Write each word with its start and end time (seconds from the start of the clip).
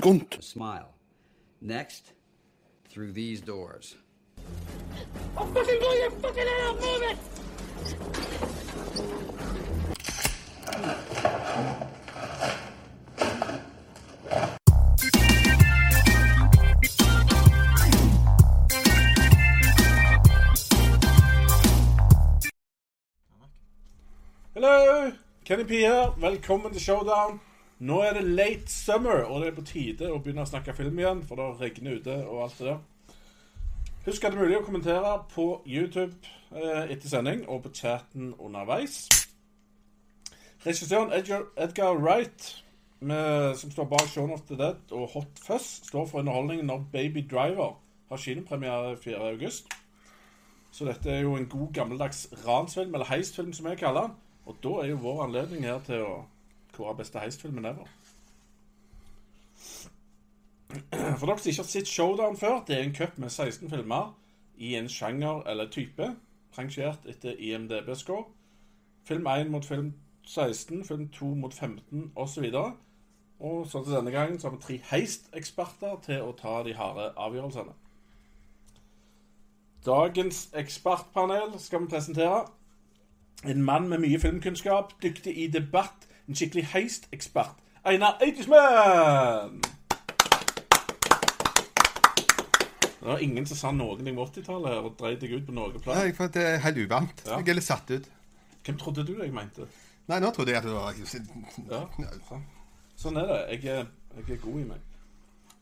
skunt. 0.00 0.42
Smile. 0.42 0.94
Next, 1.60 2.12
through 2.88 3.12
these 3.12 3.40
doors. 3.42 3.96
I'll 5.36 5.46
fucking 5.46 5.78
blow 5.78 5.92
your 5.94 6.10
fucking 6.10 6.46
head 6.46 6.60
out, 6.62 6.80
move 6.80 7.02
it! 7.02 7.18
Hello! 24.54 25.12
Kenny 25.44 25.64
P 25.64 25.84
her. 25.84 26.14
Velkommen 26.16 26.72
til 26.72 26.80
Showdown. 26.80 27.49
Nå 27.80 28.02
er 28.04 28.12
det 28.12 28.26
late 28.28 28.68
summer, 28.68 29.22
og 29.24 29.40
det 29.40 29.48
er 29.48 29.54
på 29.56 29.64
tide 29.64 30.08
å 30.12 30.18
begynne 30.20 30.44
å 30.44 30.48
snakke 30.48 30.74
film 30.76 30.98
igjen, 31.00 31.22
for 31.24 31.40
det 31.40 31.46
regner 31.62 31.96
ute 31.96 32.16
og 32.26 32.42
alt 32.44 32.58
det 32.58 32.66
der. 32.66 32.80
Husk 34.04 34.24
at 34.24 34.32
det 34.32 34.36
er 34.36 34.42
mulig 34.44 34.58
å 34.58 34.64
kommentere 34.66 35.12
på 35.32 35.46
YouTube 35.64 36.12
eh, 36.52 36.90
etter 36.92 37.08
sending 37.08 37.46
og 37.48 37.62
på 37.64 37.72
chatten 37.78 38.34
underveis. 38.36 39.06
Regissøren 40.66 41.12
Edgar, 41.16 41.46
Edgar 41.56 41.96
Wright, 41.96 42.50
med, 43.00 43.56
som 43.56 43.72
står 43.72 43.88
bak 43.88 44.08
Shaun 44.12 44.34
of 44.34 44.42
the 44.48 44.58
Dead 44.60 44.92
og 44.92 45.14
Hot 45.14 45.40
Fuzz, 45.40 45.68
står 45.88 46.04
for 46.10 46.20
underholdningen 46.20 46.68
når 46.68 46.84
Baby 46.92 47.22
Driver 47.30 47.78
har 48.10 48.20
kinopremiere 48.20 48.98
4. 49.00 49.22
august. 49.30 49.72
Så 50.70 50.84
dette 50.84 51.08
er 51.10 51.24
jo 51.24 51.32
en 51.36 51.48
god 51.48 51.72
gammeldags 51.72 52.26
ransfilm, 52.44 52.92
eller 52.94 53.08
heistfilm 53.08 53.56
som 53.56 53.70
jeg 53.72 53.80
kaller 53.80 54.10
den. 54.10 54.20
Og 54.44 54.60
da 54.64 54.74
er 54.82 54.92
jo 54.92 55.00
vår 55.00 55.24
anledning 55.30 55.64
her 55.64 55.80
til 55.88 56.04
å 56.04 56.12
kåre 56.76 56.96
beste 56.96 57.18
heistfilmen 57.22 57.64
ever. 57.64 57.88
For 60.70 61.26
dere 61.26 61.38
som 61.38 61.50
ikke 61.50 61.62
har 61.62 61.68
sett 61.68 61.88
Showdown 61.88 62.36
før, 62.36 62.60
det 62.66 62.76
er 62.76 62.84
en 62.84 62.94
cup 62.94 63.18
med 63.18 63.30
16 63.30 63.70
filmer 63.70 64.12
i 64.56 64.74
en 64.78 64.88
sjanger 64.88 65.42
eller 65.50 65.70
type, 65.70 66.12
rangert 66.58 67.06
etter 67.08 67.34
IMDb-score. 67.38 68.24
Film 69.04 69.26
1 69.26 69.50
mot 69.50 69.64
film 69.64 69.94
16, 70.26 70.84
film 70.84 71.08
2 71.08 71.34
mot 71.34 71.54
15 71.54 72.12
osv. 72.16 72.46
Og 73.40 73.64
sånn 73.66 73.86
til 73.86 73.96
denne 73.96 74.12
gangen 74.14 74.38
så 74.38 74.48
har 74.48 74.56
vi 74.56 74.62
tre 74.62 74.76
heisteksperter 74.90 75.96
til 76.04 76.26
å 76.26 76.34
ta 76.38 76.60
de 76.66 76.74
harde 76.76 77.10
avgjørelsene. 77.16 77.72
Dagens 79.86 80.50
ekspertpanel 80.60 81.56
skal 81.58 81.86
vi 81.86 81.90
presentere. 81.94 82.44
En 83.48 83.62
mann 83.64 83.88
med 83.88 84.02
mye 84.04 84.20
filmkunnskap, 84.20 84.92
dyktig 85.02 85.32
i 85.40 85.46
debatt, 85.48 86.04
en 86.30 86.36
skikkelig 86.38 86.66
heistekspert. 86.72 87.56
Einar 87.84 88.18
Eitismann! 88.22 89.60
Det 93.00 93.08
var 93.08 93.18
ingen 93.24 93.46
som 93.48 93.56
sa 93.56 93.70
noen 93.72 94.04
ting 94.04 94.18
om 94.18 94.26
80-tallet 94.28 94.84
og 94.84 94.92
dreit 95.00 95.22
deg 95.22 95.32
ut 95.32 95.46
på 95.48 95.54
noe 95.56 95.80
plan. 95.80 95.96
Nei, 95.96 96.12
for 96.14 96.30
det 96.30 96.44
er 96.44 96.60
helt 96.66 96.82
uvant. 96.84 97.22
Ja. 97.26 97.40
Jeg 97.40 97.48
er 97.54 97.58
litt 97.58 97.66
satt 97.66 97.90
ut. 97.90 98.06
Hvem 98.66 98.78
trodde 98.78 99.06
du 99.08 99.14
jeg 99.16 99.32
mente? 99.34 99.66
Nei, 100.10 100.20
nå 100.20 100.30
trodde 100.36 100.52
jeg 100.52 100.60
at 100.60 100.68
det 100.68 100.76
var 100.76 100.94
Ja. 101.72 101.82
Sånn 103.00 103.16
er 103.16 103.26
det. 103.32 103.40
Jeg 103.56 103.72
er, 103.72 103.90
jeg 104.20 104.36
er 104.36 104.42
god 104.44 104.60
i 104.60 104.68
meg. 104.68 104.86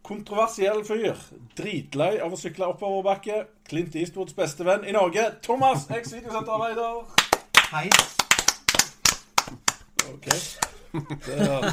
Kontroversiell 0.09 0.83
fyr. 0.89 1.17
Dritlei 1.57 2.17
av 2.25 2.35
å 2.35 2.41
sykle 2.41 2.69
oppoverbakke. 2.75 3.45
Clint 3.71 3.95
Eastwoods 3.97 4.35
beste 4.37 4.67
venn 4.67 4.85
i 4.89 4.97
Norge. 4.97 5.31
Thomas, 5.47 5.87
eks-videosenterarbeider. 5.95 7.05
Hei. 7.71 7.87
OK. 10.19 10.29
Der 11.27 11.67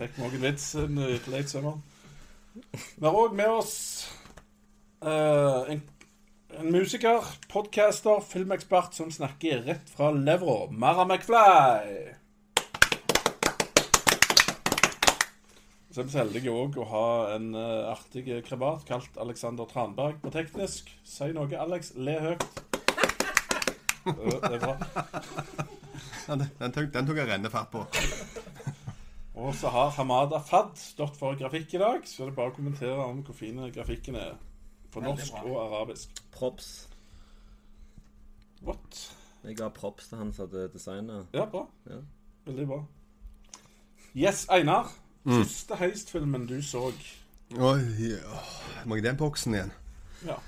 fikk 0.00 0.16
noen 0.18 0.26
òg 0.26 0.32
en 0.34 0.42
vits 0.42 0.64
en 0.80 0.98
uh, 0.98 1.26
late 1.30 1.50
summer. 1.52 1.76
Vi 2.54 3.04
har 3.04 3.14
òg 3.14 3.34
med 3.38 3.50
oss 3.52 3.74
uh, 5.04 5.62
en, 5.70 5.82
en 6.58 6.72
musiker, 6.74 7.22
podcaster, 7.52 8.24
filmekspert 8.26 8.96
som 8.98 9.12
snakker 9.14 9.62
rett 9.68 9.94
fra 9.94 10.10
levra. 10.16 10.64
Mara 10.70 11.06
McFly. 11.06 12.16
Så 15.94 16.02
er 16.02 16.08
vi 16.08 16.10
så 16.10 16.24
heldige 16.24 16.50
òg 16.50 16.80
å 16.82 16.88
ha 16.90 17.06
en 17.36 17.52
uh, 17.54 17.92
artig 17.92 18.26
krebat 18.48 18.82
kalt 18.88 19.22
Alexander 19.22 19.70
Tranberg 19.70 20.18
på 20.24 20.34
teknisk. 20.34 20.90
Si 21.06 21.30
noe, 21.36 21.54
Alex. 21.54 21.94
Le 21.94 22.18
høyt. 22.24 22.50
Det 24.04 24.56
er 24.56 24.60
bra. 24.66 24.74
Den, 26.26 26.46
den, 26.58 26.72
tok, 26.72 26.88
den 26.94 27.06
tok 27.06 27.18
jeg 27.20 27.28
rennefart 27.28 27.70
på. 27.72 27.84
Og 29.44 29.54
så 29.58 29.68
har 29.68 29.90
Hamada 29.96 30.38
Fad 30.38 30.76
stått 30.78 31.16
for 31.18 31.36
grafikk 31.36 31.74
i 31.74 31.80
dag, 31.82 32.04
så 32.06 32.24
det 32.24 32.32
er 32.32 32.36
bare 32.36 32.52
å 32.52 32.56
kommentere 32.56 33.02
om 33.02 33.20
hvor 33.26 33.36
fin 33.36 33.58
grafikken 33.74 34.16
er. 34.16 34.36
På 34.94 35.02
norsk 35.02 35.40
og 35.42 35.56
arabisk. 35.58 36.22
Props. 36.32 36.68
What? 38.62 39.00
Jeg 39.44 39.58
ga 39.58 39.68
props 39.74 40.08
til 40.08 40.20
han 40.22 40.30
som 40.32 40.46
hadde 40.46 40.68
designet. 40.72 41.26
Ja, 41.34 41.48
bra. 41.50 41.66
Ja. 41.90 41.98
Veldig 42.46 42.66
bra. 42.70 42.78
Yes, 44.14 44.46
Einar. 44.48 44.92
Første 45.26 45.76
heistfilmen 45.76 46.46
du 46.46 46.60
så. 46.62 46.92
Oi, 47.58 47.80
ja. 47.98 48.40
Må 48.86 49.00
jeg 49.00 49.04
den 49.04 49.18
boksen 49.18 49.56
igjen? 49.56 49.72
Ja. 50.24 50.38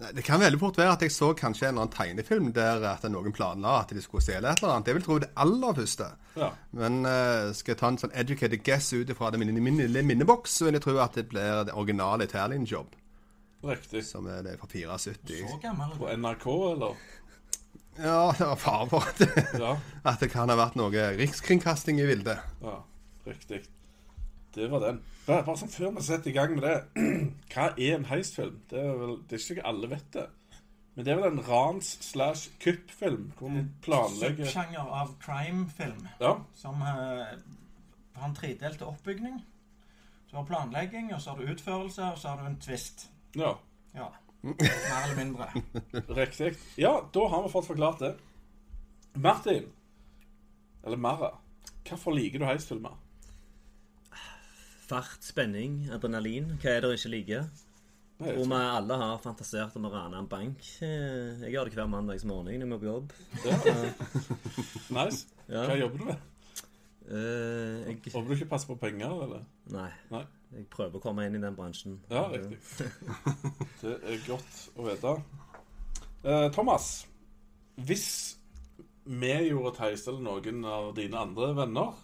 Det 0.00 0.22
kan 0.24 0.40
veldig 0.40 0.58
fort 0.62 0.78
være 0.80 0.94
at 0.94 1.02
jeg 1.04 1.12
så 1.12 1.26
kanskje 1.36 1.66
en 1.68 1.74
eller 1.74 1.82
annen 1.84 1.92
tegnefilm 1.96 2.46
der 2.56 2.84
at 2.88 3.02
noen 3.12 3.34
planla 3.36 3.74
at 3.82 3.90
de 3.92 4.00
skulle 4.00 4.24
stjele 4.24 4.48
et 4.48 4.62
eller 4.62 4.72
annet. 4.78 4.88
Jeg 4.88 4.96
vil 4.96 5.04
tro 5.04 5.18
det 5.20 5.28
aller 5.36 5.74
første. 5.76 6.06
ja. 6.40 6.48
Men 6.72 7.00
uh, 7.04 7.50
skal 7.52 7.74
jeg 7.74 7.80
ta 7.82 7.90
en 7.92 7.98
sånn 8.00 8.14
educated 8.16 8.62
guess 8.64 8.88
ut 8.96 9.12
ifra 9.12 9.28
det 9.34 9.40
min, 9.42 9.52
min 9.60 9.76
lille 9.82 10.02
minneboks, 10.08 10.54
så 10.56 10.68
vil 10.70 10.78
jeg 10.78 10.84
tro 10.86 10.96
at 11.04 11.18
det 11.20 11.26
blir 11.28 11.64
det 11.68 11.74
originale 11.76 12.24
Italian 12.24 12.64
Job, 12.64 12.96
Riktig. 13.62 14.04
som 14.08 14.26
er 14.32 14.40
det 14.46 14.56
fra 14.62 14.70
74. 14.72 15.42
Så 15.50 15.58
gammel. 15.62 15.92
På 16.00 16.08
NRK, 16.16 16.46
eller? 16.72 16.96
Ja, 18.00 18.32
det 18.38 18.46
var 18.46 18.56
fare 18.56 18.86
for 18.88 19.04
at 19.10 19.18
det, 19.20 19.44
Ja. 19.60 19.74
at 20.14 20.20
det 20.24 20.30
kan 20.32 20.48
ha 20.48 20.56
vært 20.56 20.80
noe 20.80 21.10
rikskringkasting 21.20 22.00
i 22.00 22.08
bildet. 22.08 22.40
ja. 22.64 22.78
Riktig. 23.28 23.66
Det 24.54 24.66
var 24.70 24.80
den. 24.82 24.98
Bare, 25.26 25.44
bare 25.46 25.56
sånn 25.60 25.70
før 25.70 25.92
vi 25.96 26.02
setter 26.02 26.30
i 26.30 26.34
gang 26.34 26.54
med 26.56 26.64
det. 26.66 27.06
Hva 27.52 27.68
er 27.78 27.94
en 27.96 28.08
heistfilm? 28.10 28.56
Det 28.70 28.80
er 28.82 28.96
vel 28.98 29.16
det 29.22 29.36
er 29.36 29.38
ikke 29.38 29.46
sikkert 29.46 29.68
alle 29.70 29.90
vet 29.92 30.08
det. 30.16 30.26
Men 30.96 31.06
det 31.06 31.12
er 31.12 31.20
vel 31.20 31.28
en 31.32 31.44
rans 31.46 31.90
slash 32.02 32.48
kuppfilm 32.60 33.28
hvor 33.38 33.52
man 33.54 33.68
planlegger 33.84 34.44
Subsjanger 34.50 34.90
av 35.00 35.12
crime-film 35.22 36.08
Ja. 36.20 36.32
som 36.58 36.82
eh, 36.82 37.36
har 38.16 38.26
en 38.26 38.34
tredelt 38.34 38.82
oppbygning. 38.82 39.38
Du 40.30 40.36
har 40.36 40.44
planlegging, 40.46 41.12
og 41.14 41.22
så 41.22 41.30
har 41.32 41.38
du 41.40 41.52
utførelse, 41.52 42.02
og 42.12 42.18
så 42.18 42.28
har 42.32 42.42
du 42.42 42.50
en 42.50 42.58
twist. 42.62 43.08
ja. 43.38 43.54
Ja. 43.94 44.06
Mer 44.42 45.02
eller 45.04 45.16
mindre. 45.18 45.46
Riktig. 46.16 46.52
Ja, 46.78 46.92
da 47.14 47.24
har 47.28 47.42
vi 47.42 47.48
fått 47.52 47.66
forklart 47.66 47.98
det. 48.00 48.12
Martin, 49.14 49.66
eller 50.84 50.96
Mara, 50.96 51.32
hvorfor 51.88 52.14
liker 52.14 52.38
du 52.38 52.46
heistfilmer? 52.46 52.94
Fart, 54.90 55.22
spenning, 55.22 55.84
adrenalin. 55.94 56.48
Hva 56.58 56.72
er 56.74 56.80
det 56.82 56.96
du 56.98 57.12
ikke? 57.14 57.44
Nei, 58.20 58.32
Hvor 58.34 58.48
vi 58.50 58.56
alle 58.58 58.96
har 58.98 59.20
fantasert 59.22 59.76
om 59.78 59.84
å 59.86 59.90
rane 59.92 60.18
en 60.18 60.26
bank. 60.28 60.64
Eh, 60.82 61.44
Jeg 61.44 61.52
gjør 61.54 61.68
det 61.70 61.76
hver 61.78 61.86
mandagsmorgen 61.92 62.50
når 62.50 62.66
jeg 62.66 62.70
må 62.72 62.78
på 62.82 62.88
jobb. 62.88 63.12
Nice. 64.98 65.28
Ja. 65.46 65.62
Hva 65.70 65.76
jobber 65.78 66.02
du 66.02 66.04
med? 66.10 66.26
Uh, 67.06 67.86
Jeg 67.86 68.12
Håper 68.16 68.26
du 68.26 68.34
ikke 68.34 68.50
passer 68.50 68.72
på 68.72 68.78
penger, 68.82 69.14
eller? 69.28 69.46
Nei. 69.70 69.86
Nei. 70.10 70.24
Jeg 70.56 70.66
prøver 70.74 70.98
å 70.98 71.04
komme 71.06 71.28
inn 71.28 71.38
i 71.38 71.44
den 71.46 71.54
bransjen. 71.54 72.00
Ja, 72.10 72.26
riktig. 72.34 72.90
Det 73.84 73.94
er 73.94 74.20
godt 74.26 74.60
å 74.74 74.90
vite. 74.90 75.14
Uh, 76.26 76.50
Thomas, 76.50 76.90
hvis 77.78 78.08
vi 79.06 79.32
gjorde 79.52 79.76
et 79.76 79.82
heist, 79.86 80.10
eller 80.10 80.26
noen 80.26 80.66
av 80.66 80.90
dine 80.98 81.22
andre 81.30 81.54
venner, 81.62 81.94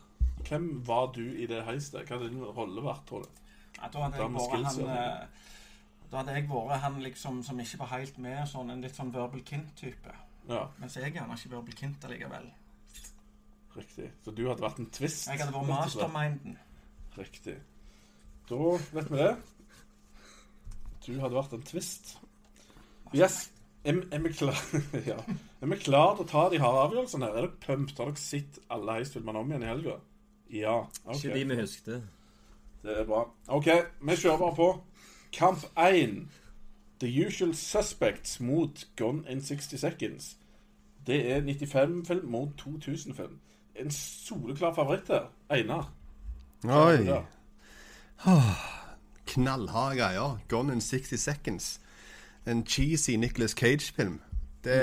hvem 0.49 0.69
var 0.87 1.11
du 1.15 1.25
i 1.25 1.47
det 1.51 1.63
heistet? 1.67 2.07
Hva 2.07 2.19
hadde 2.19 2.31
din 2.33 2.45
rolle 2.45 2.85
vært, 2.85 3.05
tror 3.09 3.25
du? 3.27 3.43
Ja, 3.77 3.89
da 3.93 4.07
hadde 4.07 4.29
vært 4.33 4.53
han 4.67 4.93
eh, 4.97 5.49
Da 6.11 6.21
hadde 6.21 6.37
jeg 6.37 6.47
vært 6.51 6.85
han 6.85 7.01
liksom 7.05 7.43
som 7.45 7.59
ikke 7.61 7.81
var 7.83 7.93
helt 7.97 8.19
med, 8.23 8.39
sånn 8.49 8.71
en 8.73 8.85
litt 8.85 8.97
sånn 8.97 9.13
Verbal 9.15 9.43
Kint-type. 9.47 10.15
Ja, 10.47 10.69
Mens 10.79 10.95
jeg 10.97 11.13
gjerne 11.13 11.35
ikke 11.37 11.53
Verbal 11.57 11.77
Kint 11.81 12.07
allikevel. 12.07 12.47
riktig. 13.77 14.07
Så 14.25 14.33
du 14.33 14.47
hadde 14.49 14.65
vært 14.65 14.79
en 14.81 14.91
twist? 14.91 15.27
Jeg 15.29 15.43
hadde 15.43 15.53
vært 15.53 15.69
masterminden. 15.69 16.57
Riktig. 17.17 17.59
Da 18.49 18.57
vet 18.95 19.11
vi 19.11 19.19
det. 19.21 19.35
Du 21.07 21.13
hadde 21.21 21.37
vært 21.37 21.53
en 21.55 21.67
twist. 21.67 22.17
Yes. 23.15 23.51
Er, 23.87 24.01
er 24.11 24.23
vi 24.25 24.33
klare 24.35 24.81
ja. 25.13 25.19
Er 25.63 25.71
vi 25.71 25.79
klar 25.79 26.17
til 26.17 26.25
å 26.25 26.31
ta 26.31 26.47
de 26.51 26.59
harde 26.59 26.81
avgjørelsene? 26.89 27.29
her? 27.29 27.37
Er 27.37 27.45
dere 27.47 27.61
pumped? 27.63 27.99
Har 28.01 28.11
dere 28.11 28.23
sett 28.23 28.59
alle 28.75 28.97
heistfilmene 28.99 29.43
om 29.43 29.53
igjen 29.53 29.67
i 29.67 29.71
helga? 29.71 29.99
Ja. 30.53 30.81
ok. 31.05 31.25
Ikke 31.25 31.39
de 31.39 31.45
vi 31.49 31.61
huskte. 31.61 32.03
Det 32.83 33.01
er 33.01 33.05
bra. 33.05 33.31
OK, 33.49 33.67
vi 34.03 34.17
kjører 34.17 34.39
bare 34.39 34.55
på. 34.57 34.83
Kamp 35.33 35.59
1. 35.79 36.29
The 37.01 37.27
Usual 37.27 37.55
Suspects 37.55 38.41
mot 38.41 38.87
Gone 38.97 39.25
in 39.31 39.43
60 39.43 39.81
Seconds. 39.81 40.37
Det 41.07 41.33
er 41.33 41.41
95-film 41.41 42.29
mot 42.29 42.49
2000-film. 42.61 43.39
En 43.77 43.91
soleklar 43.91 44.75
favoritt 44.75 45.09
her. 45.09 45.33
Einar. 45.51 45.93
Oi. 46.65 47.05
Ja. 47.05 47.21
Knallharde 49.27 49.97
greier. 49.97 50.39
Gone 50.49 50.73
in 50.73 50.81
60 50.81 51.21
Seconds. 51.21 51.81
En 52.47 52.67
cheesy 52.67 53.11
Nicholas 53.11 53.51
Cage-film. 53.51 54.21
Det 54.67 54.79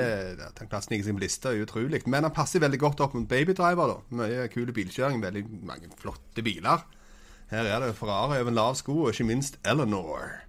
at 0.47 0.61
Han 0.63 0.69
klarer 0.71 0.85
å 0.85 0.87
snike 0.87 1.05
seg 1.05 1.17
på 1.17 1.23
lista, 1.23 1.51
er 1.51 1.65
utrolig. 1.65 2.03
Men 2.07 2.27
han 2.27 2.35
passer 2.35 2.63
veldig 2.63 2.79
godt 2.81 3.03
opp 3.03 3.17
mot 3.17 3.27
babydriver. 3.29 3.91
Da. 3.91 4.17
Mye 4.21 4.47
kule 4.53 4.75
bilkjøring, 4.75 5.19
veldig 5.23 5.43
mange 5.67 5.91
flotte 5.99 6.45
biler. 6.45 6.85
Her 7.51 7.67
er 7.69 7.83
det 7.83 7.97
Ferrari 7.99 8.39
over 8.41 8.53
en 8.53 8.57
lav 8.57 8.77
sko, 8.79 8.95
og 9.03 9.13
ikke 9.13 9.27
minst 9.27 9.59
Eleanor. 9.67 10.39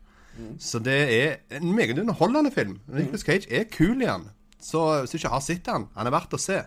Så 0.59 0.81
det 0.83 0.97
er 1.15 1.59
en 1.59 1.75
meget 1.75 1.99
underholdende 1.99 2.51
film. 2.51 2.81
Nicholas 2.89 3.21
Cage 3.27 3.47
er 3.51 3.69
kul 3.71 4.03
i 4.03 4.07
den. 4.07 4.31
Så 4.61 4.81
hvis 5.01 5.11
du 5.13 5.17
ikke 5.19 5.35
har 5.35 5.45
sett 5.45 5.67
den, 5.67 5.87
han 5.95 6.09
er 6.09 6.15
verdt 6.15 6.35
å 6.35 6.41
se. 6.41 6.63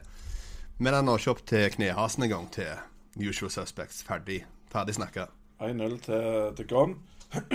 Men 0.77 0.93
han 0.93 1.09
når 1.09 1.23
ikke 1.23 1.33
opp 1.33 1.43
til 1.49 1.71
knehasen 1.73 2.27
en 2.27 2.31
gang 2.31 2.47
til 2.53 2.69
Usual 3.17 3.51
Suspects. 3.51 4.03
Ferdig. 4.05 4.43
Ferdig 4.71 4.95
snakka. 4.99 5.25
1-0 5.65 5.97
til, 6.05 6.27
til 6.59 6.67
Gone. 6.69 6.99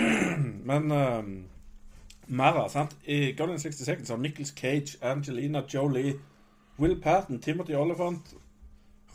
Men 0.69 0.91
um, 2.29 2.39
av. 2.39 2.69
sant? 2.69 2.95
I 3.05 3.31
Golden 3.37 3.55
in 3.55 3.59
60 3.59 3.85
Seconds 3.85 4.09
har 4.09 4.17
Nicholas 4.17 4.53
Cage, 4.55 4.97
Angelina 5.01 5.61
Jolie, 5.73 6.13
Will 6.79 7.01
Patton, 7.01 7.39
Timothy 7.39 7.73
Oliphant, 7.75 8.33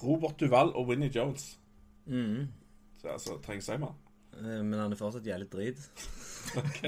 Robert 0.02 0.40
Duval 0.40 0.72
og 0.75 0.88
Winnie 0.88 1.10
Jones. 1.14 1.58
Så 2.06 3.08
altså, 3.08 3.38
trenger 3.46 3.62
si 3.62 3.76
mer. 3.78 3.94
Eh, 4.38 4.64
Men 4.64 4.78
han 4.81 4.93
er 4.93 4.96
fortsatt 4.96 5.26
jævlig 5.26 5.52
drit. 5.52 5.90
OK. 6.62 6.82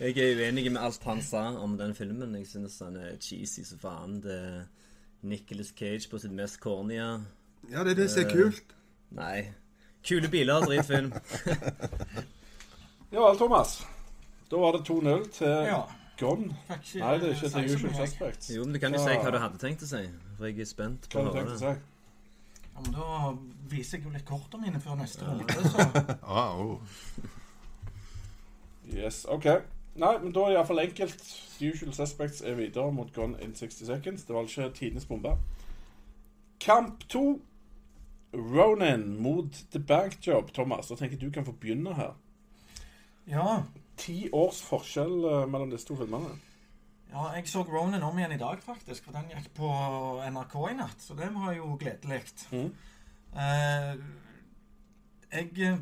Jeg 0.00 0.16
er 0.16 0.36
uenig 0.36 0.72
med 0.72 0.80
alt 0.80 1.04
han 1.04 1.22
sa 1.22 1.42
om 1.60 1.78
den 1.78 1.94
filmen. 1.94 2.34
Jeg 2.34 2.46
synes 2.46 2.78
han 2.78 2.96
er 2.96 3.16
cheesy 3.20 3.60
som 3.64 3.78
faen. 3.78 4.22
Det 4.22 4.34
er 4.34 4.62
Nicholas 5.22 5.74
Cage 5.76 6.08
på 6.10 6.18
sitt 6.18 6.32
mest 6.32 6.60
cornea. 6.60 7.18
Ja, 7.70 7.84
det 7.84 7.90
er 7.90 7.94
det 7.94 8.10
som 8.10 8.22
er 8.24 8.30
kult. 8.32 8.74
Nei. 9.10 9.50
Kule 10.06 10.28
biler, 10.28 10.60
dritfilm. 10.64 11.12
Ja 13.12 13.24
vel, 13.26 13.36
Thomas. 13.36 13.80
Da 14.50 14.56
var 14.58 14.72
det 14.76 14.84
2-0 14.88 15.30
til 15.32 15.48
Ja. 15.48 15.82
Gon. 16.20 16.56
Nei, 16.68 17.18
det 17.18 17.28
er 17.30 17.34
ikke 17.34 17.48
til 17.48 17.64
Usual. 17.74 17.94
Suspects. 18.06 18.50
Jo, 18.56 18.64
men 18.64 18.74
du 18.74 18.78
kan 18.78 18.92
jo 18.92 18.98
si 19.00 19.14
hva 19.16 19.30
du 19.32 19.38
hadde 19.40 19.58
tenkt 19.58 19.82
å 19.82 19.88
si. 19.88 20.02
For 20.36 20.50
jeg 20.50 20.60
er 20.60 20.68
spent 20.68 21.08
på 21.08 21.22
Hva 21.22 21.30
å 21.30 21.32
har 21.32 21.46
høre 21.46 21.58
det. 21.58 21.78
Ja, 22.74 22.82
men 22.84 22.92
Da 22.92 23.32
viser 23.70 23.98
jeg 23.98 24.04
jo 24.04 24.12
litt 24.12 24.26
kortene 24.28 24.66
mine 24.66 24.80
før 24.80 24.98
neste 25.00 25.24
runde, 25.24 25.46
så 25.48 25.86
Ah, 26.22 26.58
oh. 26.60 26.80
Yes, 28.90 29.24
OK. 29.28 29.46
Nei, 30.00 30.12
men 30.22 30.32
da 30.32 30.44
er 30.46 30.58
iallfall 30.58 30.82
enkelt. 30.84 31.24
The 31.58 31.72
Usual 31.72 31.94
Suspects 31.94 32.42
er 32.42 32.54
videre 32.58 32.92
mot 32.92 33.12
Gone 33.14 33.40
in 33.40 33.54
60 33.54 33.86
Seconds. 33.86 34.24
Det 34.24 34.34
var 34.34 34.42
ikke 34.48 34.70
tidenes 34.74 35.06
bombe. 35.06 35.36
Kamp 36.60 37.08
to. 37.08 37.40
Ronan 38.34 39.16
mot 39.22 39.64
The 39.72 39.78
Bank 39.78 40.18
Job. 40.26 40.52
Thomas, 40.54 40.86
da 40.88 40.94
tenker 40.94 41.16
jeg 41.16 41.20
du 41.20 41.30
kan 41.34 41.46
få 41.46 41.52
begynne 41.52 41.94
her. 41.94 42.12
Ja. 43.26 43.62
Ti 44.00 44.30
års 44.32 44.62
forskjell 44.64 45.18
eh, 45.28 45.46
mellom 45.50 45.72
disse 45.72 45.88
to 45.88 45.96
filmene. 45.98 46.32
Ja, 47.10 47.32
jeg 47.34 47.48
så 47.50 47.64
Ronan 47.66 48.02
om 48.06 48.18
igjen 48.18 48.36
i 48.36 48.38
dag, 48.38 48.60
faktisk. 48.62 49.04
For 49.04 49.16
den 49.16 49.32
gikk 49.32 49.50
på 49.56 49.70
NRK 50.30 50.54
i 50.70 50.76
natt. 50.78 51.00
Så 51.02 51.16
det 51.18 51.30
var 51.34 51.52
jo 51.56 51.74
gledelig. 51.80 52.22
Mm. 52.52 52.70
Eh, 53.34 54.04
jeg 55.32 55.50
eh, 55.66 55.80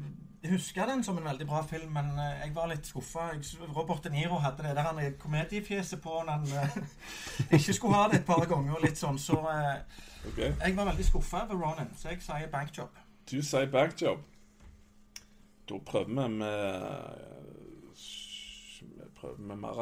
husker 0.50 0.88
den 0.88 1.04
som 1.04 1.18
en 1.18 1.28
veldig 1.28 1.46
bra 1.46 1.60
film, 1.68 1.92
men 1.92 2.10
eh, 2.16 2.46
jeg 2.46 2.54
var 2.56 2.70
litt 2.72 2.88
skuffa. 2.88 3.28
Robert 3.76 4.04
De 4.04 4.12
Niro 4.14 4.40
hadde 4.40 4.64
det 4.64 4.74
der 4.76 4.88
han 4.88 5.02
komediefjeset 5.20 6.00
på 6.02 6.22
når 6.24 6.32
han 6.32 6.88
ikke 7.58 7.76
skulle 7.76 8.00
ha 8.00 8.08
det 8.08 8.22
et 8.22 8.26
par 8.26 8.44
ganger. 8.48 8.78
og 8.78 8.84
litt 8.84 9.00
sånn, 9.00 9.20
Så 9.20 9.36
eh, 9.52 9.84
okay. 10.32 10.52
jeg 10.64 10.76
var 10.76 10.88
veldig 10.92 11.04
skuffa 11.10 11.44
over 11.44 11.60
Ronan, 11.60 11.92
så 11.96 12.14
jeg 12.14 12.24
sier 12.24 12.48
bankjob. 12.52 13.04
Du 13.28 13.42
sier 13.44 13.68
bankjob. 13.68 14.24
Da 15.68 15.78
prøver 15.84 16.08
vi 16.08 16.28
med 16.40 17.67
Vi 19.22 19.42
mer 19.42 19.56
med 19.58 19.80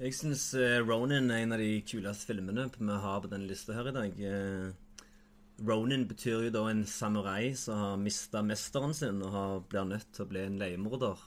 Jeg 0.00 0.14
syns 0.14 0.44
Ronin 0.86 1.30
er 1.30 1.42
en 1.42 1.52
av 1.56 1.58
de 1.58 1.80
kuleste 1.82 2.30
filmene 2.30 2.68
vi 2.76 3.00
har 3.02 3.20
på 3.20 3.30
denne 3.32 3.50
lista 3.50 3.74
her 3.74 3.90
i 3.90 3.94
dag. 3.96 4.20
Eh, 4.20 4.70
Ronin 5.66 6.06
betyr 6.08 6.46
jo 6.46 6.52
da 6.54 6.62
en 6.70 6.86
samurai 6.86 7.50
som 7.58 7.76
har 7.76 7.98
mista 8.00 8.40
mesteren 8.46 8.94
sin 8.94 9.20
og 9.26 9.66
blir 9.68 9.84
nødt 9.84 10.08
til 10.14 10.24
å 10.24 10.30
bli 10.30 10.44
en 10.46 10.56
leiemorder. 10.62 11.18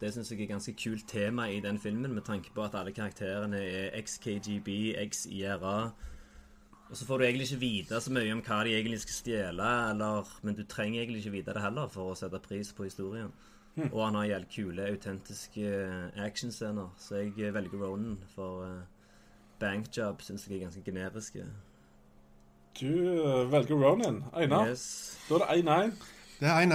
Det 0.00 0.10
syns 0.12 0.32
jeg 0.32 0.42
er 0.42 0.50
ganske 0.50 0.74
kult 0.76 1.06
tema 1.08 1.46
i 1.48 1.62
den 1.64 1.78
filmen, 1.78 2.12
med 2.12 2.26
tanke 2.26 2.50
på 2.52 2.66
at 2.66 2.74
alle 2.74 2.92
karakterene 2.92 3.62
er 3.62 3.94
ex-KGB, 4.00 4.98
ex-IRA. 5.00 5.78
Og 6.90 6.98
så 6.98 7.06
får 7.06 7.18
du 7.18 7.24
egentlig 7.24 7.48
ikke 7.48 7.62
vite 7.62 8.00
så 8.02 8.12
mye 8.12 8.34
om 8.34 8.42
hva 8.44 8.60
de 8.66 8.74
egentlig 8.74 9.00
skal 9.06 9.20
stjele, 9.20 9.70
eller, 9.94 10.36
men 10.42 10.58
du 10.58 10.66
trenger 10.68 11.00
egentlig 11.00 11.22
ikke 11.22 11.38
vite 11.38 11.54
det 11.56 11.64
heller 11.64 11.88
for 11.88 12.12
å 12.12 12.18
sette 12.18 12.42
pris 12.42 12.74
på 12.74 12.90
historien. 12.90 13.32
Og 13.92 14.04
han 14.04 14.14
har 14.14 14.24
jævlig 14.24 14.48
kule, 14.54 14.86
autentiske 14.86 15.60
eh, 15.60 16.24
actionscener, 16.24 16.94
så 16.98 17.16
jeg 17.16 17.38
eh, 17.38 17.54
velger 17.54 17.86
Ronan, 17.86 18.18
for 18.34 18.62
uh, 18.62 18.82
Bankjob 19.58 20.22
syns 20.22 20.46
jeg 20.48 20.56
er 20.56 20.60
ganske 20.60 20.82
generiske. 20.84 21.44
Du 22.80 22.86
eh, 22.86 23.52
velger 23.52 23.74
Ronan. 23.74 24.24
Einar. 24.36 24.68
Yes. 24.68 25.18
Da 25.28 25.34
er 25.34 25.38
det 25.38 25.90
1-1. 25.90 25.92
Det 26.40 26.48
er 26.48 26.60
1-1. 26.60 26.68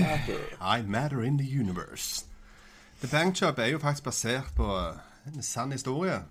Matter. 0.00 0.78
I 0.78 0.82
matter 0.86 1.22
in 1.22 1.38
the 1.38 1.60
universe. 1.60 2.26
The 3.00 3.08
Bankjob 3.10 3.58
er 3.58 3.66
jo 3.66 3.78
faktisk 3.78 4.04
basert 4.04 4.52
på 4.56 4.78
en 5.26 5.42
sann 5.42 5.72
historie. 5.72 6.22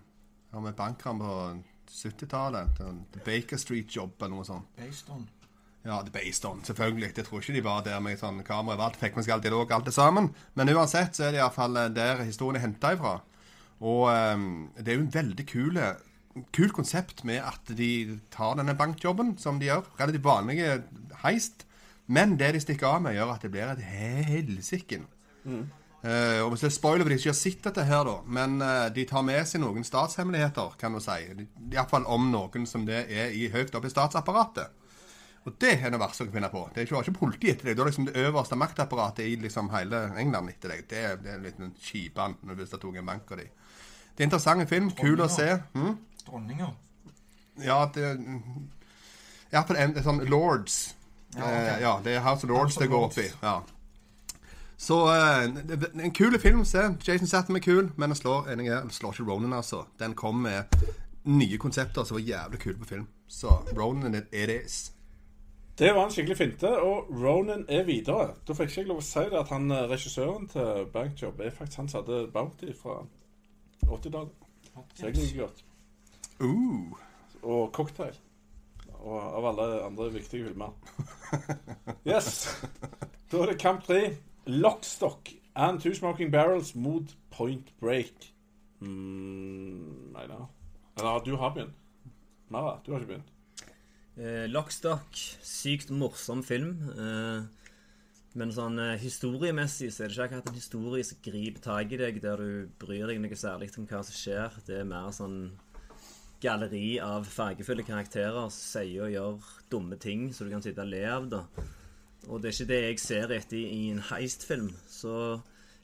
Om 0.51 0.65
en 0.65 0.74
bankran 0.74 1.19
på 1.19 1.56
70-tallet. 1.92 2.69
The 3.13 3.19
Baker 3.25 3.57
Street 3.57 3.95
Job 3.95 4.12
eller 4.22 4.36
noe 4.36 4.45
sånt. 4.45 4.65
Based 4.77 5.10
on. 5.10 5.30
Ja, 5.89 6.03
det 6.06 6.13
based 6.13 6.45
on, 6.45 6.59
selvfølgelig. 6.68 7.15
Jeg 7.18 7.25
tror 7.25 7.41
ikke 7.41 7.56
de 7.56 7.63
var 7.65 7.81
der 7.86 8.01
med 8.03 8.19
sånn 8.19 8.44
kamera 8.45 8.77
og 8.77 8.86
alt. 8.89 9.00
Fikk 9.01 9.18
med 9.18 9.25
seg 9.25 9.33
all 9.33 9.41
dialog, 9.41 9.71
alt 9.74 9.88
det 9.89 9.95
sammen. 9.95 10.30
Men 10.53 10.69
uansett 10.75 11.18
så 11.18 11.25
er 11.25 11.33
det 11.33 11.41
iallfall 11.41 11.80
der 11.95 12.21
historien 12.27 12.59
er 12.59 12.68
henta 12.68 12.94
ifra. 12.94 13.15
Og 13.80 14.03
um, 14.12 14.69
det 14.77 14.91
er 14.91 15.00
jo 15.00 15.07
en 15.07 15.15
veldig 15.15 15.47
kul 15.50 15.81
kult 16.56 16.75
konsept 16.77 17.24
med 17.27 17.41
at 17.44 17.71
de 17.75 18.19
tar 18.31 18.53
denne 18.59 18.75
bankjobben, 18.77 19.33
som 19.41 19.57
de 19.59 19.69
gjør. 19.71 19.88
Relativt 20.00 20.27
vanlige 20.27 20.77
heist. 21.24 21.65
Men 22.09 22.38
det 22.39 22.53
de 22.56 22.62
stikker 22.63 22.88
av 22.89 23.03
med, 23.06 23.18
gjør 23.18 23.33
at 23.36 23.44
det 23.45 23.51
blir 23.53 23.69
et 23.69 23.83
helsiken. 23.86 25.06
Eh, 26.00 26.39
og 26.41 26.53
hvis 26.53 26.63
det 26.63 26.69
er 26.69 26.75
spoiler 26.77 27.03
for 27.03 27.12
de 27.12 27.18
som 27.19 27.27
ikke 27.27 27.33
har 27.33 27.39
sett 27.41 27.65
dette 27.68 27.86
her, 27.89 28.03
da. 28.07 28.15
Men 28.25 28.62
uh, 28.63 28.88
de 28.94 29.06
tar 29.09 29.25
med 29.25 29.45
seg 29.50 29.62
noen 29.62 29.86
statshemmeligheter, 29.86 30.77
kan 30.80 30.95
du 30.95 31.01
si. 31.03 31.19
Iallfall 31.74 32.08
om 32.10 32.29
noen 32.31 32.65
som 32.69 32.86
det 32.88 33.03
er 33.10 33.36
i 33.36 33.50
høyt 33.53 33.75
oppe 33.75 33.91
i 33.91 33.93
statsapparatet. 33.93 34.78
Og 35.50 35.56
det 35.62 35.72
er 35.79 35.94
det 35.94 36.00
verste 36.01 36.24
jeg 36.24 36.29
kan 36.29 36.38
finne 36.39 36.51
på. 36.53 36.62
Det 36.74 36.82
er 36.82 36.88
ikke, 36.88 37.00
ikke 37.08 37.20
politi 37.20 37.50
etter 37.51 37.70
deg. 37.70 37.77
Det 37.77 37.84
er 37.84 37.89
liksom 37.89 38.06
det 38.10 38.25
øverste 38.27 38.58
maktapparatet 38.60 39.25
i 39.25 39.36
liksom 39.41 39.72
hele 39.74 40.03
England 40.22 40.51
etter 40.53 40.74
deg. 40.75 40.86
Det, 40.91 41.00
er- 41.12 41.18
det 41.24 41.34
er 41.34 41.39
en 41.41 41.65
en 41.70 41.74
kjipan 41.82 42.38
når 42.44 42.60
du 42.60 42.65
det 42.65 42.79
tok 42.84 43.00
en 43.01 43.10
bank 43.10 43.32
av 43.34 43.41
dem. 43.41 43.50
Det 44.13 44.24
er 44.24 44.27
en 44.27 44.29
interessant 44.29 44.70
film. 44.70 44.91
Kul 45.00 45.22
å 45.24 45.27
se. 45.32 45.50
Hm? 45.74 45.98
Dronninger? 46.27 46.72
Ja, 47.63 47.79
det 47.96 48.06
Iallfall 49.51 49.79
en, 49.82 49.96
en 49.98 50.06
sånn 50.06 50.24
Lords. 50.29 50.79
Ja, 51.36 51.44
okay. 51.46 51.65
eh, 51.74 51.82
ja, 51.84 51.91
det 52.06 52.13
er 52.18 52.24
House 52.25 52.46
of 52.46 52.50
Lords 52.51 52.77
det 52.77 52.88
går 52.89 53.06
opp 53.08 53.18
i. 53.22 53.27
Ja. 53.41 53.56
Så 54.79 54.98
eh, 55.13 55.48
det, 55.68 55.79
det, 55.82 55.89
en 56.00 56.13
kul 56.15 56.38
film 56.39 56.62
å 56.63 56.68
se. 56.70 56.86
Jason 57.06 57.27
Satham 57.29 57.58
er 57.60 57.63
kul, 57.65 57.89
men 57.98 58.13
den 58.13 58.20
slår, 58.20 58.48
er, 58.53 58.86
slår 58.94 59.18
ikke 59.18 59.27
Ronan, 59.27 59.53
altså. 59.58 59.84
Den 60.00 60.13
kom 60.18 60.44
med 60.46 60.75
nye 61.29 61.58
konsepter 61.62 62.06
som 62.08 62.15
var 62.20 62.24
jævlig 62.25 62.62
kule 62.63 62.77
på 62.79 62.88
film. 62.94 63.08
Så 63.27 63.58
Ronan 63.77 64.15
it 64.15 64.32
is. 64.34 64.77
Det 65.79 65.93
var 65.95 66.05
en 66.05 66.12
skikkelig 66.12 66.36
finte, 66.38 66.69
og 66.81 67.07
Ronan 67.21 67.62
er 67.71 67.86
videre. 67.88 68.33
Da 68.48 68.51
fikk 68.51 68.74
ikke 68.74 68.81
jeg 68.81 68.88
lov 68.89 68.98
å 69.00 69.03
si 69.07 69.21
det 69.31 69.38
at 69.39 69.51
han 69.53 69.71
eh, 69.71 69.86
regissøren 69.88 70.50
til 70.51 70.89
Bankjob 70.91 71.39
er 71.39 71.53
faktisk 71.55 71.79
han 71.79 71.88
som 71.88 72.01
hadde 72.01 72.17
Bounty 72.33 72.74
fra 72.75 72.98
80-tallet. 73.86 74.33
Så 74.75 75.05
jeg 75.05 75.15
liker 75.15 75.45
godt. 75.45 75.63
Uh. 76.43 77.00
Og 77.43 77.71
Cocktail. 77.71 78.19
Og 79.00 79.15
av 79.24 79.48
alle 79.53 79.69
andre 79.86 80.09
viktige 80.17 80.50
filmer. 80.50 80.75
Yes. 82.09 82.48
Da 83.31 83.43
er 83.45 83.53
det 83.53 83.59
kamp 83.62 83.83
tre. 83.88 84.17
Lockstock 84.50 85.31
and 85.55 85.79
Two 85.79 85.93
Smoking 85.95 86.31
Barrels 86.31 86.75
mot 86.75 87.15
Point 87.31 87.71
Break. 87.79 88.33
Mm, 88.79 90.12
nei 90.12 90.27
da. 90.27 90.43
Eller 90.98 91.24
du 91.24 91.36
har 91.39 91.55
begynt. 91.55 91.75
Mara, 92.50 92.79
du 92.83 92.91
har 92.91 93.00
ikke 93.00 93.13
begynt. 93.13 93.36
Eh, 94.20 94.50
Lockstock, 94.52 95.16
sykt 95.42 95.94
morsom 95.96 96.42
film. 96.44 96.74
Eh, 96.92 97.44
men 98.36 98.52
sånn 98.52 98.76
eh, 98.84 98.98
historiemessig 99.00 99.94
så 99.96 100.04
er 100.04 100.10
det 100.12 100.18
ikke 100.18 100.26
akkurat 100.26 100.50
en 100.52 100.58
historie 100.58 101.06
som 101.08 101.22
griper 101.24 101.64
tak 101.64 101.94
i 101.96 102.00
deg, 102.02 102.20
der 102.26 102.44
du 102.44 102.68
bryr 102.82 103.08
deg 103.08 103.22
noe 103.24 103.38
særlig 103.40 103.72
om 103.80 103.88
hva 103.88 104.02
som 104.04 104.18
skjer. 104.18 104.58
Det 104.68 104.82
er 104.82 104.90
mer 104.90 105.14
sånn 105.16 105.38
galleri 106.44 106.98
av 107.04 107.28
fargefulle 107.32 107.86
karakterer 107.88 108.52
som 108.52 108.60
sier 108.60 109.06
og 109.08 109.14
gjør 109.14 109.48
dumme 109.72 110.00
ting 110.00 110.30
så 110.36 110.44
du 110.44 110.52
kan 110.52 110.64
sitte 110.64 110.84
og 110.84 110.92
le 110.92 111.02
av 111.08 111.32
det. 111.32 111.42
Og 112.28 112.44
det 112.44 112.52
er 112.52 112.58
ikke 112.58 112.70
det 112.74 112.82
jeg 112.84 113.02
ser 113.06 113.36
etter 113.38 113.58
i 113.62 113.82
en 113.94 114.04
heistfilm. 114.12 114.68
Så 114.92 115.14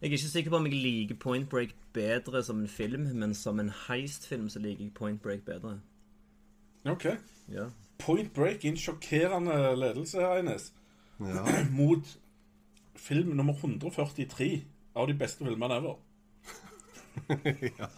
jeg 0.01 0.09
er 0.09 0.17
ikke 0.17 0.33
sikker 0.35 0.51
på 0.51 0.59
om 0.59 0.67
jeg 0.67 0.83
liker 0.83 1.21
Point 1.23 1.47
Break 1.51 1.71
bedre 1.95 2.43
som 2.43 2.59
en 2.59 2.71
film, 2.71 3.07
men 3.15 3.31
som 3.31 3.63
en 3.63 3.71
heistfilm 3.87 4.51
så 4.51 4.59
liker 4.59 4.89
jeg 4.89 4.95
Point 4.99 5.23
Break 5.23 5.47
bedre. 5.47 5.77
OK. 6.83 7.13
Ja. 7.55 7.71
Point 7.99 8.33
Break 8.33 8.65
i 8.65 8.73
en 8.73 8.79
sjokkerende 8.79 9.75
ledelse 9.79 10.21
her, 10.21 10.41
Ines. 10.43 10.71
Ja. 11.19 11.45
Mot 11.79 12.17
film 12.95 13.35
nummer 13.35 13.53
143 13.53 14.63
av 14.95 15.07
de 15.07 15.13
beste 15.13 15.45
filmene 15.45 15.79
ever. 15.79 15.97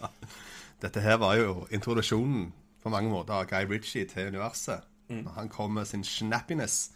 Dette 0.82 1.02
her 1.02 1.18
var 1.22 1.38
jo 1.40 1.66
introduksjonen 1.74 2.52
på 2.84 2.92
mange 2.94 3.10
måter 3.10 3.34
av 3.34 3.48
Guy 3.50 3.66
Ritchie 3.70 4.06
til 4.10 4.30
universet. 4.34 4.86
Når 5.08 5.38
han 5.38 5.50
kom 5.50 5.72
med 5.78 5.88
sin 5.88 6.04
snappiness. 6.04 6.92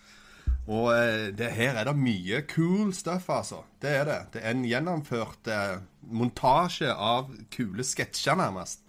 Og 0.68 0.92
eh, 0.94 1.30
det 1.34 1.48
her 1.56 1.78
er 1.80 1.88
det 1.88 1.96
mye 1.98 2.42
cool 2.52 2.92
stuff, 2.94 3.30
altså. 3.30 3.64
Det 3.82 3.94
er 4.02 4.06
det. 4.06 4.20
Det 4.34 4.42
er 4.44 4.52
en 4.52 4.66
gjennomført 4.68 5.48
eh, 5.48 5.80
montasje 6.12 6.92
av 6.92 7.32
kule 7.54 7.86
sketsjer, 7.88 8.36
nærmest, 8.38 8.84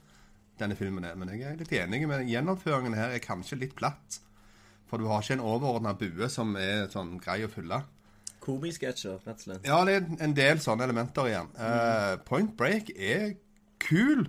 denne 0.63 0.79
filmen 0.79 1.05
er. 1.07 1.17
Men 1.19 1.33
jeg 1.35 1.47
er 1.51 1.59
litt 1.61 1.73
enig 1.77 2.05
Men 2.09 2.29
gjennomføringen 2.29 2.97
her 2.99 3.15
er 3.15 3.25
kanskje 3.25 3.61
litt 3.61 3.75
platt. 3.79 4.21
For 4.91 5.01
du 5.01 5.09
har 5.09 5.25
ikke 5.25 5.39
en 5.39 5.47
overordna 5.49 5.95
bue 5.97 6.29
som 6.29 6.57
er 6.61 6.89
sånn 6.93 7.17
grei 7.23 7.41
å 7.47 7.51
fylle. 7.53 7.81
Komisketsjer, 8.43 9.21
rett 9.25 9.39
og 9.39 9.45
slett. 9.47 9.67
Ja, 9.69 9.79
det 9.87 9.95
er 9.97 10.25
en 10.27 10.35
del 10.37 10.61
sånne 10.61 10.85
elementer 10.89 11.31
igjen. 11.31 11.49
Eh, 11.57 12.17
Point 12.27 12.57
Break 12.59 12.91
er 12.97 13.37
kul. 13.83 14.27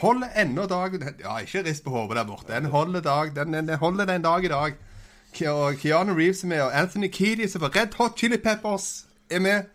Holder 0.00 0.32
ennå 0.34 0.66
dag 0.66 0.96
Ja, 1.22 1.36
ikke 1.38 1.62
rist 1.62 1.84
på 1.84 1.92
hodet 1.94 2.18
der 2.18 2.26
borte. 2.26 2.50
Den 2.50 2.66
holder, 2.72 3.00
dag, 3.00 3.30
den, 3.36 3.54
den, 3.54 3.68
den 3.70 3.78
holder 3.78 4.10
den 4.10 4.26
dag 4.26 4.44
i 4.44 4.50
dag. 4.50 4.76
Og 5.50 5.78
Keanu 5.80 6.12
Reeves 6.14 6.44
er 6.44 6.50
med, 6.50 6.62
og 6.62 6.74
Anthony 6.78 7.08
Keady 7.10 7.48
som 7.50 7.62
får 7.62 7.72
Red 7.76 7.96
Hot 7.98 8.18
Chili 8.18 8.36
Peppers 8.38 9.06
er 9.30 9.40
med. 9.42 9.70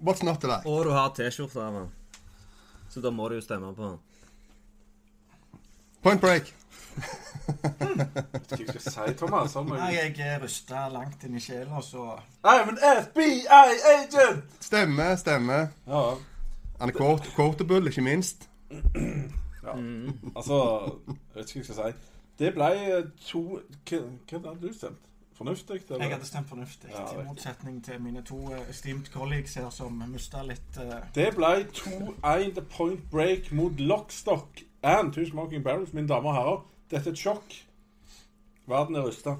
What's 0.00 0.24
not 0.24 0.40
to 0.40 0.46
like? 0.46 0.68
Og 0.68 0.84
du 0.84 0.90
har 0.92 1.12
T-skjorte 1.16 1.60
av 1.60 1.80
han. 1.80 1.90
Så 2.92 3.00
da 3.00 3.10
må 3.10 3.28
du 3.28 3.38
jo 3.38 3.44
stemme 3.44 3.72
på 3.74 3.88
han. 3.88 3.98
Point 6.04 6.20
Break. 6.20 6.54
Hva 6.94 7.70
skal 8.44 8.66
jeg 8.74 8.80
si, 8.82 9.14
Thomas? 9.16 9.54
Har 9.54 9.62
Nei, 9.64 9.94
jeg 9.96 10.14
er 10.20 10.42
rysta 10.42 10.82
langt 10.92 11.24
inn 11.24 11.38
i 11.38 11.40
sjela, 11.40 11.80
så 11.80 12.18
I'm 12.44 12.74
an 12.74 12.80
FBI 13.06 13.46
agent! 13.48 14.44
Stemmer, 14.60 15.16
stemmer. 15.16 15.66
Ja, 15.88 16.02
Han 16.80 16.92
er 16.92 16.92
kort, 16.92 17.30
kortebull, 17.36 17.86
ikke 17.88 18.04
minst. 18.04 18.48
altså 20.36 20.58
Jeg 21.08 21.16
vet 21.34 21.54
ikke 21.54 21.60
hva 21.60 21.64
jeg 21.64 21.64
skal 21.64 21.80
si. 21.80 22.12
Det 22.38 22.52
ble 22.54 22.70
eh, 22.84 23.04
to 23.30 23.42
Hva 23.88 24.02
hva 24.38 24.48
hadde 24.50 24.68
du 24.68 24.72
stemt? 24.76 25.00
Fornuftig? 25.34 25.80
Eller? 25.90 26.04
jeg 26.04 26.12
hadde 26.12 26.26
stemt 26.26 26.48
fornuftig. 26.48 26.90
Ja, 26.90 27.20
I 27.20 27.24
motsetning 27.26 27.84
til 27.84 28.00
mine 28.00 28.22
to 28.22 28.52
eh, 28.52 28.70
esteemed 28.70 29.06
colleagues 29.12 29.54
her 29.54 29.70
som 29.70 30.02
mista 30.08 30.42
litt 30.46 30.78
uh... 30.78 30.92
Det 31.14 31.32
ble 31.34 31.66
2-1 31.74 32.54
The 32.54 32.62
Point 32.76 33.10
Break 33.10 33.52
mot 33.52 33.80
Lockstock 33.80 34.62
and 34.82 35.12
Two 35.12 35.26
Smoking 35.26 35.64
Barrels, 35.64 35.92
mine 35.92 36.08
damer 36.08 36.30
og 36.30 36.34
herrer. 36.34 36.62
Dette 36.90 37.10
er 37.10 37.12
et 37.12 37.18
sjokk. 37.18 37.58
Verden 38.66 38.94
er 38.94 39.08
rysta. 39.08 39.36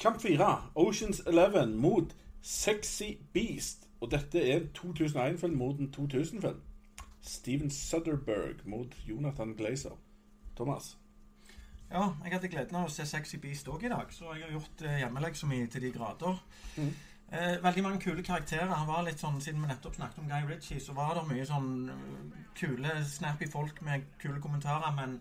Kamp 0.00 0.22
4, 0.22 0.70
Oceans 0.74 1.22
11 1.26 1.76
mot 1.76 2.14
Sexy 2.42 3.18
Beast. 3.32 3.88
Og 4.00 4.10
dette 4.10 4.40
er 4.40 4.56
en 4.56 4.70
2001-film 4.78 5.56
mot 5.56 5.78
en 5.78 5.94
2000-film. 5.96 6.62
Steven 7.20 7.70
Sutherberg 7.70 8.62
mot 8.64 8.96
Jonathan 9.08 9.54
Glazer. 9.58 9.98
Thomas. 10.56 10.99
Ja, 11.90 12.04
jeg 12.22 12.32
hadde 12.36 12.48
gleden 12.52 12.76
av 12.78 12.86
å 12.86 12.92
se 12.92 13.02
Sexy 13.08 13.40
Beast 13.42 13.68
òg 13.68 13.82
i 13.82 13.90
dag, 13.90 14.12
så 14.14 14.28
jeg 14.36 14.44
har 14.46 14.52
gjort 14.54 14.82
eh, 14.86 15.00
hjemmeleksa 15.02 15.48
mi 15.50 15.64
til 15.66 15.82
de 15.82 15.90
grader. 15.94 16.36
Eh, 17.30 17.56
veldig 17.62 17.82
mange 17.82 18.00
kule 18.02 18.22
karakterer. 18.26 18.70
Han 18.70 18.86
var 18.86 19.02
litt 19.06 19.18
sånn, 19.22 19.40
Siden 19.42 19.62
vi 19.62 19.70
nettopp 19.70 19.96
snakket 19.98 20.22
om 20.22 20.28
Guy 20.30 20.46
Ritchie, 20.46 20.80
så 20.82 20.94
var 20.94 21.16
det 21.18 21.26
mye 21.26 21.46
sånn 21.46 21.72
eh, 21.90 22.44
kule, 22.58 22.94
snappy 23.06 23.48
folk 23.50 23.82
med 23.86 24.06
kule 24.22 24.38
kommentarer, 24.42 24.94
men 24.94 25.16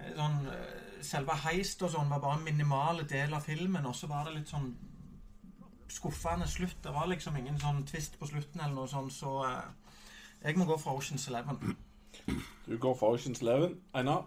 eh, 0.00 0.12
sånn 0.16 0.42
eh, 0.52 0.82
Selve 1.06 1.34
heist 1.42 1.82
og 1.84 1.90
sånn 1.92 2.08
var 2.08 2.22
bare 2.22 2.38
en 2.38 2.46
minimal 2.46 3.02
del 3.06 3.34
av 3.36 3.44
filmen, 3.44 3.84
og 3.84 3.92
så 3.94 4.08
var 4.08 4.24
det 4.24 4.38
litt 4.38 4.48
sånn 4.48 4.70
skuffende 5.92 6.48
slutt. 6.48 6.78
Det 6.82 6.94
var 6.94 7.10
liksom 7.10 7.36
ingen 7.36 7.60
sånn 7.60 7.82
twist 7.86 8.16
på 8.18 8.28
slutten 8.30 8.64
eller 8.64 8.74
noe 8.78 8.88
sånt, 8.88 9.12
så 9.12 9.34
eh, 9.44 9.92
jeg 10.46 10.56
må 10.56 10.64
gå 10.64 10.80
for 10.80 10.96
Oceans 10.96 11.28
Eleven. 11.28 11.76
Du 12.64 12.78
går 12.80 12.96
for 12.96 13.12
Oceans 13.12 13.44
11. 13.44 13.76
Einar. 13.92 14.24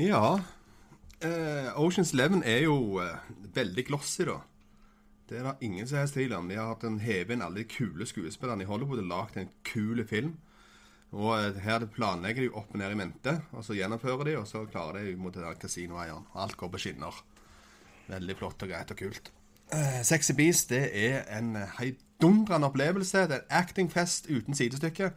Ja. 0.00 0.40
Eh, 1.20 1.80
Oceans 1.80 2.12
Eleven 2.12 2.42
er 2.42 2.62
jo 2.64 3.00
eh, 3.02 3.16
veldig 3.54 3.84
glossy, 3.90 4.24
da. 4.24 4.38
Det 5.28 5.38
er 5.38 5.44
det 5.46 5.66
ingen 5.66 5.86
som 5.86 6.00
helst 6.00 6.16
tvil 6.16 6.32
om. 6.34 6.48
De 6.48 6.56
har 6.56 6.70
hatt 6.72 6.86
en 6.88 7.02
heve 7.02 7.34
inn 7.34 7.44
alle 7.44 7.60
de 7.60 7.68
kule 7.70 8.06
skuespillerne 8.08 8.64
i 8.64 8.68
Hollywood 8.70 9.02
og 9.02 9.10
lagd 9.10 9.36
en 9.38 9.50
kul 9.66 10.00
film. 10.08 10.38
Og 11.12 11.34
eh, 11.36 11.60
her 11.66 11.84
planlegger 11.92 12.46
de 12.46 12.54
opp 12.54 12.72
og 12.72 12.80
ned 12.80 12.96
i 12.96 13.00
mente, 13.02 13.36
og 13.52 13.66
så 13.66 13.76
gjennomfører 13.76 14.30
de, 14.30 14.38
og 14.40 14.48
så 14.48 14.64
klarer 14.70 15.04
de 15.04 15.18
mot 15.20 15.36
kasinoeieren. 15.60 16.24
Alt 16.34 16.56
går 16.56 16.72
på 16.72 16.80
skinner. 16.86 17.20
Veldig 18.08 18.40
flott 18.40 18.64
og 18.64 18.72
greit 18.72 18.96
og 18.96 19.04
kult. 19.04 19.32
Eh, 19.76 20.00
Sexy 20.06 20.32
Beast 20.38 20.72
det 20.72 20.86
er 20.96 21.28
en 21.36 21.52
heidundrende 21.76 22.72
opplevelse. 22.72 23.28
Det 23.28 23.36
er 23.36 23.44
en 23.44 23.56
actingfest 23.60 24.32
uten 24.32 24.56
sidestykke. 24.56 25.12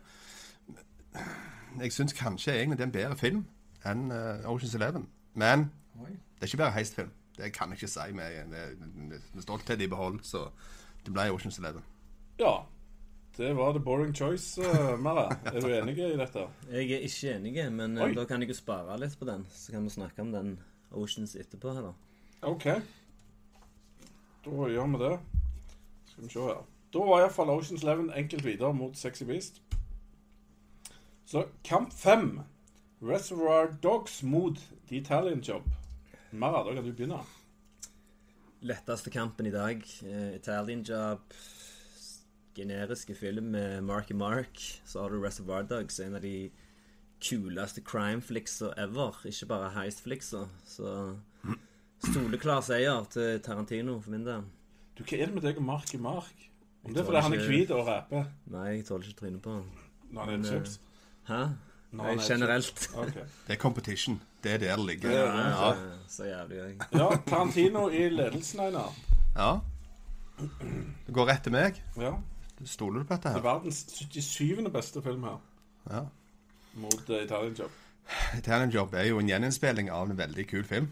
Jeg 1.79 1.93
syns 1.93 2.13
kanskje 2.13 2.57
egentlig 2.57 2.77
det 2.77 2.83
er 2.83 2.91
en 2.91 2.99
bedre 2.99 3.17
film 3.17 3.45
enn 3.89 4.11
eh, 4.11 4.49
Oceans 4.49 4.75
Eleven. 4.75 5.07
Men 5.33 5.71
Oi. 6.01 6.11
det 6.11 6.45
er 6.45 6.51
ikke 6.51 6.63
bare 6.63 6.75
heistfilm. 6.77 7.11
Det 7.37 7.49
kan 7.53 7.71
jeg 7.73 7.81
ikke 7.81 7.89
si 7.89 8.13
med, 8.13 8.45
med, 8.47 9.19
med 9.33 9.41
stolthet 9.41 9.81
i 9.81 9.89
behold. 9.89 10.19
Så 10.23 10.45
det 11.05 11.13
ble 11.13 11.31
Oceans 11.33 11.59
Eleven. 11.59 11.83
Ja. 12.39 12.61
Det 13.37 13.55
var 13.57 13.71
the 13.73 13.79
boring 13.81 14.13
choice, 14.13 14.61
uh, 14.61 14.99
Mara. 14.99 15.25
Er 15.45 15.59
du 15.59 15.67
enig 15.73 15.97
i 15.97 16.17
dette? 16.17 16.43
Jeg 16.69 16.91
er 16.91 17.05
ikke 17.07 17.31
enig, 17.33 17.55
men 17.73 17.97
eh, 17.97 18.03
Oi. 18.05 18.13
da 18.13 18.27
kan 18.29 18.41
jeg 18.41 18.53
jo 18.53 18.57
spare 18.59 18.97
litt 19.01 19.15
på 19.17 19.25
den. 19.25 19.47
Så 19.49 19.73
kan 19.73 19.83
vi 19.83 19.89
snakke 19.89 20.21
om 20.21 20.29
den 20.31 20.59
Oceans 20.91 21.33
etterpå. 21.35 21.73
her 21.73 21.87
da. 21.87 21.93
OK. 22.45 22.67
Da 24.45 24.69
gjør 24.69 24.91
vi 24.93 25.01
det. 25.01 25.17
Skal 26.11 26.23
vi 26.23 26.29
se 26.29 26.45
her. 26.45 26.61
Da 26.93 27.05
var 27.09 27.23
iallfall 27.23 27.49
Oceans 27.49 27.83
11 27.83 28.13
enkelt 28.21 28.45
videre 28.45 28.73
mot 28.73 28.97
Sexy 28.97 29.23
Beast. 29.23 29.61
Så 31.25 31.47
kamp 31.65 31.93
fem. 31.93 32.41
Reservoir 33.03 33.67
Dogs 33.81 34.23
mot 34.23 34.57
The 34.89 34.95
Italian 34.97 35.41
Job. 35.41 35.63
Mara, 36.31 36.63
da 36.63 36.73
kan 36.75 36.83
du 36.85 36.91
begynne. 36.93 37.19
Letteste 38.63 39.09
kampen 39.11 39.45
i 39.45 39.51
dag. 39.51 39.83
eh, 40.05 40.35
Italian 40.35 40.83
Job. 40.83 41.19
Generiske 42.55 43.15
film 43.15 43.43
med 43.51 43.81
Marky 43.83 44.13
Mark. 44.13 44.81
Så 44.85 45.01
har 45.01 45.09
du 45.09 45.19
Reservoir 45.23 45.63
Dogs, 45.63 45.99
en 45.99 46.15
av 46.15 46.21
de 46.21 46.51
kuleste 47.21 47.81
crime-flicksa 47.81 48.73
ever. 48.77 49.15
Ikke 49.25 49.45
bare 49.45 49.69
heist-flicksa. 49.75 50.45
Så 50.65 51.17
soleklar 52.13 52.61
seier 52.61 53.05
til 53.09 53.39
Tarantino 53.41 53.99
for 53.99 54.11
min 54.11 54.25
del. 54.25 54.43
Du, 54.97 55.03
Hva 55.03 55.17
er 55.17 55.25
det 55.25 55.33
med 55.33 55.43
deg 55.43 55.57
og 55.57 55.63
Mark 55.63 55.93
Mark? 55.99 56.49
Om 56.85 56.93
det 56.93 57.01
er 57.01 57.05
fordi 57.07 57.21
han 57.23 57.33
er 57.33 57.45
hvit 57.47 57.69
og 57.71 57.87
raper 57.87 58.25
Nei, 58.51 58.65
jeg 58.75 58.85
tåler 58.85 59.07
ikke 59.07 59.19
trynet 59.21 59.41
på 59.41 59.53
han. 59.55 59.69
når 60.11 60.21
han 60.21 60.33
er 60.33 60.37
Men, 60.37 60.45
chips? 60.45 60.79
Hæ? 61.29 61.37
Nei, 61.93 62.15
er 62.15 62.23
generelt. 62.25 62.87
Okay. 63.03 63.25
Det 63.47 63.55
er 63.55 63.61
competition. 63.61 64.21
Det 64.43 64.55
er 64.55 64.57
der 64.63 64.75
det 64.75 64.85
ligger. 64.85 65.11
Ja, 65.11 65.25
det, 65.25 65.43
ja. 65.45 65.73
Så, 66.07 66.15
så 66.15 66.27
jævlig 66.27 66.57
jeg. 66.57 66.75
Ja, 66.93 67.09
Tarantino 67.27 67.87
i 67.89 68.09
ledelsen, 68.09 68.59
Einar. 68.65 68.93
Ja. 69.35 69.51
Det 70.39 71.13
går 71.13 71.29
rett 71.29 71.45
til 71.45 71.53
meg. 71.55 71.79
Ja. 72.01 72.15
Stoler 72.65 73.03
du 73.03 73.07
på 73.07 73.15
dette 73.15 73.29
her? 73.29 73.39
Det 73.39 73.45
er 73.45 73.49
verdens 73.53 73.85
77. 73.93 74.69
beste 74.73 75.01
film 75.05 75.23
her. 75.27 75.39
Ja. 75.89 76.03
Mot 76.81 77.09
uh, 77.09 77.17
Italian 77.21 77.55
Job. 77.59 77.79
Italian 78.37 78.73
Job 78.73 78.93
er 78.97 79.07
jo 79.09 79.19
en 79.21 79.29
gjeninnspilling 79.29 79.91
av 79.93 80.09
en 80.09 80.17
veldig 80.17 80.47
kul 80.49 80.63
film. 80.67 80.89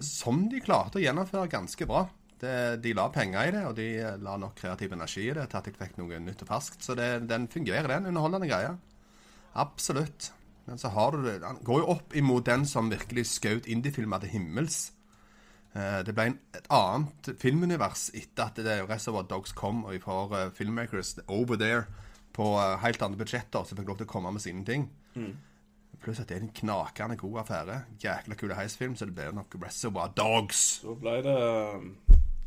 Som 0.00 0.46
de 0.52 0.62
klarte 0.64 1.00
å 1.00 1.02
gjennomføre 1.02 1.50
ganske 1.52 1.88
bra. 1.88 2.06
Det, 2.40 2.54
de 2.84 2.94
la 2.96 3.08
penger 3.12 3.48
i 3.48 3.52
det, 3.54 3.64
og 3.68 3.76
de 3.78 3.88
eh, 4.02 4.16
la 4.20 4.34
nok 4.40 4.56
kreativ 4.58 4.92
energi 4.92 5.28
i 5.28 5.34
det 5.36 5.44
til 5.48 5.58
at 5.60 5.68
jeg 5.68 5.76
fikk 5.78 5.98
noe 6.00 6.18
nytt 6.20 6.42
og 6.44 6.50
ferskt. 6.50 6.82
Så 6.84 6.96
det, 6.98 7.08
den 7.30 7.46
fungerer, 7.52 7.88
den. 7.88 8.08
Underholdende 8.10 8.48
greia. 8.50 8.74
Absolutt. 9.60 10.32
Men 10.66 10.78
så 10.80 10.88
har 10.94 11.12
du 11.12 11.22
det 11.26 11.42
Han 11.44 11.58
går 11.64 11.80
jo 11.82 11.88
opp 11.92 12.14
imot 12.16 12.46
den 12.48 12.64
som 12.66 12.88
virkelig 12.90 13.26
skjøt 13.34 13.66
indiefilmer 13.68 14.22
til 14.24 14.30
himmels. 14.38 14.92
Eh, 15.74 16.02
Det 16.06 16.14
ble 16.14 16.26
en, 16.30 16.38
et 16.56 16.68
annet 16.72 17.32
filmunivers 17.42 18.06
etter 18.14 18.46
at 18.46 18.56
det 18.64 18.78
Reservoir 18.88 19.26
Dogs 19.28 19.52
kom, 19.52 19.84
og 19.84 19.92
vi 19.92 19.98
får 20.00 20.52
filmmakers 20.56 21.18
over 21.28 21.56
there 21.60 21.84
på 22.34 22.46
eh, 22.58 22.78
helt 22.82 23.02
andre 23.02 23.18
budsjetter 23.20 23.64
som 23.68 23.76
fikk 23.78 23.88
lov 23.92 23.98
til 24.00 24.06
å 24.08 24.12
komme 24.14 24.32
med 24.32 24.40
sine 24.42 24.64
ting. 24.64 24.88
Pluss 26.04 26.18
at 26.20 26.28
det 26.28 26.36
er 26.36 26.42
en 26.44 26.50
knakende 26.52 27.16
god 27.16 27.38
affære. 27.44 27.76
Jækla 28.02 28.34
kule 28.36 28.56
heisfilm, 28.58 28.96
så 28.96 29.06
det 29.08 29.14
ble 29.16 29.28
nok 29.32 29.54
Reservoir 29.62 30.10
Dogs. 30.16 30.64
Så 30.82 30.96
ble 31.00 31.14
det 31.24 31.36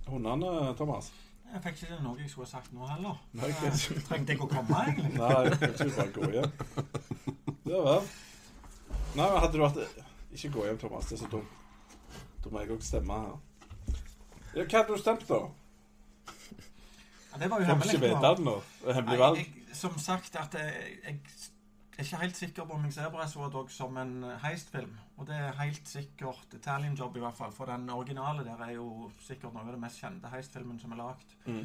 hundene, 0.08 0.74
Thomas. 0.78 1.12
Jeg 1.54 1.62
fikk 1.64 1.80
ikke 1.86 2.02
noe 2.04 2.20
jeg 2.20 2.30
skulle 2.30 2.46
ha 2.50 2.52
sagt 2.58 2.74
nå 2.76 2.86
heller. 2.90 3.22
Nei, 3.40 3.48
jeg 3.48 3.72
ikke. 3.72 4.02
Trengte 4.10 4.34
jeg 4.36 4.42
å 4.44 4.50
komme, 4.52 4.82
egentlig? 4.84 5.14
Nei, 5.16 5.44
jeg 5.48 5.76
tror 5.80 5.94
bare 5.96 6.12
gå 6.18 6.32
hjem. 6.36 6.52
Ja 7.68 7.82
vel. 7.84 8.08
Nei, 9.18 9.26
men 9.26 9.40
hadde 9.42 9.54
du 9.58 9.64
vært 9.64 9.78
Ikke 10.32 10.52
gå 10.54 10.66
hjem, 10.68 10.78
Thomas. 10.82 11.08
Det 11.10 11.18
er 11.18 11.24
så 11.26 11.30
dumt. 11.32 11.54
Da 12.44 12.52
må 12.54 12.62
jeg 12.64 12.72
òg 12.76 12.84
stemme 12.86 13.18
her. 13.24 13.38
Ja, 14.56 14.64
hva 14.64 14.82
hadde 14.82 14.94
du 14.94 15.02
stemt, 15.02 15.26
da? 15.30 15.40
Ja, 17.32 17.38
det 17.42 17.50
var 17.52 17.60
jo 17.62 17.66
Får 17.66 17.74
du 17.74 17.84
ikke 17.84 17.92
hemmelig. 17.92 18.16
vite 18.16 18.32
det 18.38 18.46
nå? 18.46 18.56
Det 18.82 18.90
er 18.90 18.98
Hemmelig 19.02 19.20
valg? 19.20 19.38
jeg, 19.38 19.76
som 19.78 19.98
sagt, 20.02 20.36
at 20.36 20.54
jeg, 20.58 21.00
jeg 21.04 21.20
er 21.98 22.04
ikke 22.06 22.22
helt 22.22 22.38
sikker 22.38 22.66
på 22.70 22.74
om 22.78 22.86
jeg 22.86 22.94
ser 22.94 23.10
på 23.14 23.20
Reservoir 23.22 23.68
som 23.74 23.98
en 23.98 24.14
heistfilm. 24.44 24.94
Og 25.18 25.28
det 25.28 25.36
er 25.36 25.58
helt 25.62 25.90
sikkert 25.90 26.54
Italian 26.54 26.96
Job, 26.96 27.16
i 27.18 27.20
hvert 27.20 27.38
fall. 27.38 27.52
For 27.52 27.66
den 27.66 27.90
originale 27.90 28.46
der 28.46 28.64
er 28.68 28.72
jo 28.78 29.12
sikkert 29.20 29.54
noe 29.54 29.66
av 29.66 29.74
det 29.74 29.82
mest 29.82 30.00
kjente 30.02 30.30
heistfilmen 30.30 30.80
som 30.80 30.94
er 30.94 31.02
lagd. 31.02 31.36
Mm. 31.46 31.64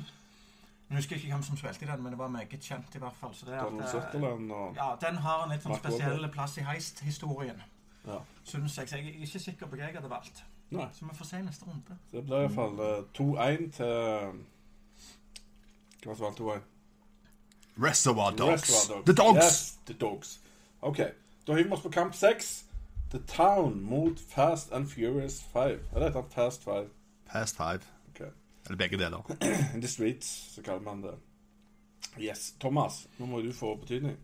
Jeg 0.93 0.99
husker 0.99 1.17
ikke 1.17 1.29
hvem 1.33 1.43
som 1.43 1.57
spilte 1.57 1.85
i 1.85 1.89
den, 1.89 2.03
men 2.03 2.13
det 2.13 2.19
var 2.19 2.29
meget 2.29 2.61
kjent. 2.61 2.95
i 2.95 2.99
hvert 2.99 3.15
fall. 3.17 3.35
Donald 3.47 3.81
eh, 3.81 3.91
Sutherland 3.91 4.53
og 4.53 4.75
ja, 4.77 4.89
Den 5.01 5.17
har 5.25 5.45
en 5.45 5.55
litt 5.55 5.63
sånn 5.65 5.79
spesiell 5.79 6.27
plass 6.35 6.57
i 6.61 6.65
heist-historien. 6.67 7.63
Ja. 8.05 8.19
Jeg, 8.53 8.69
så 8.69 8.85
jeg 8.91 9.07
er 9.07 9.23
ikke 9.25 9.41
sikker 9.41 9.71
på 9.71 9.79
hva 9.79 9.87
jeg 9.87 9.97
hadde 9.97 10.11
valgt. 10.11 10.43
Nei. 10.71 10.91
Så 10.93 11.09
vi 11.09 11.17
får 11.17 11.31
se 11.31 11.41
neste 11.47 11.65
runde. 11.65 11.97
Så 12.11 12.17
det 12.19 12.25
blir 12.27 12.45
iallfall 12.45 12.77
2-1 13.17 13.41
eh, 13.47 13.65
til 16.03 16.11
Hva 16.11 16.19
som 16.19 16.27
vant 16.27 16.45
2-1? 16.45 16.69
Reservoir 17.87 18.37
Dogs. 18.37 18.69
Dogs. 18.89 19.05
The 19.07 19.17
Dogs! 19.23 19.45
Yes, 19.45 19.79
the 19.87 19.97
Dogs. 20.05 20.41
OK. 20.83 21.01
Da 21.47 21.57
hiver 21.57 21.73
vi 21.73 21.79
oss 21.79 21.87
på 21.89 21.95
kamp 21.97 22.15
seks. 22.15 22.65
The 23.11 23.23
Town 23.33 23.81
mot 23.81 24.21
Fast 24.29 24.73
and 24.73 24.93
Furious 24.93 25.41
5. 25.53 25.81
Eller 25.95 26.07
heter 26.07 26.21
han 26.21 26.31
Fast 26.31 26.65
5? 26.65 26.91
Fast 27.33 27.57
5. 27.57 27.81
Eller 28.67 28.77
begge 28.79 28.99
deler. 28.99 29.23
In 29.75 29.81
the 29.85 29.89
Streets, 29.89 30.55
så 30.55 30.63
kaller 30.63 30.83
man 30.83 31.03
det. 31.03 31.15
Yes. 32.21 32.53
Thomas, 32.61 33.07
nå 33.19 33.27
må 33.27 33.41
du 33.41 33.53
få 33.57 33.75
betydning. 33.81 34.17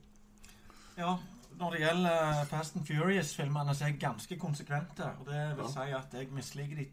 Ja, 0.98 1.16
når 1.58 1.70
det 1.74 1.80
gjelder 1.80 2.44
Fast 2.50 2.76
and 2.76 2.86
Furious-filmene, 2.86 3.74
så 3.74 3.84
er 3.84 3.88
jeg 3.94 4.00
ganske 4.02 4.38
konsekvente. 4.38 5.06
Og 5.20 5.26
det 5.30 5.56
vil 5.58 5.70
si 5.72 5.86
at 5.96 6.14
jeg 6.14 6.28
misliker 6.34 6.76
de 6.82 6.86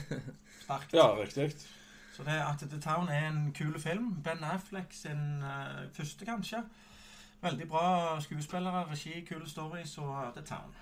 sterkt. 0.64 0.92
Ja, 0.96 1.06
riktig. 1.20 1.52
Så 2.12 2.24
det 2.26 2.36
at 2.44 2.60
The 2.68 2.80
Town 2.80 3.08
er 3.08 3.28
en 3.28 3.52
kul 3.56 3.78
film. 3.80 4.10
Ben 4.24 4.44
Affleck 4.44 4.92
sin 4.92 5.40
uh, 5.42 5.86
første, 5.96 6.24
kanskje. 6.28 6.60
Veldig 7.42 7.68
bra 7.68 8.20
skuespillere, 8.20 8.84
regi, 8.90 9.24
kule 9.28 9.48
story, 9.48 9.84
så 9.84 10.04
The 10.36 10.44
Town. 10.44 10.74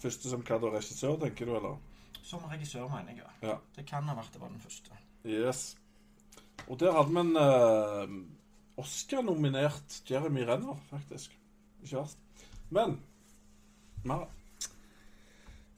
Første 0.00 0.30
som 0.32 0.40
hva 0.46 0.56
da? 0.62 0.70
Regissør, 0.78 1.18
tenker 1.20 1.46
du, 1.46 1.56
eller? 1.58 1.76
Som 2.22 2.44
regissør, 2.48 2.88
mener 2.88 3.12
jeg. 3.12 3.26
ja. 3.42 3.48
Ja. 3.48 3.58
Det 3.76 3.84
kan 3.86 4.08
ha 4.08 4.16
vært 4.16 4.32
det 4.32 4.40
var 4.40 4.48
den 4.48 4.60
første. 4.62 4.96
Yes. 5.26 5.76
Og 6.68 6.80
der 6.80 6.92
hadde 6.92 7.10
vi 7.10 7.20
en 7.20 7.36
uh, 7.36 8.80
Oscar-nominert 8.80 10.02
Jeremy 10.10 10.44
Renner, 10.48 10.76
faktisk. 10.90 11.38
Ikke 11.82 11.96
verst. 11.96 12.18
Men 12.70 13.00
mer. 14.04 14.28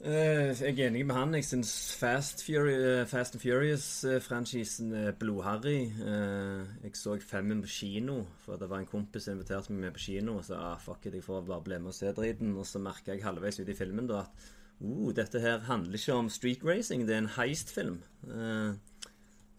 uh, 0.00 0.11
jeg 0.11 0.78
er 0.78 0.87
enig 0.87 1.06
med 1.06 1.14
han. 1.14 1.34
Jeg 1.34 1.44
syns 1.44 1.96
Fast, 1.99 2.44
Fury, 2.44 2.75
eh, 2.75 3.06
Fast 3.06 3.34
and 3.34 3.42
Furious-franchisen 3.42 4.92
er 4.92 5.12
blodharry. 5.18 5.90
Eh, 5.90 6.66
jeg 6.84 6.94
så 6.94 7.18
femmen 7.20 7.62
på 7.62 7.68
kino, 7.68 8.25
for 8.44 8.56
det 8.56 8.70
var 8.70 8.78
en 8.78 8.87
kompis 8.87 9.25
som 9.25 9.34
inviterte 9.34 9.72
meg 9.72 9.80
med 9.80 9.92
på 9.96 10.06
kino. 10.06 10.37
Og 10.38 10.44
sa 10.44 10.61
ah, 10.72 10.78
fuck 10.78 11.06
it, 11.06 11.14
jeg 11.14 11.25
får 11.25 11.46
bare 11.49 11.62
bli 11.62 11.78
med 11.78 11.94
og 11.94 11.94
se 11.94 12.12
driten. 12.12 12.56
Og 12.56 12.66
så 12.66 12.78
merka 12.78 13.14
jeg 13.14 13.25
halvveis 13.25 13.61
ute 13.61 13.72
i 13.72 13.78
filmen 13.78 14.11
da 14.11 14.22
at 14.26 14.49
uh, 14.82 15.11
dette 15.14 15.40
her 15.40 15.58
handler 15.66 15.99
ikke 15.99 16.14
om 16.14 16.30
street 16.30 16.64
racing, 16.64 17.06
det 17.08 17.14
er 17.14 17.25
en 17.25 17.34
heist-film. 17.38 18.02
Eh, 18.28 18.75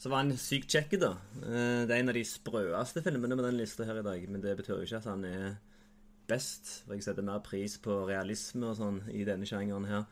så 0.04 0.10
var 0.12 0.20
han 0.20 0.34
sykt 0.36 0.74
kjekk, 0.74 0.98
da. 1.00 1.14
Eh, 1.40 1.84
det 1.88 1.94
er 1.96 2.02
en 2.02 2.12
av 2.12 2.18
de 2.18 2.26
sprøeste 2.28 3.00
filmene 3.06 3.38
med 3.40 3.46
den 3.48 3.56
lista 3.62 3.86
her 3.88 4.02
i 4.02 4.04
dag. 4.04 4.26
Men 4.28 4.42
det 4.44 4.58
betyr 4.60 4.82
jo 4.82 4.84
ikke 4.84 5.00
at 5.00 5.08
han 5.08 5.24
er 5.30 5.54
best. 6.28 6.74
For 6.84 6.98
jeg 6.98 7.06
setter 7.06 7.24
mer 7.24 7.40
pris 7.46 7.78
på 7.80 8.02
realisme 8.10 8.68
og 8.68 8.76
sånn 8.82 8.98
i 9.16 9.24
denne 9.24 9.48
sjangeren 9.48 9.88
her. 9.88 10.04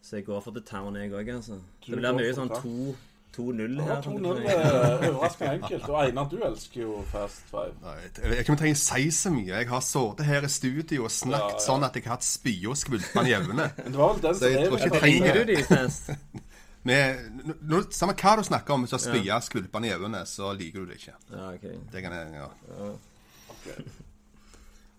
Så 0.00 0.16
jeg 0.16 0.24
går 0.30 0.40
for 0.40 0.56
The 0.56 0.64
Town, 0.64 0.96
jeg 0.96 1.12
òg, 1.12 1.28
altså. 1.34 1.60
Du 1.84 1.90
Det 1.92 2.00
blir 2.00 2.16
mye 2.16 2.32
sånn 2.38 2.54
2 2.54 2.94
2-0 3.36 3.76
Ja, 3.76 3.84
her. 3.84 4.02
2-0 4.06 4.38
er 4.48 5.10
overraskende 5.10 5.52
enkelt. 5.58 5.88
Og 5.90 5.98
Einar, 6.00 6.28
du 6.32 6.38
elsker 6.40 6.80
jo 6.86 7.02
Fast 7.10 7.44
Five. 7.50 7.74
Nei, 7.82 7.96
Jeg 8.16 8.48
om 8.48 8.54
jeg 8.54 8.58
trenger 8.62 8.80
si 8.80 9.10
så 9.12 9.32
mye. 9.34 9.52
Jeg 9.52 9.68
har 9.68 9.84
sittet 9.84 10.26
her 10.30 10.48
i 10.48 10.48
studio 10.48 11.04
og 11.04 11.12
snakket 11.12 11.58
Ja, 11.58 11.60
ja. 11.60 11.64
sånn 11.66 11.84
at 11.84 12.00
jeg 12.00 12.06
har 12.06 12.16
hatt 12.16 12.24
spy 12.24 12.54
og 12.64 13.28
jevne. 13.28 13.68
Men 13.76 13.92
det 13.92 14.00
var 14.00 14.14
vel 14.14 14.22
den 14.22 14.40
Så 14.40 14.48
jeg 14.54 14.70
tror 14.70 14.78
ikke 14.80 14.88
jeg 14.88 15.00
trenger 15.04 15.44
det. 15.44 16.16
Med, 16.86 17.42
nå, 17.66 17.82
samme 17.90 18.14
hva 18.14 18.36
du 18.38 18.44
snakker 18.46 18.74
om, 18.74 18.84
hvis 18.84 18.92
du 18.92 18.96
har 18.96 19.02
spya 19.02 19.38
skvulpene 19.42 19.88
jevne, 19.90 20.20
så 20.28 20.52
liker 20.54 20.84
du 20.84 20.92
det 20.92 21.00
ikke. 21.00 21.16
Ja, 21.32 21.48
ok. 21.56 21.64
Det 21.92 22.02
kan 22.04 22.14
jeg, 22.14 22.34
ja. 22.36 22.50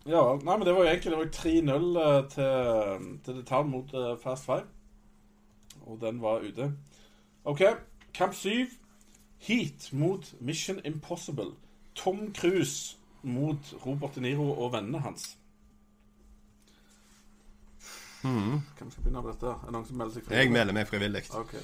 Ja, 0.07 0.23
nei, 0.39 0.55
men 0.55 0.63
det 0.63 0.73
var 0.75 0.85
jo 0.85 0.89
egentlig 0.89 1.11
Det 1.11 1.19
var 1.19 1.31
3-0 1.35 1.97
eh, 2.01 2.29
til, 2.31 3.07
til 3.25 3.39
Town 3.47 3.71
mot 3.71 3.93
eh, 3.93 4.13
Fast 4.23 4.45
Five. 4.47 4.63
Og 5.87 5.99
den 6.01 6.21
var 6.21 6.43
ute. 6.43 6.71
OK, 7.43 7.61
kamp 8.13 8.35
7. 8.35 8.49
Heat 9.39 9.89
mot 9.91 10.33
Mission 10.39 10.79
Impossible. 10.85 11.51
Tom 11.95 12.33
Cruise 12.35 12.97
mot 13.21 13.73
Robert 13.85 14.15
De 14.15 14.21
Niro 14.21 14.51
og 14.51 14.73
vennene 14.73 14.99
hans. 14.99 15.37
Hvem 18.21 18.91
skal 18.91 19.03
begynne 19.03 19.21
med 19.21 19.31
dette? 19.33 19.53
Er 19.53 19.67
det 19.67 19.75
noen 19.75 19.87
som 19.87 19.99
melder 19.99 20.17
seg 20.17 20.31
Jeg 20.33 20.51
melder 20.53 20.75
meg 20.75 20.87
frivillig. 20.89 21.23
Okay. 21.41 21.61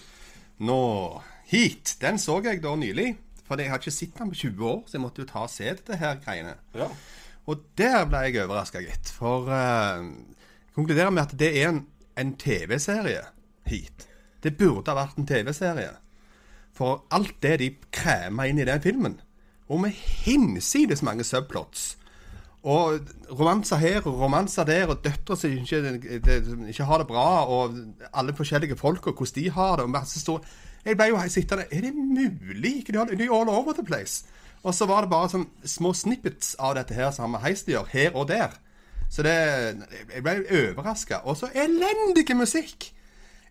Nå 0.63 0.79
Heat, 1.49 1.95
den 2.01 2.19
så 2.21 2.39
jeg 2.45 2.61
da 2.63 2.75
nylig. 2.79 3.13
For 3.43 3.59
jeg 3.59 3.69
har 3.69 3.81
ikke 3.81 3.91
sett 3.91 4.15
den 4.17 4.31
på 4.31 4.39
20 4.39 4.69
år, 4.69 4.83
så 4.87 4.97
jeg 4.97 5.03
måtte 5.03 5.23
jo 5.23 5.27
ta 5.27 5.43
og 5.43 5.51
se 5.51 5.67
dette 5.67 5.97
her 5.99 6.21
greiene. 6.23 6.55
Ja. 6.77 6.87
Og 7.51 7.65
der 7.77 8.05
ble 8.07 8.21
jeg 8.23 8.45
overraska, 8.45 8.79
gitt. 8.81 9.11
For 9.11 9.49
uh, 9.51 10.05
konkluderer 10.77 11.11
med 11.11 11.25
at 11.25 11.35
det 11.39 11.51
er 11.59 11.73
en, 11.73 11.81
en 12.17 12.31
TV-serie, 12.39 13.25
Heat. 13.67 14.07
Det 14.43 14.55
burde 14.59 14.91
ha 14.91 15.03
vært 15.03 15.19
en 15.19 15.27
TV-serie. 15.27 15.91
For 16.73 17.03
alt 17.13 17.35
det 17.43 17.57
de 17.59 17.69
kremer 17.93 18.49
inn 18.49 18.63
i 18.63 18.67
den 18.67 18.81
filmen, 18.81 19.19
og 19.67 19.83
med 19.83 19.93
hinsides 20.23 21.03
mange 21.05 21.25
subplots 21.27 21.93
Og 22.63 22.99
romanser 23.27 23.75
her 23.81 24.05
og 24.07 24.19
romanser 24.21 24.63
der, 24.63 24.87
og 24.87 25.01
døtre 25.03 25.35
som 25.37 25.51
ikke, 25.51 25.97
ikke 26.71 26.87
har 26.87 27.01
det 27.01 27.07
bra, 27.07 27.43
og 27.43 27.75
alle 28.13 28.35
forskjellige 28.35 28.77
folk 28.79 29.07
og 29.07 29.17
hvordan 29.17 29.35
de 29.35 29.49
har 29.51 29.75
det, 29.75 29.83
og 29.83 29.89
masse 29.89 30.19
stor 30.19 30.45
Jeg 30.85 30.97
ble 30.99 31.05
jo 31.07 31.19
sittende 31.27 31.65
Er 31.71 31.81
det 31.81 31.93
mulig? 31.95 32.83
De 32.87 32.95
er 32.95 33.31
all 33.31 33.49
over 33.49 33.73
the 33.73 33.85
place. 33.85 34.25
Og 34.63 34.73
så 34.73 34.85
var 34.85 35.01
det 35.01 35.09
bare 35.11 35.29
sånn 35.29 35.45
små 35.63 35.93
snippets 35.93 36.55
av 36.59 36.75
dette 36.75 36.95
her 36.95 37.11
som 37.11 37.25
har 37.25 37.31
med 37.35 37.43
heist 37.43 37.67
å 37.67 37.71
gjøre, 37.71 37.91
her 37.91 38.15
og 38.15 38.27
der. 38.27 38.55
Så 39.09 39.23
det 39.23 39.35
Jeg 40.13 40.23
ble 40.23 40.43
overraska. 40.47 41.21
Og 41.23 41.37
så 41.37 41.51
elendig 41.53 42.35
musikk! 42.35 42.93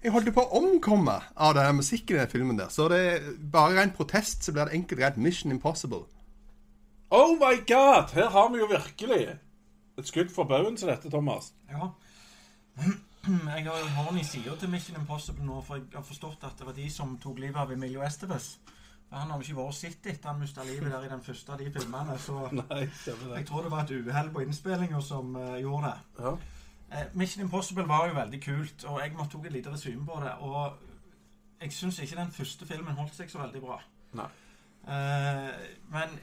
Jeg 0.03 0.11
holdt 0.11 0.33
på 0.35 0.43
å 0.43 0.59
omkomme 0.59 1.21
av 1.37 1.53
den 1.55 1.77
musikken 1.79 2.17
i 2.17 2.19
den 2.19 2.31
filmen 2.33 2.57
der. 2.59 2.73
Så 2.75 2.89
det 2.91 2.99
er 2.99 3.29
bare 3.53 3.77
ren 3.77 3.93
protest, 3.95 4.43
så 4.43 4.53
blir 4.53 4.67
det 4.67 4.75
enkelt 4.75 4.99
greit 4.99 5.17
Mission 5.17 5.53
Impossible. 5.53 6.09
Oh 7.15 7.35
my 7.37 7.57
god! 7.69 8.11
Her 8.15 8.31
har 8.31 8.49
vi 8.49 8.59
jo 8.59 8.67
virkelig 8.67 9.39
et 9.99 10.07
skudd 10.09 10.31
for 10.33 10.49
baugen 10.49 10.77
til 10.77 10.89
dette, 10.89 11.11
Thomas. 11.11 11.53
Ja. 11.69 11.89
Jeg 13.57 13.65
har 13.67 13.79
jo 13.79 13.91
hånd 13.97 14.21
i 14.21 14.25
sida 14.25 14.55
til 14.57 14.71
Mission 14.73 14.97
Impossible 14.97 15.45
nå, 15.45 15.59
for 15.61 15.77
jeg 15.77 15.93
har 15.95 16.03
forstått 16.03 16.47
at 16.49 16.57
det 16.59 16.67
var 16.67 16.75
de 16.75 16.87
som 16.91 17.13
tok 17.23 17.39
livet 17.39 17.61
av 17.61 17.71
Emilio 17.71 18.01
Estevez. 18.03 18.47
Han 19.13 19.31
har 19.31 19.45
ikke 19.45 19.59
vært 19.61 19.77
sett 19.77 20.09
etter 20.11 20.33
han 20.33 20.41
mista 20.41 20.65
livet 20.65 20.89
der 20.91 21.05
i 21.05 21.11
den 21.13 21.23
første 21.23 21.53
av 21.53 21.61
de 21.61 21.69
filmene. 21.71 22.17
Så 22.19 22.49
Nei, 22.63 22.81
jeg 23.37 23.47
tror 23.47 23.63
det 23.63 23.75
var 23.77 23.85
et 23.85 23.95
uhell 24.09 24.33
på 24.33 24.43
innspillinga 24.43 25.05
som 25.05 25.37
uh, 25.37 25.61
gjorde 25.61 25.93
det. 25.93 26.25
Ja. 26.25 26.35
Uh, 26.97 27.05
Mission 27.21 27.45
Impossible 27.45 27.87
var 27.93 28.09
jo 28.09 28.19
veldig 28.19 28.43
kult, 28.43 28.89
og 28.89 28.99
jeg 29.05 29.15
måtte 29.21 29.37
tok 29.37 29.47
et 29.47 29.57
lite 29.61 29.77
resume 29.77 30.09
på 30.09 30.19
det. 30.25 30.35
Og 30.41 31.61
jeg 31.61 31.77
syns 31.77 32.01
ikke 32.01 32.19
den 32.25 32.35
første 32.41 32.73
filmen 32.73 32.99
holdt 32.99 33.15
seg 33.21 33.31
så 33.31 33.45
veldig 33.45 33.63
bra. 33.69 33.79
Nei. 34.19 34.31
Uh, 34.83 35.63
men 35.93 36.19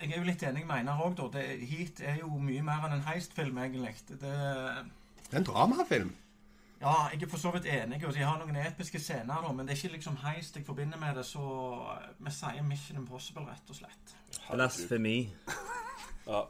jeg 0.00 0.12
er 0.12 0.18
jo 0.20 0.26
litt 0.28 0.42
enig 0.44 0.66
med 0.66 0.76
Einar 0.80 1.00
òg, 1.04 1.16
da. 1.18 1.26
Det, 1.38 1.44
Heat 1.70 2.00
er 2.04 2.18
jo 2.20 2.28
mye 2.42 2.62
mer 2.62 2.84
enn 2.86 2.98
en 2.98 3.06
heistfilm, 3.08 3.58
egentlig. 3.58 3.94
Det, 4.08 4.20
Det 4.20 5.32
er 5.32 5.38
en 5.40 5.44
dramafilm. 5.48 6.14
ja, 6.80 6.94
jeg 7.12 7.22
er 7.22 7.28
for 7.28 7.40
så 7.40 7.50
vidt 7.54 7.66
enig, 7.72 8.02
og 8.06 8.14
de 8.14 8.22
har 8.22 8.38
noen 8.38 8.56
episke 8.60 9.00
scener, 9.00 9.40
da, 9.42 9.52
men 9.52 9.66
det 9.66 9.72
er 9.74 9.80
ikke 9.80 9.96
liksom 9.96 10.16
heist 10.24 10.56
jeg 10.56 10.66
forbinder 10.66 10.98
med 11.00 11.16
det, 11.16 11.24
så 11.26 11.40
vi 12.18 12.30
sier 12.30 12.62
Mission 12.62 13.00
Impossible, 13.00 13.46
rett 13.48 13.70
og 13.72 13.76
slett. 13.80 14.16
Blasfemi. 14.50 15.18
Ja. 16.26 16.42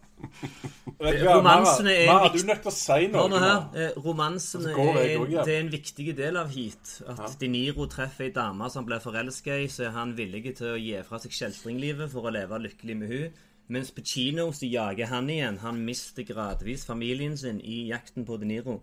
Hva, 0.96 1.10
Romansene 1.36 1.92
er 1.92 2.06
du 2.32 2.38
er 2.38 2.46
nødt 2.48 2.62
til 2.64 2.70
å 2.70 2.72
si 2.72 3.08
noe. 3.12 3.26
Nå 3.28 3.40
her. 3.42 3.58
Eh, 3.76 3.98
romansene 4.00 4.72
er, 4.72 5.26
det 5.44 5.52
er 5.52 5.58
en 5.60 5.72
viktig 5.72 6.06
del 6.16 6.38
av 6.40 6.48
Heat. 6.54 6.94
At 7.04 7.18
Ja. 7.20 7.32
De 7.42 7.50
Niro 7.52 7.84
treffer 7.92 8.30
ei 8.30 8.32
dame 8.32 8.70
som 8.72 8.86
blir 8.88 9.02
forelska 9.04 9.58
i, 9.60 9.66
så 9.68 9.90
er 9.90 9.92
han 9.98 10.14
villig 10.16 10.54
til 10.56 10.72
å 10.72 10.80
gi 10.80 10.96
fra 11.04 11.20
seg 11.20 11.36
kjeltringlivet 11.36 12.08
for 12.14 12.24
å 12.24 12.32
leve 12.32 12.62
lykkelig 12.64 12.96
med 12.96 13.12
hun. 13.12 13.36
Mens 13.68 13.90
på 13.90 14.04
kino 14.06 14.48
så 14.54 14.68
jager 14.70 15.10
han 15.10 15.28
igjen. 15.28 15.58
Han 15.60 15.84
mister 15.84 16.24
gradvis 16.24 16.86
familien 16.86 17.36
sin 17.36 17.60
i 17.60 17.88
jakten 17.90 18.24
på 18.24 18.38
De 18.40 18.48
Niro. 18.48 18.80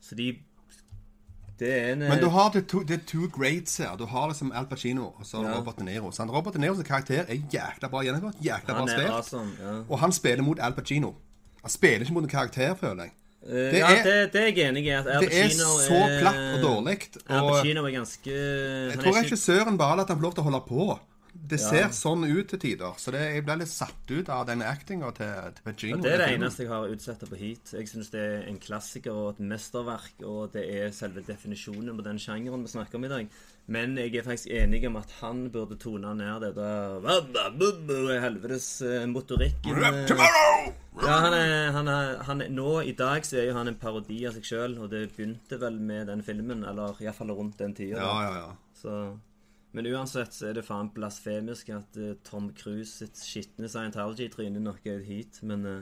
Så 0.00 0.16
de 0.16 0.30
Det 1.58 1.68
er 1.80 1.92
en 1.92 1.98
Men 1.98 2.18
du 2.18 2.28
har 2.28 2.50
the 2.50 2.60
two, 2.60 2.82
the 2.84 2.96
two 3.06 3.28
greats 3.30 3.76
her. 3.76 3.96
Du 3.96 4.06
har 4.06 4.26
liksom 4.28 4.52
Al 4.54 4.66
Pacino 4.66 5.04
og 5.04 5.24
så 5.24 5.42
Ja. 5.42 5.52
Robert 5.58 5.78
De 5.78 5.84
Niro. 5.84 6.10
Sant? 6.10 6.30
Robert 6.30 6.54
De 6.54 6.58
Niros 6.60 6.82
karakter 6.82 7.24
er 7.28 7.34
jækla 7.52 7.88
bra 7.90 8.00
gjennomgått. 8.02 8.34
Jækla 8.42 8.74
bra 8.74 8.86
spilt. 8.86 9.10
awesome. 9.10 9.50
Ja. 9.62 9.82
Og 9.88 9.98
han 9.98 10.12
spiller 10.12 10.42
mot 10.42 10.58
Al 10.60 10.72
Pacino. 10.72 11.14
Han 11.62 11.70
spiller 11.70 12.00
ikke 12.00 12.12
mot 12.12 12.22
en 12.22 12.28
karakter, 12.28 12.74
føler 12.74 13.02
jeg. 13.02 13.12
Eh, 13.46 13.50
Det 13.54 13.78
ja, 13.78 13.86
er- 13.90 14.02
det, 14.02 14.32
det 14.32 14.40
er 14.40 14.46
jeg 14.46 14.68
enig 14.68 14.84
i. 14.84 14.88
at 14.88 15.06
Al 15.06 15.22
Det 15.22 15.34
er 15.44 15.48
så 15.48 16.20
platt 16.20 16.36
og 16.54 16.62
dårlig. 16.62 16.98
Al 17.28 17.50
Pacino 17.52 17.86
er 17.86 17.90
ganske 17.90 18.30
jeg 18.90 18.98
tror 18.98 19.12
regissøren 19.22 19.78
bare 19.78 19.96
lar 19.96 20.06
han 20.08 20.16
få 20.16 20.22
lov 20.22 20.34
til 20.34 20.40
å 20.42 20.44
holde 20.50 20.60
på. 20.68 20.98
Det 21.34 21.58
ser 21.58 21.88
sånn 21.94 22.22
ut 22.24 22.46
til 22.52 22.60
tider. 22.62 22.94
Så 23.00 23.12
det, 23.14 23.20
jeg 23.34 23.44
ble 23.46 23.56
litt 23.60 23.70
satt 23.70 24.10
ut 24.10 24.30
av 24.32 24.44
den 24.48 24.62
actinga 24.64 25.10
til, 25.16 25.56
til 25.66 25.96
Og 25.96 26.04
Det 26.04 26.12
er 26.14 26.22
det 26.22 26.28
eneste 26.36 26.64
jeg 26.64 26.70
har 26.70 26.92
utsatt 26.92 27.24
på 27.28 27.38
Heat. 27.40 27.74
Jeg 27.74 27.90
syns 27.90 28.12
det 28.14 28.22
er 28.22 28.46
en 28.50 28.60
klassiker 28.62 29.18
og 29.18 29.34
et 29.34 29.42
mesterverk, 29.52 30.22
og 30.22 30.54
det 30.54 30.64
er 30.70 30.94
selve 30.94 31.24
definisjonen 31.26 31.96
på 31.98 32.06
den 32.06 32.22
sjangeren 32.22 32.64
vi 32.64 32.72
snakker 32.72 33.00
om 33.00 33.08
i 33.08 33.12
dag. 33.12 33.34
Men 33.74 33.96
jeg 33.96 34.12
er 34.20 34.26
faktisk 34.26 34.50
enig 34.52 34.82
om 34.86 34.98
at 35.00 35.12
han 35.22 35.46
burde 35.52 35.78
tone 35.80 36.10
ned 36.18 36.42
det 36.44 36.52
der 36.58 38.20
helvetes 38.20 38.68
eh, 38.84 39.06
motorikken. 39.08 39.80
Ja, 39.80 41.14
han 41.24 41.34
er, 41.34 41.70
han 41.74 41.88
er, 41.88 42.10
han 42.22 42.42
er, 42.44 42.50
Nå 42.54 42.80
i 42.86 42.92
dag 42.94 43.24
så 43.26 43.40
er 43.40 43.48
jo 43.48 43.56
han 43.56 43.72
en 43.72 43.78
parodi 43.80 44.20
av 44.28 44.36
seg 44.36 44.46
sjøl, 44.46 44.76
og 44.78 44.92
det 44.92 45.08
begynte 45.16 45.58
vel 45.60 45.80
med 45.80 46.06
den 46.12 46.22
filmen, 46.22 46.62
eller 46.68 47.00
iallfall 47.02 47.32
rundt 47.34 47.58
den 47.58 47.74
tida. 47.74 47.98
Ja, 47.98 48.12
ja, 48.22 48.34
ja. 48.44 48.50
Så, 48.78 48.98
men 49.74 49.88
uansett 49.90 50.34
så 50.36 50.48
er 50.50 50.58
det 50.58 50.64
faen 50.66 50.92
blasfemisk 50.94 51.72
at 51.74 51.98
uh, 51.98 52.14
Tom 52.26 52.52
Cruise 52.54 52.92
sitt 52.92 53.18
skitne 53.18 53.68
Scientology-tryne 53.70 54.62
nok 54.62 54.86
er 54.86 55.00
et 55.00 55.08
heat, 55.08 55.40
men 55.42 55.66
uh, 55.66 55.80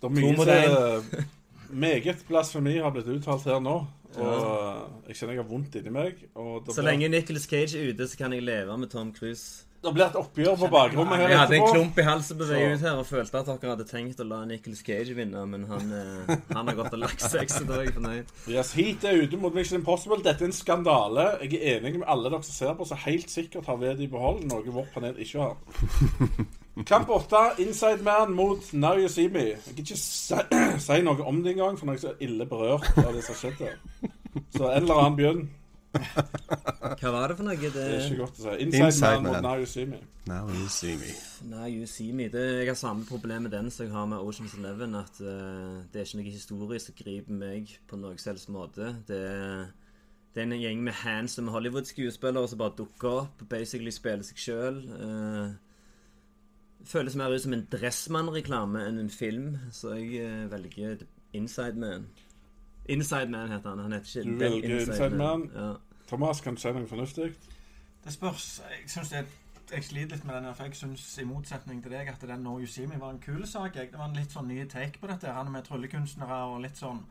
Det 0.00 0.10
er 0.10 0.16
mye 0.16 0.34
som 0.36 1.26
Meget 1.70 2.24
blasfemi 2.26 2.80
har 2.82 2.90
blitt 2.90 3.06
uttalt 3.06 3.44
her 3.46 3.60
nå. 3.62 3.76
Og 4.18 5.06
jeg 5.06 5.20
kjenner 5.20 5.36
jeg 5.36 5.42
har 5.44 5.46
vondt 5.46 5.76
inni 5.78 5.92
meg. 5.94 6.24
Så 6.34 6.80
blir, 6.80 6.86
lenge 6.88 7.10
Nicholas 7.12 7.46
Cage 7.46 7.78
er 7.78 7.92
ute, 7.92 8.08
så 8.10 8.18
kan 8.18 8.34
jeg 8.34 8.42
leve 8.42 8.78
med 8.78 8.90
Tom 8.90 9.12
Cruise. 9.14 9.68
Det 9.80 9.92
blir 9.96 10.04
et 10.04 10.16
oppgjør 10.20 10.56
på 10.60 10.68
bakrommet 10.74 11.22
her 11.22 11.30
Jeg 11.32 11.38
hadde 11.40 11.56
en 11.56 11.70
klump 11.72 11.98
i 11.98 12.04
halsen 12.04 12.36
på 12.36 12.48
vei 12.50 12.58
ut 12.68 12.82
her 12.84 12.98
og 13.00 13.06
følte 13.08 13.40
at 13.40 13.48
dere 13.48 13.70
hadde 13.72 13.86
tenkt 13.88 14.18
å 14.20 14.26
la 14.28 14.42
Nicholas 14.44 14.82
Cage 14.84 15.14
vinne, 15.16 15.44
men 15.48 15.64
han, 15.70 15.86
eh, 15.96 16.32
han 16.52 16.68
har 16.68 16.76
gått 16.76 16.96
og 16.98 17.00
lagt 17.00 17.24
seg, 17.24 17.48
så 17.48 17.64
da 17.64 17.78
er 17.78 17.86
jeg 17.86 17.94
fornøyd. 17.96 18.34
Yes, 18.52 18.74
Heat 18.76 19.06
er 19.08 19.22
ute 19.24 19.40
mot 19.40 19.56
Mission 19.56 19.78
Impossible. 19.80 20.20
Dette 20.26 20.44
er 20.44 20.50
en 20.50 20.56
skandale. 20.56 21.30
Jeg 21.46 21.62
er 21.62 21.78
enig 21.78 21.94
med 22.02 22.08
alle 22.12 22.28
dere 22.28 22.44
som 22.44 22.56
ser 22.58 22.76
på, 22.76 22.88
som 22.90 23.00
helt 23.06 23.32
sikkert 23.32 23.70
har 23.72 23.78
ved 23.80 24.02
i 24.04 24.08
behold, 24.10 24.42
noe 24.50 24.74
vårt 24.74 24.92
panel 24.92 25.16
ikke 25.16 25.46
har. 25.46 25.56
Kamp 26.90 27.08
8, 27.16 27.40
Inside 27.64 28.04
Man 28.04 28.36
mot 28.36 28.68
Now 28.72 29.00
You 29.00 29.08
See 29.08 29.32
Me. 29.32 29.46
Jeg 29.54 29.78
kan 29.78 29.86
ikke 29.86 29.96
si, 29.96 30.42
si 30.90 31.00
noe 31.06 31.24
om 31.24 31.40
det 31.44 31.54
engang, 31.56 31.80
for 31.80 31.88
nå 31.88 31.96
er 31.96 32.02
jeg 32.02 32.04
så 32.04 32.12
ille 32.28 32.48
berørt 32.52 32.92
av 33.00 33.14
det 33.16 33.24
som 33.24 33.32
har 33.32 33.40
skjedd 33.46 33.64
her. 33.64 33.80
Så 34.52 34.68
en 34.68 34.82
eller 34.82 35.00
annen 35.00 35.18
begynn. 35.18 35.42
Hva 35.90 37.10
var 37.12 37.30
det 37.30 37.36
for 37.38 37.46
noe? 37.46 37.56
Det, 37.56 37.72
Det 37.74 37.84
er 37.86 38.06
ikke 38.06 38.22
godt 38.22 38.38
å 38.38 38.44
si. 38.44 38.54
Inside, 38.64 38.86
Inside 38.86 39.10
Man 39.10 39.24
mot 39.24 39.32
Man. 39.32 39.42
Now 39.46 39.58
You 39.58 39.66
See 39.66 39.86
Me. 39.90 40.00
Now 40.30 40.48
you 40.54 40.68
see 40.68 40.96
me. 40.96 41.12
Now 41.50 41.66
you 41.66 41.86
see 41.86 42.12
me. 42.12 42.28
Det, 42.28 42.42
jeg 42.60 42.68
har 42.68 42.78
samme 42.78 43.06
problem 43.08 43.42
med 43.42 43.50
den 43.50 43.70
som 43.70 43.86
jeg 43.86 43.94
har 43.94 44.06
med 44.06 44.18
Oceans 44.18 44.54
Eleven. 44.54 44.94
At 44.94 45.20
uh, 45.20 45.80
det 45.90 46.02
er 46.02 46.06
ikke 46.06 46.20
noe 46.20 46.34
historie 46.34 46.82
som 46.82 46.98
griper 46.98 47.40
meg 47.40 47.74
på 47.90 47.98
noen 47.98 48.20
selvs 48.20 48.46
måte. 48.52 48.92
Det, 49.08 49.20
det 50.34 50.42
er 50.42 50.46
en 50.46 50.60
gjeng 50.60 50.84
med 50.86 50.98
handsome 51.00 51.50
Hollywood-skuespillere 51.50 52.48
som 52.48 52.62
bare 52.62 52.76
dukker 52.78 53.24
opp, 53.24 53.44
basically 53.50 53.90
spiller 53.94 54.26
seg 54.26 54.44
sjøl. 54.44 54.80
føles 56.86 57.16
mer 57.16 57.34
ut 57.34 57.42
som 57.42 57.56
en 57.56 57.66
Dressmann-reklame 57.72 58.86
enn 58.86 59.02
en 59.02 59.10
film, 59.10 59.56
så 59.72 59.96
jeg 59.98 60.22
uh, 60.22 60.50
velger 60.52 61.02
Inside 61.32 61.80
Man. 61.80 62.06
Inside 62.90 63.30
Man 63.30 63.52
heter 63.52 63.70
han. 63.70 63.78
Han 63.78 63.92
heter 63.92 64.20
ikke 64.20 64.30
Du 64.30 64.38
velger 64.38 64.80
Inside 64.80 65.16
Man. 65.16 65.50
Ja. 65.54 65.72
Thomas, 66.08 66.40
kan 66.40 66.56
du 66.56 66.60
si 66.60 66.72
noe 66.74 66.88
fornuftig? 66.90 67.30
Det 68.04 68.12
spørs. 68.12 68.48
Jeg 68.70 68.90
synes 68.90 69.12
det 69.14 69.26
jeg 69.70 69.84
sliter 69.84 70.16
litt 70.16 70.24
med 70.26 70.34
den, 70.34 70.54
for 70.54 70.66
jeg 70.66 70.74
syns 70.74 71.18
i 71.22 71.24
motsetning 71.24 71.82
til 71.82 71.92
deg 71.94 72.08
at 72.10 72.22
den 72.26 72.42
No 72.42 72.56
You 72.58 72.66
See 72.66 72.86
Me 72.90 73.00
var 73.00 73.12
en 73.14 73.20
kul 73.22 73.46
sak. 73.46 73.76
Jeg. 73.76 73.92
Det 73.92 73.98
var 73.98 74.08
en 74.10 74.16
litt 74.18 74.32
sånn 74.34 74.48
ny 74.50 74.64
take 74.68 74.98
på 74.98 75.06
dette. 75.06 75.30
Han 75.30 75.52
med 75.52 75.62
tryllekunstnere 75.68 76.38
og 76.50 76.62
litt 76.64 76.80
sånn 76.80 77.04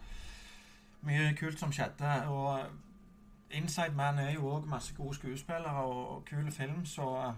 Mye 1.07 1.31
kult 1.39 1.59
som 1.59 1.71
skjedde. 1.71 2.15
Og 2.27 3.55
Inside 3.55 3.95
Man 3.95 4.19
er 4.19 4.33
jo 4.33 4.49
òg 4.57 4.67
masse 4.67 4.91
gode 4.97 5.15
skuespillere 5.15 5.85
og 5.87 6.25
kul 6.27 6.51
film, 6.51 6.83
så 6.85 7.31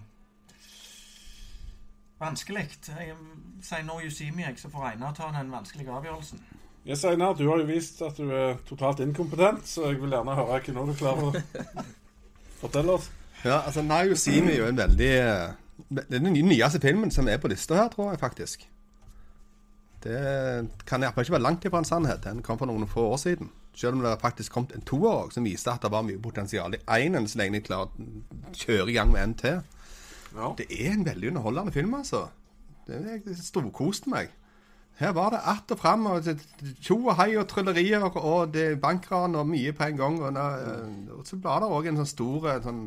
Vanskelig. 2.22 2.68
Jeg 2.88 3.16
sier 3.66 3.86
No 3.86 4.00
You 4.02 4.10
See 4.10 4.32
Me, 4.32 4.44
jeg, 4.46 4.60
så 4.62 4.70
får 4.70 4.92
Einar 4.92 5.14
ta 5.18 5.30
den 5.34 5.52
vanskelige 5.52 5.94
avgjørelsen. 5.94 6.42
Yes, 6.88 7.04
Einar, 7.06 7.36
du 7.38 7.46
har 7.48 7.60
jo 7.62 7.67
vist 7.70 8.00
at 8.02 8.17
du 8.17 8.32
er 8.34 8.56
totalt 8.65 9.04
inkompetent, 9.04 9.67
så 9.70 9.91
jeg 9.91 10.00
vil 10.02 10.15
gjerne 10.15 10.34
høre 10.34 10.62
hva 10.74 10.86
du 10.88 10.94
klarer 10.98 11.28
å 11.28 11.84
fortelle 12.63 12.96
oss. 12.98 13.12
Ja, 13.44 13.60
altså 13.60 13.84
Nayo 13.86 14.17
Simi 14.17 14.56
er 14.56 14.63
jo 14.63 14.70
en 14.70 14.78
veldig 14.78 15.10
eh, 15.17 15.54
Det 15.89 16.04
er 16.10 16.24
den 16.26 16.34
nyeste 16.34 16.82
filmen 16.82 17.13
som 17.13 17.30
er 17.30 17.38
på 17.41 17.50
lista 17.50 17.78
her, 17.78 17.89
tror 17.94 18.12
jeg 18.12 18.22
faktisk. 18.22 18.65
Det 20.02 20.17
kan 20.89 21.04
iallfall 21.06 21.26
ikke 21.28 21.36
være 21.38 21.46
langt 21.46 21.65
ifra 21.65 21.82
en 21.82 21.86
sannhet. 21.86 22.24
Den 22.26 22.41
kom 22.46 22.58
for 22.58 22.70
noen 22.70 22.89
få 22.89 23.06
år 23.13 23.22
siden. 23.22 23.52
Selv 23.78 24.00
om 24.00 24.02
det 24.02 24.17
faktisk 24.22 24.52
kom 24.52 24.65
en 24.74 24.82
toer 24.86 25.28
òg, 25.28 25.34
som 25.34 25.46
viste 25.46 25.70
at 25.72 25.86
det 25.86 25.91
var 25.94 26.06
mye 26.06 26.22
potensial 26.22 26.74
i 26.76 26.82
énen, 26.98 27.30
så 27.30 27.39
lenge 27.39 27.60
de 27.60 27.65
klarer 27.70 27.94
å 27.94 28.58
kjøre 28.58 28.89
i 28.89 28.98
gang 28.98 29.13
med 29.13 29.24
en 29.24 29.38
til. 29.38 29.62
Ja. 30.34 30.50
Det 30.58 30.65
er 30.74 30.96
en 30.96 31.06
veldig 31.06 31.30
underholdende 31.32 31.74
film, 31.76 31.94
altså. 31.94 32.26
Det 32.88 32.98
Jeg 33.06 33.38
storkoste 33.38 34.10
meg. 34.10 34.34
Her 35.00 35.14
var 35.14 35.30
det 35.34 35.40
att 35.40 35.72
og 35.72 35.80
fram, 35.80 36.06
og 36.06 36.28
tjo 36.82 36.98
og 37.08 37.16
hei 37.18 37.36
og 37.38 37.48
tryllerier 37.50 38.04
og, 38.06 38.54
det 38.54 38.82
bankran 38.82 39.36
og 39.36 39.48
mye 39.50 39.74
på 39.74 39.84
en 39.84 39.98
gang. 39.98 40.20
Og, 40.22 40.34
da, 40.36 40.48
og 41.18 41.26
så 41.26 41.40
var 41.42 41.60
det 41.64 41.70
òg 41.70 41.88
en 41.90 42.02
sånn 42.02 42.12
stor 42.12 42.50
eh, 42.52 42.64
sånn 42.64 42.84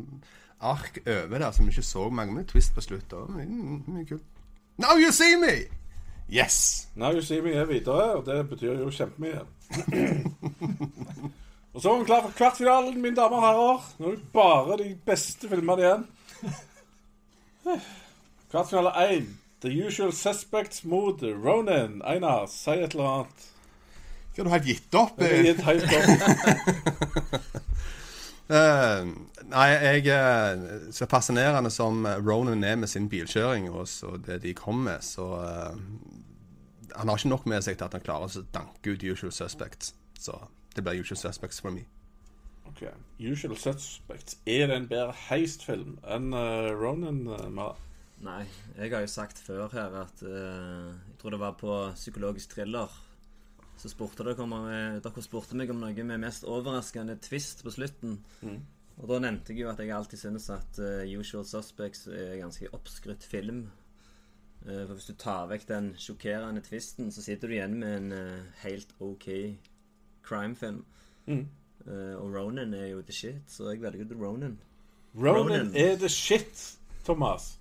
ark 0.65 1.01
over 1.07 1.39
der 1.39 1.51
som 1.51 1.67
vi 1.67 1.75
ikke 1.75 1.83
så 1.83 2.09
mange 2.11 2.37
med 2.37 2.47
twist 2.53 2.75
på 2.75 2.85
slutt. 2.85 3.13
Og, 3.13 3.35
mye 3.35 4.07
kult. 4.07 4.29
Now 4.79 4.99
you 4.99 5.11
see 5.13 5.37
me! 5.37 5.65
Yes! 6.29 6.89
Now 6.97 7.13
You 7.13 7.21
See 7.23 7.41
Me 7.41 7.53
er 7.53 7.65
videre, 7.65 8.15
og 8.15 8.27
det 8.27 8.49
betyr 8.49 8.79
jo 8.81 8.91
kjempemye. 8.91 9.41
og 11.75 11.83
så 11.83 11.93
er 11.93 11.99
vi 11.99 12.05
klar 12.05 12.23
for 12.23 12.31
kvartfinalen, 12.31 13.03
mine 13.03 13.17
damer 13.17 13.37
og 13.37 13.45
herrer. 13.45 13.91
Nå 13.99 14.07
er 14.07 14.17
det 14.17 14.33
bare 14.33 14.79
de 14.81 14.89
beste 15.07 15.49
filmene 15.49 15.83
igjen. 15.83 16.07
Kvartfinale 18.51 18.95
1. 19.11 19.29
The 19.65 19.87
Usual 19.87 20.13
Suspects 20.13 20.85
mot 20.85 21.23
Ronan. 21.23 22.03
Einar, 22.03 22.47
si 22.53 22.71
et 22.71 22.93
eller 22.93 23.07
annet. 23.09 23.45
Hva 24.35 24.43
har 24.43 24.45
du 24.45 24.51
helt 24.53 24.67
gitt 24.69 24.97
opp? 24.99 25.23
Jeg 25.25 25.45
gitt 25.47 25.63
helt 25.65 25.87
opp. 25.89 27.47
uh, 28.53 29.07
nei, 29.55 29.69
jeg 29.71 30.11
eh, 30.13 30.67
Så 30.93 31.09
fascinerende 31.09 31.73
som 31.73 32.05
Ronan 32.05 32.65
er 32.65 32.77
med 32.77 32.93
sin 32.93 33.09
bilkjøring 33.09 33.71
og 33.71 33.89
så 33.89 34.19
det 34.27 34.43
de 34.43 34.53
kom 34.59 34.85
med, 34.85 35.01
så 35.01 35.31
uh, 35.41 35.73
Han 36.99 37.09
har 37.09 37.17
ikke 37.17 37.33
nok 37.33 37.49
med 37.49 37.65
seg 37.65 37.79
til 37.79 37.89
at 37.89 37.97
han 37.97 38.05
klarer 38.05 38.29
å 38.29 38.45
danke 38.53 38.93
ut 38.93 39.07
Usual 39.15 39.33
Suspects. 39.33 39.95
Så 40.21 40.37
det 40.77 40.85
blir 40.85 41.01
Usual 41.01 41.23
Suspects 41.23 41.65
for 41.65 41.73
meg. 41.73 41.89
Ok, 42.69 42.85
Usual 43.17 43.57
Suspects. 43.57 44.37
Er 44.45 44.69
det 44.69 44.77
en 44.77 44.93
bedre 44.93 45.17
heistfilm 45.31 45.97
enn 46.05 46.37
uh, 46.37 46.69
Ronan? 46.77 47.25
eh, 47.33 47.49
Mara? 47.49 47.81
Nei, 48.25 48.45
jeg 48.79 48.93
har 48.95 49.03
jo 49.05 49.09
sagt 49.11 49.41
før 49.45 49.69
her 49.75 49.97
at 50.01 50.23
uh, 50.25 50.93
Jeg 50.95 51.17
tror 51.21 51.35
det 51.35 51.41
var 51.43 51.59
på 51.61 51.73
Psykologisk 51.95 52.55
thriller. 52.55 52.93
Så 53.77 53.91
spurte 53.91 54.25
dere, 54.25 54.41
om, 54.41 54.53
eh, 54.71 55.01
dere 55.03 55.23
spurte 55.23 55.57
meg 55.59 55.69
om 55.73 55.81
noe 55.83 56.05
med 56.07 56.23
mest 56.23 56.47
overraskende 56.49 57.19
twist 57.21 57.65
på 57.67 57.73
slutten. 57.75 58.21
Og 59.03 59.09
da 59.11 59.19
nevnte 59.19 59.53
jeg 59.53 59.65
jo 59.65 59.71
at 59.73 59.83
jeg 59.83 59.91
alltid 59.93 60.21
synes 60.21 60.47
at 60.55 60.79
uh, 60.79 61.03
Usual 61.19 61.45
Suspects 61.45 62.07
er 62.07 62.37
en 62.37 62.45
ganske 62.47 62.71
oppskrytt 62.73 63.27
film. 63.27 63.65
Uh, 64.63 64.87
for 64.87 64.95
hvis 64.95 65.11
du 65.11 65.17
tar 65.19 65.51
vekk 65.51 65.67
den 65.69 65.91
sjokkerende 66.01 66.63
twisten, 66.65 67.11
så 67.13 67.25
sitter 67.27 67.51
du 67.51 67.57
igjen 67.59 67.75
med 67.83 67.97
en 67.99 68.15
uh, 68.15 68.63
helt 68.63 68.95
OK 69.05 69.27
crimefilm. 70.25 70.85
Mm. 71.27 71.45
Og 71.85 72.31
Ronan 72.33 72.73
er 72.73 72.87
jo 72.95 73.03
the 73.05 73.13
shit, 73.13 73.43
så 73.51 73.69
jeg 73.75 73.83
velger 73.83 74.07
The 74.09 74.17
Ronan. 74.17 74.57
Ronan, 75.13 75.37
Ronan. 75.37 75.77
er 75.77 75.99
the 76.01 76.09
shit, 76.09 76.79
Thomas. 77.05 77.59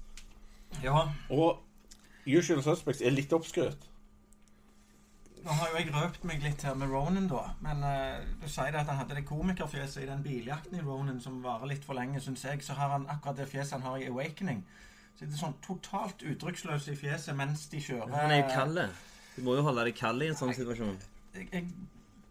Ja, 0.84 1.08
Og 1.30 1.60
Usual 2.26 2.64
Suspects 2.64 3.02
er 3.04 3.14
litt 3.14 3.34
oppskrytt. 3.36 3.90
Nå 5.44 5.52
har 5.60 5.74
jo 5.74 5.80
jeg 5.82 5.92
røpt 5.92 6.24
meg 6.24 6.44
litt 6.44 6.62
her 6.64 6.76
med 6.80 6.88
Ronan, 6.88 7.26
da. 7.28 7.42
Men 7.66 7.82
eh, 7.84 8.22
du 8.40 8.46
sier 8.48 8.72
det 8.72 8.80
at 8.80 8.88
han 8.88 9.02
hadde 9.02 9.18
det 9.18 9.26
komikerfjeset 9.28 10.06
i 10.06 10.08
den 10.08 10.24
biljakten 10.24 10.80
i 10.80 10.84
Ronan 10.86 11.20
som 11.24 11.42
varer 11.44 11.68
litt 11.74 11.84
for 11.84 12.00
lenge, 12.00 12.22
syns 12.24 12.46
jeg. 12.48 12.64
Så 12.64 12.78
har 12.78 12.94
han 12.96 13.10
akkurat 13.12 13.42
det 13.42 13.50
fjeset 13.52 13.76
han 13.76 13.84
har 13.90 14.00
i 14.00 14.08
Awakening. 14.08 14.62
Så 15.18 15.26
det 15.26 15.36
er 15.36 15.42
sånn 15.42 15.58
totalt 15.66 16.24
uttrykksløs 16.24 16.88
i 16.94 16.96
fjeset 16.98 17.36
mens 17.36 17.68
de 17.74 17.82
kjører. 17.84 18.08
Men 18.08 18.22
Han 18.22 18.32
er 18.38 18.40
jo 18.40 18.48
kald. 18.54 18.80
Du 19.36 19.44
må 19.44 19.58
jo 19.60 19.66
holde 19.68 19.84
deg 19.90 20.00
kald 20.00 20.24
i 20.24 20.32
en 20.32 20.40
sånn 20.40 20.56
situasjon. 20.56 20.96
Jeg, 21.36 21.50
jeg 21.52 21.68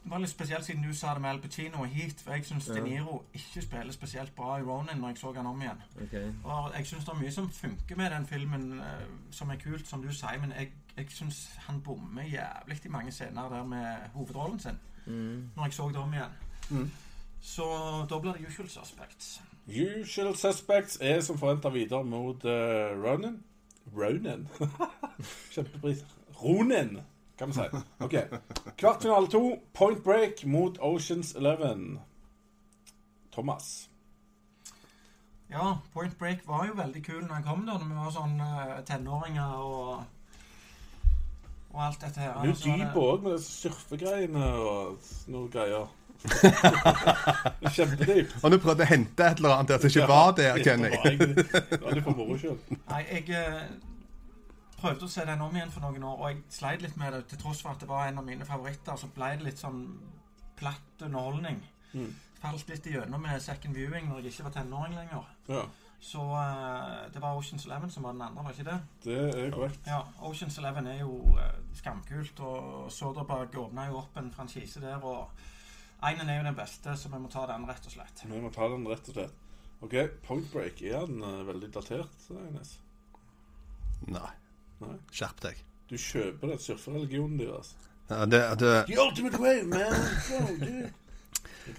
var 0.05 0.19
litt 0.19 0.31
spesielt 0.31 0.65
siden 0.65 0.83
du 0.83 0.95
sa 0.95 1.15
det 1.15 1.23
med 1.23 1.31
Al 1.31 1.41
Pacino 1.41 1.83
og 1.85 1.87
Heat, 1.87 2.21
for 2.25 2.35
jeg 2.35 2.45
syns 2.47 2.69
Ja. 2.69 2.75
De 2.75 2.83
Niro 2.83 3.23
ikke 3.35 3.63
spiller 3.63 3.93
spesielt 3.93 4.35
bra 4.35 4.57
i 4.59 4.63
Ronin 4.63 4.99
når 5.01 5.09
jeg 5.09 5.19
så 5.19 5.33
han 5.33 5.47
om 5.47 5.63
igjen. 5.63 5.83
Okay. 6.03 6.33
Og 6.45 6.73
jeg 6.77 6.87
syns 6.87 7.05
det 7.05 7.15
er 7.15 7.21
mye 7.21 7.33
som 7.33 7.51
funker 7.51 7.97
med 7.97 8.11
den 8.11 8.27
filmen, 8.27 8.81
eh, 8.81 9.07
som 9.31 9.51
er 9.51 9.57
kult, 9.57 9.87
som 9.89 10.03
du 10.03 10.13
sier, 10.13 10.41
men 10.41 10.53
jeg, 10.59 10.73
jeg 10.97 11.07
syns 11.11 11.59
han 11.67 11.81
bommer 11.81 12.23
jævlig 12.23 12.81
i 12.85 12.89
mange 12.89 13.13
scener 13.13 13.49
der 13.49 13.65
med 13.65 13.97
hovedrollen 14.15 14.59
sin. 14.61 14.79
Når 15.07 15.65
jeg 15.65 15.73
så 15.73 15.89
det 15.89 15.97
om 15.97 16.13
igjen. 16.15 16.91
Så 17.41 17.65
da 18.11 18.19
blir 18.19 18.33
det 18.33 18.47
Usual 18.49 18.69
Suspects. 18.69 19.43
Usual 19.67 20.37
Suspects 20.37 20.99
er 21.01 21.21
som 21.21 21.39
forventa 21.39 21.69
videre 21.69 22.05
mot 22.05 22.45
uh, 22.45 22.51
Ronin. 23.03 23.43
Ronin? 23.97 24.49
Kjempepris. 25.55 26.05
Ronin, 26.43 27.01
kan 27.39 27.49
vi 27.49 27.55
si. 27.55 27.83
Ok. 28.05 28.15
Kvartfinale 28.79 29.29
to, 29.33 29.43
Point 29.75 30.03
Break 30.05 30.45
mot 30.47 30.79
Oceans 30.81 31.35
Eleven. 31.35 31.99
Thomas. 33.33 33.89
Ja, 35.51 35.79
Point 35.93 36.19
Break 36.19 36.47
var 36.49 36.67
jo 36.67 36.73
veldig 36.79 37.05
kul 37.05 37.23
når 37.25 37.35
han 37.35 37.43
kom 37.45 37.65
da, 37.67 37.79
når 37.79 37.89
vi 37.89 37.97
var 38.01 38.13
sånn 38.15 38.39
eh, 38.41 38.77
tenåringer 38.89 39.55
og 39.63 40.03
og 41.73 41.81
alt 41.87 42.03
dette 42.05 42.21
her. 42.21 42.35
Du 42.45 42.51
er 42.51 42.59
dyp 42.83 42.97
òg 43.01 43.23
med 43.25 43.39
disse 43.39 43.53
surfegreiene 43.63 44.45
og 44.61 45.07
noe 45.33 45.49
greier. 45.49 45.87
Det 46.29 46.41
er 46.53 47.73
Kjempedypt. 47.73 48.35
Og 48.45 48.53
du 48.53 48.59
prøvde 48.61 48.85
å 48.85 48.89
hente 48.91 49.25
et 49.25 49.41
eller 49.41 49.55
annet 49.57 49.73
der 49.73 49.81
som 49.81 49.89
ikke 49.89 50.09
var 50.11 50.35
der, 50.37 50.61
Kenny. 50.63 50.91
Det 50.93 50.99
var 50.99 51.09
egentlig- 51.09 51.47
det 51.71 51.81
var 51.87 51.97
litt 51.97 52.05
for 52.05 52.19
moro 52.19 52.37
skyld. 52.43 52.77
Nei, 52.91 53.01
jeg 53.09 53.31
eh, 53.41 53.63
prøvde 54.83 55.07
å 55.07 55.13
se 55.13 55.25
den 55.29 55.45
om 55.45 55.55
igjen 55.57 55.71
for 55.73 55.85
noen 55.85 56.05
år, 56.09 56.19
og 56.19 56.33
jeg 56.33 56.43
sleit 56.53 56.83
litt 56.83 56.99
med 57.01 57.15
det. 57.15 57.23
Til 57.31 57.41
tross 57.43 57.63
for 57.63 57.75
at 57.75 57.83
det 57.83 57.89
var 57.91 58.09
en 58.09 58.19
av 58.21 58.27
mine 58.27 58.47
favoritter, 58.49 58.99
så 58.99 59.11
ble 59.15 59.31
det 59.39 59.47
litt 59.47 59.63
sånn 59.63 59.85
platt 60.59 61.07
underholdning. 61.07 61.63
Mm. 61.93 62.11
Falt 62.43 62.69
litt 62.71 62.87
igjennom 62.91 63.23
med 63.23 63.43
second 63.43 63.77
viewing 63.79 64.09
når 64.11 64.27
jeg 64.27 64.35
ikke 64.35 64.49
var 64.49 64.57
tenåring 64.57 64.99
lenger. 64.99 65.31
Ja, 65.53 65.63
Så 66.03 66.23
uh, 66.35 67.07
det 67.15 67.23
var 67.23 67.39
Oceans 67.39 67.67
Eleven 67.69 67.91
som 67.91 68.03
var 68.03 68.17
den 68.17 68.25
andre, 68.27 68.43
var 68.43 68.57
ikke 68.57 68.67
det? 68.67 68.79
det 69.05 69.19
er 69.45 69.55
korrekt. 69.55 69.87
Ja, 69.87 70.01
Oceans 70.27 70.59
Eleven 70.59 70.91
er 70.91 70.99
jo 71.05 71.21
uh, 71.37 71.45
skamkult, 71.79 72.43
og 72.43 72.91
Soderberg 72.91 73.55
åpna 73.63 73.87
jo 73.87 74.01
opp 74.03 74.19
en 74.19 74.33
franchise 74.35 74.83
der, 74.83 74.99
og 74.99 75.31
Einen 76.03 76.27
er 76.29 76.41
jo 76.41 76.49
den 76.49 76.59
beste, 76.59 76.97
så 76.99 77.09
vi 77.13 77.19
må 77.23 77.29
ta 77.31 77.45
den, 77.47 77.63
rett 77.69 77.85
og 77.87 77.95
slett. 77.95 78.25
Vi 78.27 78.43
må 78.43 78.51
ta 78.51 78.67
den 78.73 78.89
rett 78.91 79.07
og 79.07 79.15
slett. 79.15 79.37
OK, 79.83 79.95
Point 80.27 80.49
Break, 80.51 80.83
er 80.83 81.07
den 81.07 81.23
uh, 81.23 81.47
veldig 81.47 81.71
datert? 81.75 82.27
Eines? 82.35 82.81
Nei. 84.11 84.31
Skjerp 85.13 85.43
deg. 85.45 85.63
Du 85.91 85.97
kjøper 86.01 86.53
den 86.55 86.59
surfereligionen 86.59 87.39
deres. 87.41 87.75
Ja, 88.11 88.25
det, 88.27 88.43
det, 88.61 88.73
The 88.89 88.99
ultimate 89.01 89.41
wave, 89.41 89.65
man! 89.69 89.95
Dude. 90.61 90.91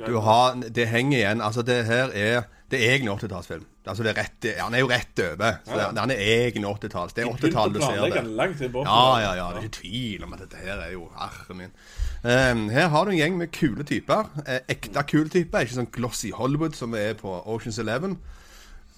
Du 0.08 0.18
har, 0.18 0.56
det 0.76 0.86
henger 0.88 1.18
igjen. 1.18 1.42
Altså, 1.42 1.62
det 1.62 1.86
her 1.86 2.10
er 2.14 2.44
Det 2.72 2.80
er 2.88 2.96
egentlig 2.96 3.12
80-tallsfilm. 3.12 3.66
Altså, 3.86 4.04
det 4.04 4.10
er 4.14 4.22
rett, 4.22 4.46
han 4.60 4.74
er 4.74 4.80
jo 4.80 4.88
rett 4.90 5.20
over. 5.20 5.58
Så 5.66 5.76
det, 5.78 6.00
han 6.00 6.12
er 6.12 6.22
egentlig 6.22 6.70
80-talls. 6.70 7.14
Det 7.14 7.24
er 7.24 7.28
80-tall 7.28 7.74
du 7.74 7.82
ser 7.82 8.00
det. 8.02 8.24
langt. 8.24 8.62
Ja, 8.62 9.20
ja, 9.20 9.34
ja. 9.38 9.48
Det 9.52 9.60
er 9.60 9.68
ikke 9.68 9.76
tvil 9.82 10.24
om 10.24 10.34
at 10.34 10.40
dette 10.40 10.58
her 10.58 10.80
er 10.82 10.92
jo 10.96 11.10
Herre 11.20 11.58
min. 11.58 11.76
Um, 12.24 12.70
her 12.70 12.88
har 12.88 13.06
du 13.06 13.12
en 13.12 13.18
gjeng 13.18 13.38
med 13.38 13.52
kule 13.52 13.84
typer. 13.84 14.32
Eh, 14.48 14.64
ekte 14.72 15.04
kule 15.04 15.30
typer. 15.30 15.68
Ikke 15.68 15.76
sånn 15.76 15.92
glossy 15.94 16.32
Hollywood 16.34 16.74
som 16.80 16.96
er 16.98 17.14
på 17.20 17.36
Oceans 17.46 17.78
Eleven. 17.84 18.18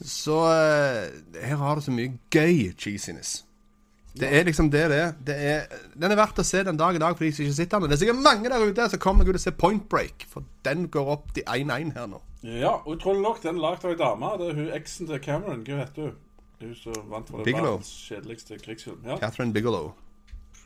Så 0.06 0.38
eh, 0.54 1.10
her 1.42 1.60
har 1.60 1.76
du 1.76 1.82
så 1.82 1.92
mye 1.92 2.14
gøy 2.32 2.72
cheesiness. 2.78 3.42
Det 4.16 4.30
er 4.32 4.46
liksom 4.48 4.70
det 4.72 4.86
det 4.92 4.98
er. 4.98 5.14
Det 5.28 5.36
er. 5.36 5.80
Den 6.00 6.14
er 6.14 6.20
verdt 6.20 6.40
å 6.40 6.46
se 6.48 6.62
den 6.64 6.78
dag 6.80 6.96
i 6.96 7.02
dag 7.02 7.18
for 7.18 7.26
de 7.26 7.32
som 7.36 7.44
ikke 7.44 7.58
sitter 7.58 7.82
den. 7.84 7.92
Det 7.92 7.98
er 7.98 8.04
sikkert 8.06 8.22
mange 8.24 8.52
der 8.52 8.64
ute 8.64 8.88
som 8.94 9.02
kommer 9.04 9.28
til 9.28 9.36
å 9.36 9.42
se 9.42 9.52
Point 9.52 9.90
Break, 9.92 10.24
for 10.32 10.46
den 10.68 10.88
går 10.92 11.12
opp 11.18 11.34
til 11.36 11.44
1-1 11.44 11.92
her 11.98 12.08
nå. 12.12 12.22
Ja, 12.46 12.78
utrolig 12.88 13.26
nok, 13.26 13.42
den 13.44 13.58
er 13.58 13.66
lagd 13.66 13.84
av 13.84 13.92
ei 13.92 14.00
dame. 14.00 14.32
Det 14.40 14.48
er 14.52 14.62
hun 14.62 14.72
eksen 14.78 15.10
til 15.10 15.20
Cameron. 15.20 15.66
Hva 15.68 15.82
heter 15.82 16.08
hun? 16.08 16.16
Hun 16.62 16.74
som 16.80 17.12
vant 17.12 17.30
for 17.30 17.44
det 17.44 17.58
verdens 17.58 17.92
kjedeligste 18.08 18.60
krigsfilm. 18.64 19.04
Ja, 19.04 19.20
Catherine 19.20 19.54
Bigelow. 19.54 19.92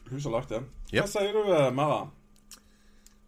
hun 0.10 0.22
som 0.22 0.34
har 0.34 0.42
lagd 0.42 0.54
den. 0.54 0.70
Yep. 0.94 1.02
Hva 1.02 1.08
sier 1.10 1.34
du, 1.34 1.54
eh, 1.54 1.74
Mara? 1.74 2.08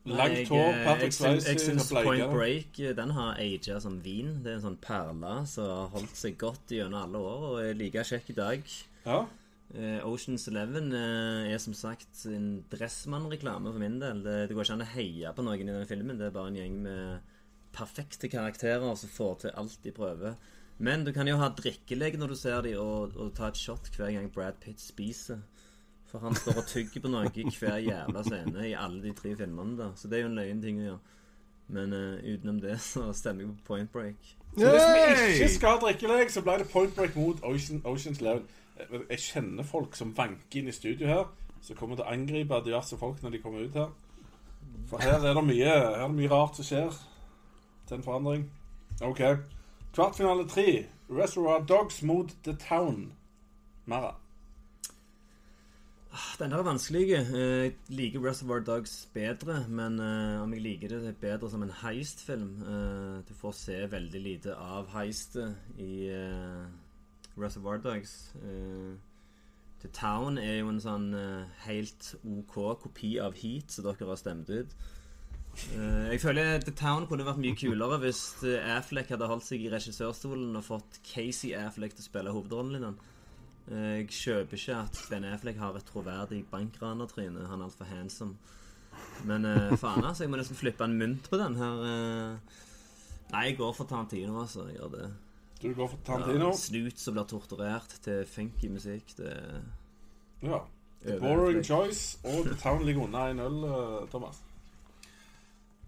Langt 0.06 0.50
hår, 0.50 0.70
eh, 0.70 0.86
Patrick 0.86 1.14
Swayze 1.14 1.50
jeg 1.50 1.60
syns. 1.62 1.92
Point 1.94 2.32
Break 2.34 2.80
eh, 2.80 2.94
den 2.98 3.12
har 3.18 3.36
aga 3.38 3.80
som 3.80 4.00
vin. 4.04 4.40
Det 4.44 4.54
er 4.54 4.56
en 4.60 4.66
sånn 4.70 4.80
perle 4.82 5.36
som 5.50 5.66
har 5.70 5.92
holdt 5.94 6.18
seg 6.18 6.38
godt 6.42 6.74
gjennom 6.74 7.02
alle 7.04 7.22
år 7.22 7.46
og 7.52 7.60
er 7.66 7.78
like 7.78 8.06
kjekk 8.06 8.34
i 8.34 8.38
dag. 8.38 8.74
Ja, 9.06 9.26
Eh, 9.72 10.00
Oceans 10.04 10.48
Eleven 10.52 10.90
uh, 10.92 11.48
er 11.48 11.60
som 11.64 11.76
sagt 11.78 12.26
en 12.28 12.64
Dressmann-reklame 12.72 13.72
for 13.72 13.80
min 13.80 14.00
del. 14.02 14.24
Det, 14.26 14.34
det 14.50 14.58
går 14.58 14.68
ikke 14.68 14.76
an 14.76 14.84
å 14.84 14.90
heie 14.96 15.32
på 15.36 15.46
noen 15.48 15.70
i 15.70 15.76
den 15.76 15.88
filmen. 15.88 16.18
Det 16.20 16.28
er 16.28 16.36
bare 16.36 16.52
en 16.52 16.60
gjeng 16.60 16.82
med 16.84 17.38
perfekte 17.72 18.28
karakterer 18.28 18.98
som 19.00 19.14
får 19.14 19.38
til 19.46 19.56
alt 19.62 19.78
de 19.86 19.94
prøver. 19.96 20.36
Men 20.82 21.06
du 21.06 21.14
kan 21.16 21.30
jo 21.30 21.38
ha 21.40 21.52
drikkelek 21.56 22.18
når 22.20 22.34
du 22.34 22.36
ser 22.36 22.66
dem, 22.66 22.80
og, 22.82 23.16
og 23.16 23.32
ta 23.38 23.52
et 23.52 23.60
shot 23.60 23.88
hver 23.96 24.12
gang 24.16 24.28
Brad 24.34 24.60
Pitt 24.64 24.82
spiser. 24.82 25.40
For 26.12 26.20
han 26.20 26.36
står 26.36 26.60
og 26.60 26.68
tygger 26.68 27.06
på 27.06 27.12
noe 27.14 27.30
i 27.32 27.48
hver 27.56 27.78
jævla 27.80 28.24
scene 28.28 28.68
i 28.68 28.76
alle 28.76 29.00
de 29.06 29.14
tre 29.16 29.32
filmene. 29.40 29.78
da 29.80 29.92
Så 29.96 30.12
det 30.12 30.20
er 30.20 30.26
jo 30.26 30.32
en 30.34 30.40
løyen 30.42 30.64
ting 30.64 30.82
å 30.82 30.88
gjøre. 30.90 31.18
Men 31.72 31.94
uh, 31.96 32.20
utenom 32.20 32.60
det 32.60 32.76
så 32.92 33.08
stemmer 33.16 33.46
jeg 33.46 33.54
på 33.54 33.72
Point 33.72 33.92
Break. 33.94 34.34
Så 34.58 34.68
hvis 34.68 34.88
vi 34.92 35.30
ikke 35.38 35.54
skal 35.54 35.78
ha 35.78 35.84
drikkeleg, 35.86 36.32
så 36.34 36.44
ble 36.44 36.58
det 36.60 36.68
Point 36.74 36.98
Break 36.98 37.16
mot 37.16 37.40
Ocean, 37.48 37.80
Oceans 37.88 38.20
Eleven. 38.20 38.50
Jeg- 39.10 39.20
kjenner 39.20 39.64
folk 39.64 39.96
som 39.96 40.14
vanker 40.18 40.60
inn 40.62 40.68
i 40.68 40.72
studio 40.72 41.08
her, 41.08 41.26
som 41.62 41.76
kommer 41.76 41.96
til 41.96 42.06
å 42.06 42.12
angripe 42.12 42.62
diverse 42.66 42.98
folk 42.98 43.22
når 43.24 43.30
de 43.32 43.40
kommer 43.42 43.60
ut 43.66 43.74
her. 43.74 43.90
For 44.88 44.98
her 45.02 45.20
er 45.20 45.34
det 45.34 45.44
mye, 45.44 45.66
her 45.66 45.96
er 45.96 46.08
det 46.08 46.16
mye 46.16 46.30
rart 46.32 46.56
som 46.56 46.66
skjer 46.66 46.92
til 47.88 47.98
en 47.98 48.04
forandring. 48.04 48.50
OK. 49.02 49.22
Kvartfinale 49.94 50.48
tre. 50.50 50.86
Reservoir 51.10 51.66
Dogs 51.66 52.02
mot 52.04 52.30
The 52.44 52.54
Town. 52.56 53.12
Mara. 53.86 54.16
Den 56.40 56.52
der 56.52 56.58
er 56.60 56.64
vanskelig. 56.64 57.12
Eh, 57.12 57.64
Jeg 57.64 57.74
liker 57.90 58.20
Reservoir 58.30 58.60
Dogs 58.60 59.08
bedre, 59.14 59.66
men 59.70 60.00
eh, 60.00 60.42
om 60.44 60.54
jeg 60.54 60.62
liker 60.62 60.88
det 60.90 61.16
bedre 61.22 61.50
som 61.50 61.64
en 61.64 61.72
heistfilm 61.72 62.62
eh, 62.64 63.22
Du 63.28 63.34
får 63.34 63.52
se 63.56 63.78
veldig 63.92 64.22
lite 64.22 64.56
av 64.56 64.90
heistet 64.92 65.56
i 65.80 66.10
Reservoir 67.38 67.80
Dogs. 67.80 68.34
Uh, 68.36 68.98
The 69.82 69.90
Town 69.90 70.38
er 70.38 70.60
jo 70.60 70.70
en 70.70 70.82
sånn 70.82 71.08
uh, 71.16 71.46
helt 71.66 72.12
OK 72.22 72.58
kopi 72.84 73.16
av 73.24 73.38
Heat, 73.40 73.72
som 73.74 73.88
dere 73.88 74.10
har 74.10 74.20
stemt 74.20 74.52
ut. 74.52 74.76
Uh, 75.74 76.12
jeg 76.12 76.22
føler 76.24 76.62
The 76.64 76.74
Town 76.78 77.08
kunne 77.10 77.26
vært 77.28 77.42
mye 77.42 77.58
kulere 77.60 77.98
hvis 78.04 78.22
Affleck 78.76 79.10
hadde 79.12 79.28
holdt 79.28 79.48
seg 79.48 79.66
i 79.66 79.72
regissørstolen 79.74 80.54
og 80.60 80.68
fått 80.68 81.02
Casey 81.08 81.56
Affleck 81.58 81.98
til 81.98 82.06
å 82.06 82.10
spille 82.10 82.36
hovedrollen 82.36 82.78
i 82.78 82.84
den. 82.86 83.00
Uh, 83.72 83.90
Jeg 84.02 84.12
kjøper 84.14 84.60
ikke 84.60 84.78
at 84.84 85.02
Ben 85.10 85.28
Affleck 85.32 85.60
har 85.62 85.80
et 85.80 85.90
troverdig 85.90 86.44
bankranertryne. 86.52 87.48
Han 87.50 87.64
er 87.64 87.72
altfor 87.72 87.90
handsome. 87.90 88.38
Men 89.26 89.48
faen, 89.80 90.04
altså. 90.04 90.26
Jeg 90.26 90.30
må 90.34 90.38
nesten 90.38 90.58
flippe 90.60 90.84
en 90.84 90.98
mynt 91.00 91.30
på 91.32 91.38
den 91.40 91.56
her. 91.56 91.78
Nei, 93.32 93.44
jeg 93.48 93.56
går 93.58 93.72
for 93.78 93.88
Tarantino, 93.88 94.36
altså. 94.42 94.66
Jeg 94.68 94.82
gjør 94.82 94.90
det. 94.98 95.06
Du 95.62 95.74
går 95.74 95.88
for 95.88 95.98
Tarantino. 96.06 96.50
Ja, 96.50 96.58
Snut 96.58 97.00
som 97.00 97.14
blir 97.14 97.28
torturert 97.30 97.98
til 98.04 98.26
funky 98.28 98.70
musikk. 98.70 99.18
Det 99.18 99.34
Ja. 100.42 100.60
The 101.06 101.20
Boring 101.20 101.66
Choice 101.66 102.20
og 102.24 102.46
The 102.46 102.56
Town 102.56 102.86
ligger 102.86 103.04
unna 103.04 103.30
1-0, 103.32 103.66
eh, 103.66 104.10
Thomas. 104.10 104.44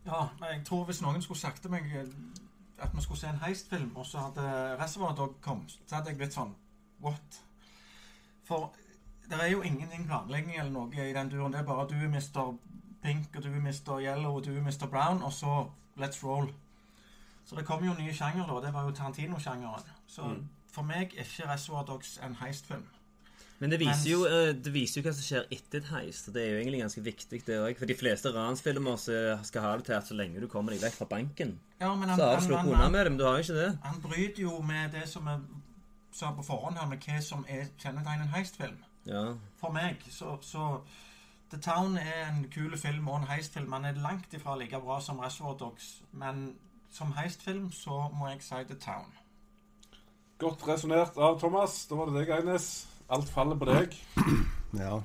Ja, 0.05 0.27
jeg 0.41 0.61
tror 0.65 0.85
hvis 0.85 1.01
noen 1.01 1.21
skulle 1.21 1.39
sagt 1.39 1.61
til 1.61 1.71
meg 1.71 1.85
eh, 1.95 2.07
at 2.79 2.89
vi 2.95 3.01
skulle 3.01 3.19
se 3.19 3.27
en 3.27 3.41
heistfilm, 3.45 3.91
og 3.95 4.05
så 4.05 4.17
hadde 4.17 4.77
Reservoir 4.81 5.15
Dog 5.15 5.35
kommet, 5.41 5.77
så 5.87 5.95
hadde 5.95 6.09
jeg 6.09 6.17
blitt 6.17 6.33
sånn 6.33 6.55
What? 7.03 7.41
For 8.43 8.73
det 9.29 9.39
er 9.39 9.51
jo 9.51 9.61
ingenting 9.61 10.07
planlegging 10.07 10.57
eller 10.59 10.71
noe 10.71 11.09
i 11.09 11.13
den 11.13 11.29
duren. 11.31 11.53
Det 11.53 11.59
er 11.59 11.67
bare 11.67 11.87
du 11.87 11.95
Mr. 11.95 12.57
Pink, 13.03 13.35
og 13.35 13.43
du 13.43 13.49
Mr. 13.49 13.99
Yellow, 13.99 14.37
og 14.37 14.45
du 14.45 14.51
Mr. 14.61 14.87
Brown, 14.91 15.23
og 15.23 15.33
så 15.33 15.67
let's 15.99 16.23
roll. 16.23 16.51
Så 17.45 17.55
det 17.59 17.65
kom 17.67 17.83
jo 17.83 17.93
nye 17.93 18.13
sjanger 18.15 18.47
da. 18.47 18.59
Det 18.67 18.73
var 18.73 18.83
jo 18.87 18.91
Tarantino-sjangeren. 18.95 19.83
Så 20.07 20.23
Mm. 20.23 20.47
for 20.71 20.83
meg 20.83 21.13
er 21.17 21.23
ikke 21.23 21.47
Reservoir 21.51 21.85
Dogs 21.85 22.17
en 22.23 22.35
heistfilm. 22.35 22.83
Men 23.59 23.69
det 23.69 23.79
viser, 23.79 24.09
jo, 24.09 24.25
eh, 24.25 24.51
det 24.53 24.73
viser 24.73 25.01
jo 25.01 25.09
hva 25.09 25.13
som 25.13 25.23
skjer 25.23 25.45
etter 25.51 25.77
et 25.77 25.85
heist. 25.91 26.25
Det 26.33 26.41
er 26.41 26.49
jo 26.51 26.59
egentlig 26.63 26.81
ganske 26.81 27.03
viktig, 27.03 27.45
det 27.45 27.59
òg. 27.59 27.77
For 27.77 27.85
de 27.85 27.95
fleste 27.95 28.31
ransfilmer 28.33 28.97
skal 29.45 29.61
ha 29.61 29.75
det 29.77 29.85
til 29.85 29.93
at 29.93 30.03
så 30.07 30.15
lenge 30.17 30.39
du 30.41 30.47
kommer 30.47 30.71
deg 30.73 30.81
vekk 30.81 30.93
fra 30.97 31.05
banken, 31.05 31.59
Ja, 31.79 31.93
men 31.95 32.09
han, 32.09 32.17
så 32.17 32.57
han, 32.57 32.67
unna 32.67 32.89
med 32.89 33.05
det. 33.05 33.11
Men 33.11 33.17
du 33.19 33.23
har 33.25 33.37
jo 33.37 33.43
ikke 33.43 33.59
det. 33.61 33.79
han 33.83 34.01
bryter 34.01 34.41
jo 34.41 34.61
med 34.61 34.91
det 34.91 35.07
som 35.07 35.25
jeg 35.27 35.39
sa 36.11 36.31
på 36.31 36.43
forhånd 36.45 36.77
her, 36.77 36.87
med 36.87 36.99
hva 36.99 37.21
som 37.21 37.45
er 37.47 37.67
kjennetegnet 37.77 38.21
en 38.27 38.33
heistfilm. 38.33 38.77
Ja. 39.05 39.33
For 39.59 39.71
meg, 39.71 39.97
så, 40.09 40.37
så 40.41 40.81
The 41.51 41.57
Town 41.59 41.97
er 41.97 42.27
en 42.31 42.47
kul 42.49 42.75
film 42.77 43.07
og 43.07 43.21
en 43.21 43.27
heistfilm. 43.27 43.71
Han 43.71 43.85
er 43.85 43.93
langt 43.93 44.33
ifra 44.33 44.57
like 44.59 44.79
bra 44.79 44.99
som 44.99 45.19
Reservoir 45.19 45.57
Dogs, 45.57 46.01
men 46.11 46.55
som 46.93 47.13
heistfilm 47.17 47.71
så 47.73 48.07
må 48.13 48.29
jeg 48.29 48.43
si 48.45 48.59
The 48.69 48.77
Town. 48.81 49.09
Godt 50.41 50.65
resonnert 50.67 51.17
av 51.17 51.39
Thomas. 51.41 51.83
Da 51.89 51.97
var 51.97 52.11
det 52.11 52.21
deg, 52.21 52.33
Agnes. 52.35 52.69
Alt 53.13 53.31
faller 53.33 53.59
på 53.59 53.69
deg. 53.71 53.97
Ja. 54.73 54.95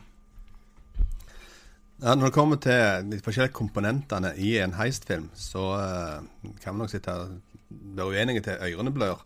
ja. 2.00 2.14
Når 2.16 2.30
det 2.30 2.32
kommer 2.32 2.56
til 2.56 3.10
de 3.10 3.18
forskjellige 3.20 3.52
komponentene 3.58 4.30
i 4.40 4.54
en 4.62 4.72
heistfilm, 4.78 5.26
så 5.36 5.64
uh, 5.76 6.54
kan 6.62 6.72
vi 6.72 6.80
nok 6.80 6.88
sitte 6.88 7.12
og 7.12 7.34
være 7.68 8.14
uenige 8.14 8.46
til 8.46 8.64
ørene 8.64 8.94
blør. 8.96 9.20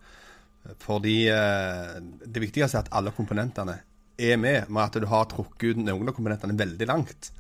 Fordi 0.83 1.15
uh, 1.31 1.95
det 2.27 2.43
viktigste 2.43 2.81
er 2.81 2.83
at 2.83 2.91
alle 2.91 3.15
komponentene 3.15 3.77
er 4.19 4.41
med, 4.41 4.67
med 4.67 4.83
at 4.83 4.99
du 4.99 5.07
har 5.13 5.31
trukket 5.31 5.77
ut 5.77 5.85
noen 5.85 6.11
av 6.11 6.17
komponentene 6.17 6.59
veldig 6.59 6.91
langt 6.91 7.31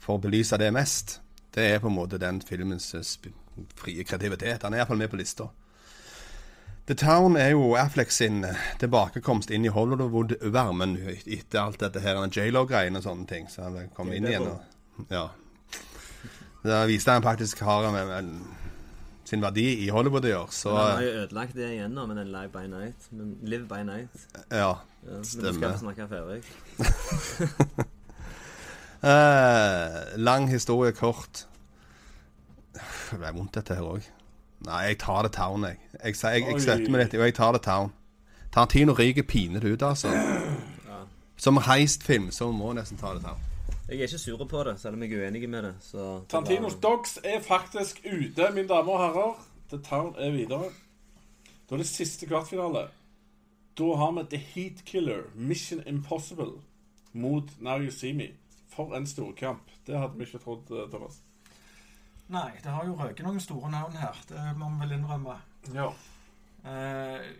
for 0.00 0.16
å 0.16 0.24
belyse 0.24 0.56
det 0.60 0.72
mest. 0.72 1.18
Det 1.52 1.66
er 1.74 1.84
på 1.84 1.92
en 1.92 1.98
måte 2.00 2.22
den 2.22 2.40
filmens 2.40 2.88
sp- 3.04 3.34
frie 3.76 4.04
kreativitet. 4.04 4.62
Han 4.62 4.74
er 4.74 4.82
iallfall 4.82 5.00
med 5.00 5.10
på 5.12 5.20
lista. 5.20 5.48
The 6.90 6.94
Town 6.98 7.36
er 7.38 7.52
jo 7.52 7.74
Affleck 7.78 8.10
sin 8.10 8.44
eh, 8.44 8.56
tilbakekomst 8.80 9.50
inn 9.54 9.64
i 9.64 9.70
Hollywood-varmen 9.70 10.96
etter 11.22 11.60
alt 11.62 11.78
dette 11.82 12.02
her 12.02 12.18
J.Lo-greiene 12.26 12.98
og 12.98 13.06
sånne 13.06 13.28
ting. 13.30 13.46
Så 13.52 13.68
han 13.68 13.92
kom 13.94 14.10
inn 14.12 14.26
igjen 14.26 14.48
og 14.50 15.06
Ja. 15.12 15.28
Da 16.64 16.82
viste 16.84 17.14
han 17.14 17.22
faktisk 17.24 17.62
har 17.64 17.86
med 17.94 18.34
sin 19.24 19.40
verdi 19.40 19.84
i 19.84 19.88
Hollywood 19.88 20.24
i 20.26 20.34
år. 20.34 20.48
Så 20.50 20.74
Han 20.74 20.96
har 20.96 21.02
jo 21.02 21.12
ødelagt 21.22 21.54
det 21.54 21.68
igjen 21.76 21.94
nå 21.94 22.06
med 22.10 22.18
den 22.18 22.32
Live 22.34 22.50
by 22.52 22.66
Night. 22.66 23.06
Men 23.10 23.36
Live 23.42 23.68
by 23.70 23.84
Night. 23.86 24.26
ja. 24.50 24.74
Ja, 25.00 25.14
men 25.14 25.24
Stemmer. 25.24 25.52
du 25.52 25.58
skal 25.58 25.78
snakke 25.78 26.08
ferdig. 26.08 26.42
uh, 29.02 30.18
lang 30.28 30.48
historie 30.50 30.92
kort. 30.92 31.46
Det 33.10 33.18
ble 33.18 33.32
vondt, 33.36 33.54
dette 33.54 33.74
her 33.74 33.82
òg. 33.82 34.02
Nei, 34.66 34.80
jeg 34.90 34.98
tar 34.98 35.22
det 35.22 35.32
town, 35.32 35.62
jeg. 35.64 35.78
Jeg, 36.04 36.14
jeg, 36.22 36.42
jeg 36.46 36.60
støtter 36.60 36.90
meg 36.92 37.00
litt, 37.04 37.14
og 37.16 37.24
jeg 37.24 37.34
tar 37.34 37.52
det 37.56 37.62
town. 37.64 37.92
Tarantino 38.52 38.92
ryker 38.98 39.22
pinlig 39.22 39.62
ut, 39.72 39.82
altså. 39.82 40.10
Som 41.40 41.56
heistfilm 41.64 42.28
så 42.34 42.50
må 42.52 42.72
jeg 42.74 42.80
nesten 42.82 42.98
ta 43.00 43.14
det 43.16 43.22
town. 43.24 43.38
Jeg 43.88 43.98
er 43.98 44.06
ikke 44.06 44.18
sur 44.22 44.44
på 44.46 44.64
det, 44.68 44.76
selv 44.80 44.94
om 44.98 45.02
jeg 45.02 45.12
er 45.16 45.24
uenig 45.24 45.48
med 45.50 45.64
det. 45.64 45.74
Så 45.82 45.98
det 46.20 46.28
Tantinos 46.28 46.74
var- 46.74 46.80
Dogs 46.80 47.18
er 47.24 47.40
faktisk 47.42 48.02
ute, 48.04 48.50
mine 48.54 48.68
damer 48.68 48.92
og 48.92 49.00
herrer. 49.06 49.46
The 49.70 49.78
Town 49.78 50.14
er 50.18 50.30
videre. 50.30 50.68
Da 51.70 51.74
er 51.74 51.78
det 51.78 51.86
siste 51.86 52.26
kvartfinale. 52.26 52.88
Da 53.78 53.88
har 53.96 54.12
vi 54.12 54.24
The 54.30 54.38
Heat 54.38 54.84
Killer, 54.84 55.22
Mission 55.34 55.82
Impossible, 55.86 56.52
mot 57.12 57.44
Now 57.60 57.78
You 57.80 57.90
See 57.90 58.12
Me. 58.12 58.28
For 58.76 58.94
en 58.96 59.06
storkamp. 59.06 59.62
Det 59.86 59.98
hadde 59.98 60.12
vi 60.18 60.24
ikke 60.24 60.38
trodd, 60.44 60.70
eh, 60.70 60.88
Thomas. 60.90 61.20
Nei, 62.30 62.50
det 62.62 62.70
har 62.70 62.86
jo 62.86 62.96
røket 62.98 63.26
noen 63.26 63.42
store 63.42 63.70
navn 63.72 63.96
her. 63.98 64.18
Det 64.28 64.42
må 64.58 64.68
vi 64.70 64.84
vel 64.84 64.96
innrømme. 64.98 65.36
Ja. 65.74 65.88
Eh, 66.70 67.30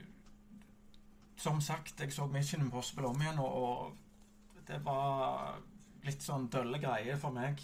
som 1.40 1.60
sagt, 1.60 2.00
jeg 2.00 2.12
så 2.12 2.26
Mission 2.26 2.64
Impossible 2.64 3.06
om 3.06 3.20
igjen, 3.22 3.38
og, 3.38 3.52
og 3.62 4.64
det 4.68 4.80
var 4.84 5.60
litt 6.04 6.24
sånn 6.24 6.48
dølle 6.52 6.80
greier 6.82 7.20
for 7.20 7.32
meg. 7.36 7.62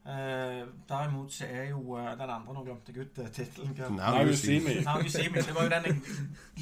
Eh, 0.00 0.62
derimot 0.88 1.32
så 1.32 1.44
er 1.44 1.66
jo 1.74 1.96
eh, 2.00 2.06
den 2.16 2.30
andre 2.32 2.54
Nå 2.56 2.62
glemte 2.64 2.88
jeg 2.94 3.04
ut 3.04 3.18
eh, 3.20 3.26
tittelen. 3.36 3.74
Now 3.98 4.22
You 4.24 4.32
See 4.32 4.56
Me. 4.64 4.78
Now 4.86 5.02
You 5.04 5.12
See 5.12 5.28
Me. 5.28 5.42
Det 5.44 5.52
var 5.54 5.66
jo 5.68 5.72
den 5.74 5.88
jeg 5.90 5.98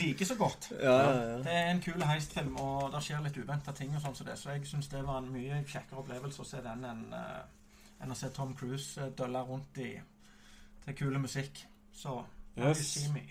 liker 0.01 0.27
så 0.27 0.35
godt. 0.41 0.73
Ja, 0.83 0.97
ja, 0.97 1.13
ja. 1.29 1.37
Det 1.45 1.55
er 1.55 1.71
en 1.71 1.83
kul 1.85 2.03
heistfilm, 2.03 2.57
og 2.59 2.91
det 2.93 3.05
skjer 3.07 3.23
litt 3.23 3.39
uventa 3.39 3.73
ting. 3.79 3.95
og 3.95 4.03
sånn 4.03 4.19
som 4.19 4.27
det, 4.27 4.35
Så 4.43 4.51
jeg 4.57 4.67
syns 4.67 4.91
det 4.91 5.05
var 5.07 5.23
en 5.23 5.31
mye 5.31 5.63
kjekkere 5.63 6.03
opplevelse 6.03 6.43
å 6.43 6.49
se 6.51 6.65
den 6.67 6.83
enn 6.91 7.07
eh, 7.15 7.39
enn 8.03 8.13
å 8.13 8.17
se 8.19 8.29
Tom 8.35 8.55
Cruise 8.59 9.01
uh, 9.03 9.09
dølle 9.19 9.41
rundt 9.49 9.79
i 9.83 9.93
til 10.85 10.95
kule 10.99 11.19
musikk. 11.23 11.65
Så 11.93 12.21
Yes. 12.59 12.81
You 12.97 13.03
See 13.05 13.13
Me. 13.15 13.23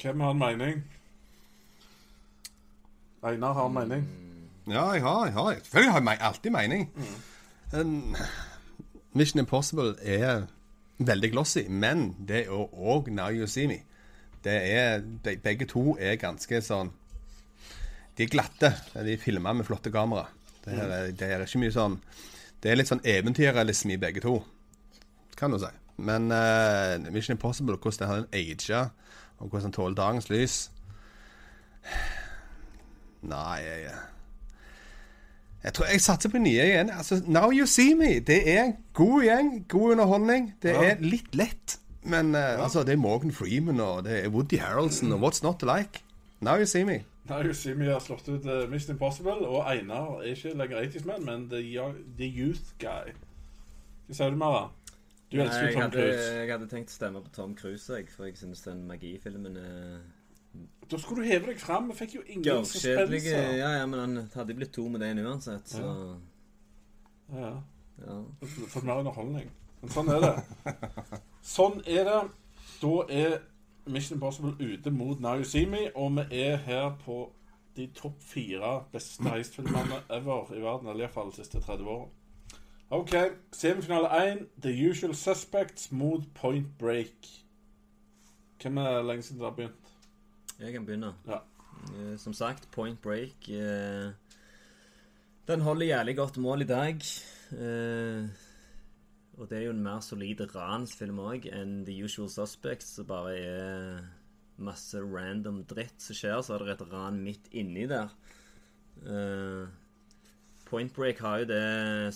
Hvem 0.00 0.20
har 0.24 0.30
en 0.32 0.38
mening? 0.40 0.84
Einar 3.26 3.52
har 3.52 3.66
en 3.66 3.74
mening. 3.74 4.06
Ja, 4.68 4.90
jeg 4.92 5.02
har, 5.02 5.24
jeg 5.26 5.34
har. 5.34 5.54
Selvfølgelig 5.62 5.92
har 5.92 6.00
jeg 6.10 6.18
alltid 6.20 6.50
mening. 6.50 6.90
En- 7.74 8.16
Mission 9.12 9.38
Impossible 9.40 9.94
er 10.02 10.46
veldig 10.98 11.30
glossy, 11.32 11.66
men 11.68 12.16
det 12.28 12.46
er 12.46 12.50
òg 12.72 13.08
Now 13.12 13.28
You 13.32 13.46
See 13.46 13.66
Me. 13.66 13.78
Det 14.44 14.56
er, 14.72 15.00
de, 15.24 15.36
begge 15.42 15.66
to 15.66 15.96
er 16.00 16.16
ganske 16.20 16.60
sånn 16.62 16.92
De 18.16 18.22
er 18.24 18.30
glatte. 18.32 18.70
De 18.94 19.12
er 19.12 19.18
filma 19.20 19.52
med 19.52 19.66
flotte 19.66 19.90
kamera. 19.92 20.26
Det, 20.64 20.72
er, 20.72 21.10
det 21.12 21.26
er 21.30 21.42
ikke 21.44 21.60
mye 21.64 21.72
sånn 21.74 21.98
Det 22.62 22.70
er 22.72 22.78
litt 22.80 22.88
sånn 22.90 23.02
eventyrrealisme 23.04 23.92
i 23.94 24.00
begge 24.00 24.20
to, 24.24 24.38
kan 25.36 25.52
du 25.52 25.58
si. 25.60 25.68
Men 25.98 26.30
uh, 26.32 26.96
Mission 27.12 27.36
Impossible, 27.36 27.76
hvordan 27.76 27.98
det 28.00 28.08
har 28.08 28.24
den 28.24 28.28
aga, 28.34 28.80
og 29.38 29.48
hvordan 29.48 29.68
den 29.70 29.72
tåler 29.76 29.94
dagens 29.96 30.28
lys 30.32 30.56
Nei, 33.26 33.56
jeg 33.62 33.90
jeg 35.66 35.74
tror 35.74 35.88
jeg 35.90 36.00
satser 36.04 36.30
på 36.30 36.38
nye 36.38 36.62
igjen. 36.62 36.90
Altså, 36.94 37.16
Now 37.26 37.50
You 37.50 37.66
See 37.66 37.94
Me. 37.98 38.20
Det 38.22 38.36
er 38.52 38.60
en 38.68 38.74
god 38.94 39.24
gjeng. 39.26 39.48
God 39.68 39.92
underholdning. 39.96 40.52
Det 40.62 40.70
Ja. 40.76 40.82
er 40.92 41.00
litt 41.02 41.34
lett. 41.34 41.78
Men 42.04 42.34
eh, 42.34 42.62
altså, 42.62 42.84
det 42.86 42.92
er 42.92 42.96
Morgan 43.02 43.32
Freeman 43.32 43.80
og 43.80 44.04
det 44.04 44.24
er 44.24 44.28
Woody 44.28 44.60
Harroldson 44.62 45.12
og 45.12 45.20
What's 45.24 45.42
Not 45.42 45.58
To 45.58 45.66
Like. 45.66 46.04
Now 46.40 46.54
You 46.56 46.66
See 46.66 46.84
Me. 46.84 47.00
Now 47.28 47.52
Simi 47.52 47.86
har 47.90 48.00
slått 48.00 48.28
ut 48.28 48.44
uh, 48.46 48.64
Mist 48.70 48.90
Impossible, 48.92 49.46
og 49.48 49.64
Einar 49.66 50.20
er 50.22 50.34
ikke 50.34 50.52
lenger 50.54 50.82
80's 50.84 51.06
Man, 51.08 51.24
men 51.26 51.48
The, 51.50 51.60
young, 51.62 51.96
the 52.18 52.28
Youth 52.28 52.74
Guy. 52.78 53.14
Hva 54.06 54.14
sier 54.18 54.30
du, 54.30 54.38
Mara? 54.38 54.68
Du 55.32 55.40
elsker 55.42 55.64
Nei, 55.64 55.70
jeg, 55.72 55.80
Tom 55.80 55.90
Cruise. 55.90 56.26
jeg 56.38 56.50
hadde 56.52 56.68
tenkt 56.70 56.92
å 56.92 56.94
stemme 56.94 57.22
på 57.24 57.32
Tom 57.34 57.56
Cruise, 57.58 57.88
jeg, 57.90 58.06
for 58.14 58.28
jeg 58.28 58.38
syns 58.38 58.62
den 58.62 58.84
magifilmen 58.86 59.56
er 59.58 60.04
Da 60.86 61.00
skulle 61.02 61.24
du 61.24 61.30
heve 61.32 61.50
deg 61.50 61.58
fram. 61.58 61.88
Vi 61.90 61.96
fikk 61.98 62.14
jo 62.20 62.22
ingen 62.22 62.62
suspense. 62.64 63.08
suspenser. 63.10 63.56
Ja, 63.58 63.72
ja, 63.80 63.86
men 63.90 63.98
han 64.04 64.30
hadde 64.36 64.54
blitt 64.54 64.70
to 64.76 64.86
med 64.88 65.02
den 65.02 65.18
uansett, 65.26 65.66
så 65.74 65.90
Ja. 67.34 67.50
ja. 68.06 68.20
Fått 68.70 68.86
mer 68.86 69.02
underholdning. 69.02 69.50
Men 69.82 69.90
sånn 69.92 70.12
er 70.14 70.22
det. 70.22 70.34
Sånn 71.42 71.82
er 71.86 72.06
det. 72.06 72.20
Da 72.80 72.94
er 73.10 73.36
Mission 73.86 74.16
Impossible 74.16 74.54
ute 74.60 74.90
mot 74.90 75.20
Now 75.20 75.36
You 75.36 75.44
See 75.44 75.66
Me, 75.66 75.96
og 75.96 76.16
vi 76.16 76.40
er 76.42 76.56
her 76.56 76.96
på 77.04 77.32
de 77.76 77.86
topp 77.94 78.22
fire 78.22 78.84
beste 78.92 79.22
heistfilmene 79.28 80.00
ever 80.10 80.52
i 80.56 80.60
verden, 80.62 80.88
eller 80.88 81.04
iallfall 81.04 81.30
de 81.30 81.36
siste 81.36 81.60
30 81.60 81.84
åra. 81.92 82.08
OK, 82.90 83.14
semifinale 83.52 84.08
1, 84.32 84.46
The 84.62 84.72
Usual 84.90 85.14
Suspects 85.14 85.92
mot 85.92 86.22
Point 86.34 86.66
Break. 86.78 87.26
Hvem 88.62 88.76
er 88.78 89.02
lenge 89.02 89.22
siden 89.22 89.40
dere 89.40 89.50
har 89.50 89.56
begynt? 89.56 89.92
Jeg 90.60 90.72
kan 90.72 90.86
begynne. 90.86 91.12
Ja. 91.26 91.38
Eh, 91.92 92.18
Som 92.18 92.32
sagt, 92.32 92.68
Point 92.72 93.02
Break 93.02 93.48
eh, 93.48 94.10
Den 95.48 95.60
holder 95.60 95.86
jævlig 95.86 96.16
godt 96.16 96.36
mål 96.36 96.62
i 96.62 96.64
dag. 96.64 97.00
Og 99.36 99.50
det 99.50 99.58
er 99.58 99.66
jo 99.66 99.74
en 99.74 99.82
mer 99.84 100.00
solid 100.04 100.40
ransfilm 100.54 101.18
òg 101.20 101.48
enn 101.52 101.82
The 101.84 101.96
Usual 102.06 102.30
Suspects, 102.32 102.94
som 102.96 103.08
bare 103.08 103.34
er 103.36 103.98
masse 104.56 105.00
random 105.00 105.62
dritt 105.68 106.00
som 106.00 106.16
skjer, 106.16 106.38
så 106.40 106.56
er 106.56 106.64
det 106.64 106.76
et 106.76 106.86
ran 106.92 107.18
midt 107.20 107.50
inni 107.52 107.84
der. 107.90 108.14
Uh, 109.04 109.68
Point 110.66 110.94
Break 110.96 111.20
har 111.22 111.42
jo 111.42 111.48
det 111.50 111.60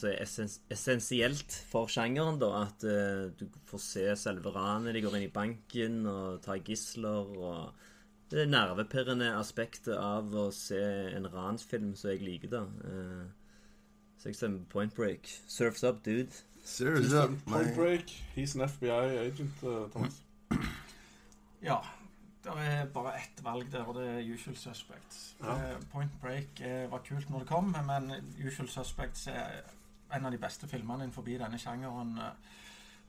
som 0.01 0.09
er 0.11 0.23
essens 0.25 0.57
essensielt 0.73 1.55
for 1.71 1.93
sjangeren, 1.93 2.41
da. 2.41 2.65
At 2.65 2.89
uh, 2.89 3.29
du 3.37 3.45
får 3.69 3.85
se 3.85 4.07
selve 4.19 4.55
ranet. 4.57 4.97
De 4.97 5.05
går 5.05 5.19
inn 5.19 5.29
i 5.29 5.35
banken 5.35 6.01
og 6.11 6.41
tar 6.47 6.65
gisler. 6.65 7.37
og 7.37 7.89
det 8.31 8.47
nervepirrende 8.47 9.33
aspektet 9.35 9.97
av 9.99 10.31
å 10.39 10.51
se 10.55 10.79
en 11.17 11.27
ransfilm 11.33 11.97
som 11.99 12.13
jeg 12.13 12.23
liker, 12.23 12.53
da. 12.57 12.65
Uh, 12.87 13.27
så 14.21 14.31
jeg 14.31 14.39
stemmer 14.39 14.67
Point 14.71 14.95
Break. 14.95 15.31
Surfs 15.49 15.85
up, 15.85 16.05
dude. 16.05 16.45
Point 17.47 17.75
Break. 17.75 18.11
He's 18.35 18.55
an 18.55 18.69
FBI 18.69 19.19
agent, 19.27 19.63
uh, 19.63 19.89
Thomas. 19.91 20.23
Ja. 21.63 21.81
Det 22.45 22.53
er 22.57 22.87
bare 22.89 23.19
ett 23.21 23.45
valg 23.45 23.69
der, 23.73 23.83
og 23.85 23.95
det 23.99 24.07
er 24.09 24.35
Usual 24.35 24.57
Suspects. 24.57 25.37
Ja. 25.43 25.57
Eh, 25.57 25.77
Point 25.93 26.13
Break 26.23 26.61
eh, 26.61 26.91
var 26.91 27.03
kult 27.05 27.31
når 27.31 27.39
det 27.39 27.49
kom, 27.49 27.77
men 27.87 28.13
Usual 28.47 28.69
Suspects 28.69 29.27
er 29.27 29.61
en 30.17 30.25
av 30.25 30.33
de 30.33 30.39
beste 30.41 30.69
filmene 30.69 31.05
innenfor 31.05 31.27
denne 31.27 31.59
sjangeren, 31.61 32.15
eh, 32.17 32.63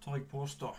tør 0.03 0.17
jeg 0.17 0.27
påstå. 0.31 0.73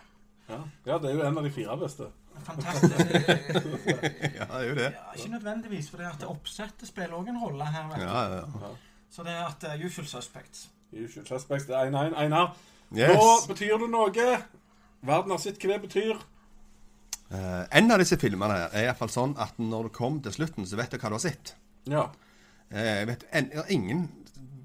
Ja. 0.49 0.59
ja, 0.85 0.97
det 0.99 1.09
er 1.09 1.15
jo 1.15 1.23
en 1.25 1.37
av 1.37 1.43
de 1.43 1.51
fire 1.51 1.77
beste. 1.79 2.09
Fantastisk. 2.43 2.93
Ja, 4.37 4.45
det 4.45 4.59
er 4.59 4.67
jo 4.67 4.75
det. 4.75 4.89
Ja, 4.91 5.11
ikke 5.15 5.31
nødvendigvis, 5.31 5.89
for 5.89 5.97
det 5.97 6.07
at 6.11 6.25
oppsettet 6.27 6.87
spiller 6.89 7.15
òg 7.17 7.29
en 7.31 7.39
rolle 7.41 7.65
her. 7.65 7.87
Vet 7.89 8.01
du. 8.01 8.05
Ja, 8.05 8.23
ja, 8.33 8.41
ja. 8.67 8.71
Så 9.13 9.23
det 9.23 9.31
er 9.31 9.45
at 9.45 9.65
uh, 9.69 9.85
Usual 9.85 10.07
Suspects. 10.07 10.69
Usual 10.91 11.27
Suspects 11.27 11.65
det 11.69 11.75
er 11.77 11.91
1-1. 11.91 12.17
Einar, 12.19 12.57
Yes. 12.93 13.15
nå 13.17 13.29
betyr 13.49 13.79
det 13.81 13.89
noe. 13.89 14.27
Verden 15.03 15.33
har 15.33 15.41
sett 15.41 15.59
hva 15.59 15.75
det 15.75 15.83
betyr. 15.87 16.21
Uh, 17.33 17.63
en 17.73 17.89
av 17.91 18.01
disse 18.01 18.19
filmene 18.21 18.67
er 18.69 18.87
iallfall 18.87 19.09
sånn 19.09 19.33
at 19.41 19.57
når 19.57 19.87
du 19.87 19.95
kom 19.95 20.19
til 20.21 20.35
slutten, 20.35 20.67
så 20.69 20.77
vet 20.77 20.93
du 20.93 20.99
hva 21.01 21.09
du 21.09 21.17
har 21.17 21.23
sett. 21.23 21.55
Ja. 21.89 22.03
Uh, 22.69 23.01
vet 23.09 23.25
en, 23.33 23.49
ingen 23.73 24.05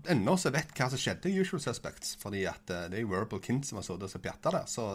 ennå 0.09 0.35
vet 0.53 0.75
hva 0.77 0.88
som 0.93 1.01
skjedde 1.01 1.31
i 1.31 1.41
Usual 1.41 1.62
Suspects. 1.64 2.17
Fordi 2.21 2.45
at 2.51 2.69
uh, 2.69 2.85
det 2.93 3.01
er 3.01 3.09
Verbal 3.09 3.41
Kint 3.45 3.69
som 3.69 3.81
har 3.81 3.87
sittet 3.87 4.19
og 4.21 4.25
pjatta 4.25 4.53
der. 4.59 4.69
Så 4.69 4.91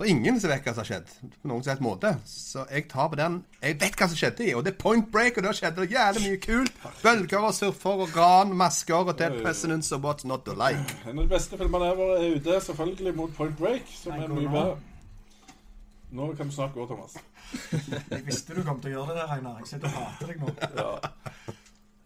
det 0.00 0.06
er 0.06 0.14
ingen 0.14 0.38
som 0.40 0.48
vet 0.48 0.64
hva 0.64 0.72
som 0.72 0.80
har 0.80 0.88
skjedd. 0.88 1.10
På 1.42 1.48
noen 1.50 1.64
som 1.64 1.70
helst 1.74 1.82
måte. 1.84 2.10
Så 2.24 2.62
jeg 2.72 2.86
tar 2.88 3.08
på 3.12 3.18
den. 3.20 3.34
Jeg 3.60 3.76
vet 3.82 3.98
hva 4.00 4.06
som 4.08 4.16
skjedde 4.16 4.46
i, 4.46 4.54
og 4.56 4.64
det 4.64 4.72
er 4.72 4.78
Point 4.80 5.10
Break, 5.12 5.36
og 5.36 5.44
da 5.44 5.52
skjedde 5.52 5.84
det 5.84 5.92
jævlig 5.92 6.22
mye 6.24 6.38
kult. 6.40 6.78
Bølger 7.02 7.48
og 7.50 7.52
surfer 7.58 8.04
og 8.06 8.14
gran, 8.14 8.54
masker 8.56 9.12
og 9.12 9.18
dead 9.18 9.36
presidents 9.44 9.92
og 9.92 10.06
what's 10.06 10.24
not 10.24 10.46
to 10.48 10.56
like. 10.56 10.96
En 11.04 11.18
av 11.18 11.26
de 11.26 11.34
beste 11.34 11.60
filmene 11.60 11.92
ever 11.92 12.14
er 12.16 12.38
ute, 12.38 12.56
selvfølgelig, 12.70 13.14
mot 13.18 13.36
Point 13.36 13.58
Break, 13.60 13.92
som 13.92 14.16
er 14.16 14.32
mye 14.32 14.48
bedre. 14.48 14.78
Nå 16.10 16.32
kan 16.34 16.48
du 16.48 16.54
snart 16.54 16.74
gå, 16.74 16.86
Thomas. 16.86 17.16
Jeg 18.10 18.26
visste 18.26 18.56
du 18.56 18.64
kom 18.66 18.80
til 18.80 18.94
å 18.94 18.98
gjøre 18.98 19.12
det 19.12 19.20
der, 19.20 19.34
Einar. 19.36 19.58
Jeg 19.60 19.68
sitter 19.74 19.92
og 19.92 19.98
hater 20.00 20.32
deg 20.32 20.40
nå. 20.40 20.54
Ja. 20.80 20.90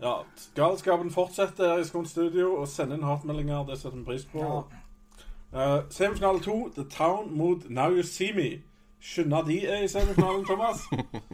ja. 0.03 0.17
Galskapen 0.59 1.13
fortsetter 1.15 1.73
her 1.73 1.81
i 1.81 1.87
Skåns 1.89 2.13
Studio 2.13 2.57
og 2.59 2.67
send 2.69 2.93
inn 2.97 3.07
hatmeldinger. 3.07 3.65
Det 3.71 3.79
setter 3.81 4.01
vi 4.03 4.09
pris 4.11 4.27
på. 4.29 4.43
Ja. 4.43 4.84
Eh, 5.55 5.83
semifinale 5.91 6.41
to, 6.41 6.73
The 6.75 6.85
Town 6.91 7.37
mot 7.37 7.71
Now 7.71 7.91
You 7.91 8.03
See 8.03 8.33
Me. 8.33 8.63
Skjønner 9.01 9.43
de 9.43 9.67
er 9.67 9.83
i 9.85 9.89
semifinalen, 9.89 10.45
Thomas? 10.45 10.81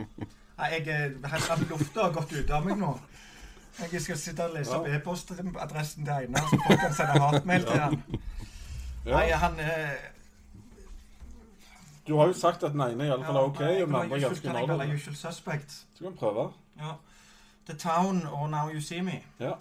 Nei, 0.58 0.66
jeg 0.74 0.88
er 0.88 1.52
av 1.52 1.62
lufta 1.70 2.02
har 2.02 2.12
gått 2.12 2.32
ut 2.32 2.50
av 2.52 2.66
meg 2.66 2.76
nå. 2.76 2.90
Jeg 3.80 4.02
skal 4.04 4.18
sitte 4.20 4.44
og 4.44 4.56
lese 4.58 4.74
opp 4.76 4.88
e-postadressen 4.90 6.04
til 6.04 6.12
Einar, 6.12 6.44
så 6.50 6.58
folk 6.66 6.82
kan 6.82 6.96
sende 6.98 7.22
hatmail 7.22 7.64
til 7.64 7.80
han. 7.80 8.02
Ja. 9.06 9.14
Nei, 9.14 9.30
han 9.40 9.60
eh, 9.64 10.02
Du 12.06 12.18
har 12.18 12.26
jo 12.28 12.34
sagt 12.36 12.66
at 12.66 12.74
den 12.74 12.82
ene 12.84 13.06
i 13.06 13.14
alle 13.14 13.24
fall 13.24 13.38
er 13.40 13.46
OK, 13.48 13.60
og 13.60 13.86
den 13.86 13.96
andre 14.02 14.20
ganske 14.20 14.52
normal. 14.52 14.92
Usual 14.94 15.16
Suspect? 15.16 15.72
Så 15.94 16.04
kan 16.04 16.12
vi 16.12 16.18
prøve. 16.18 16.50
Ja. 16.82 16.92
The 17.70 17.78
Town 17.78 18.20
og 18.26 18.50
Now 18.50 18.68
You 18.68 18.84
See 18.84 19.00
Me. 19.02 19.22
Ja. 19.40 19.54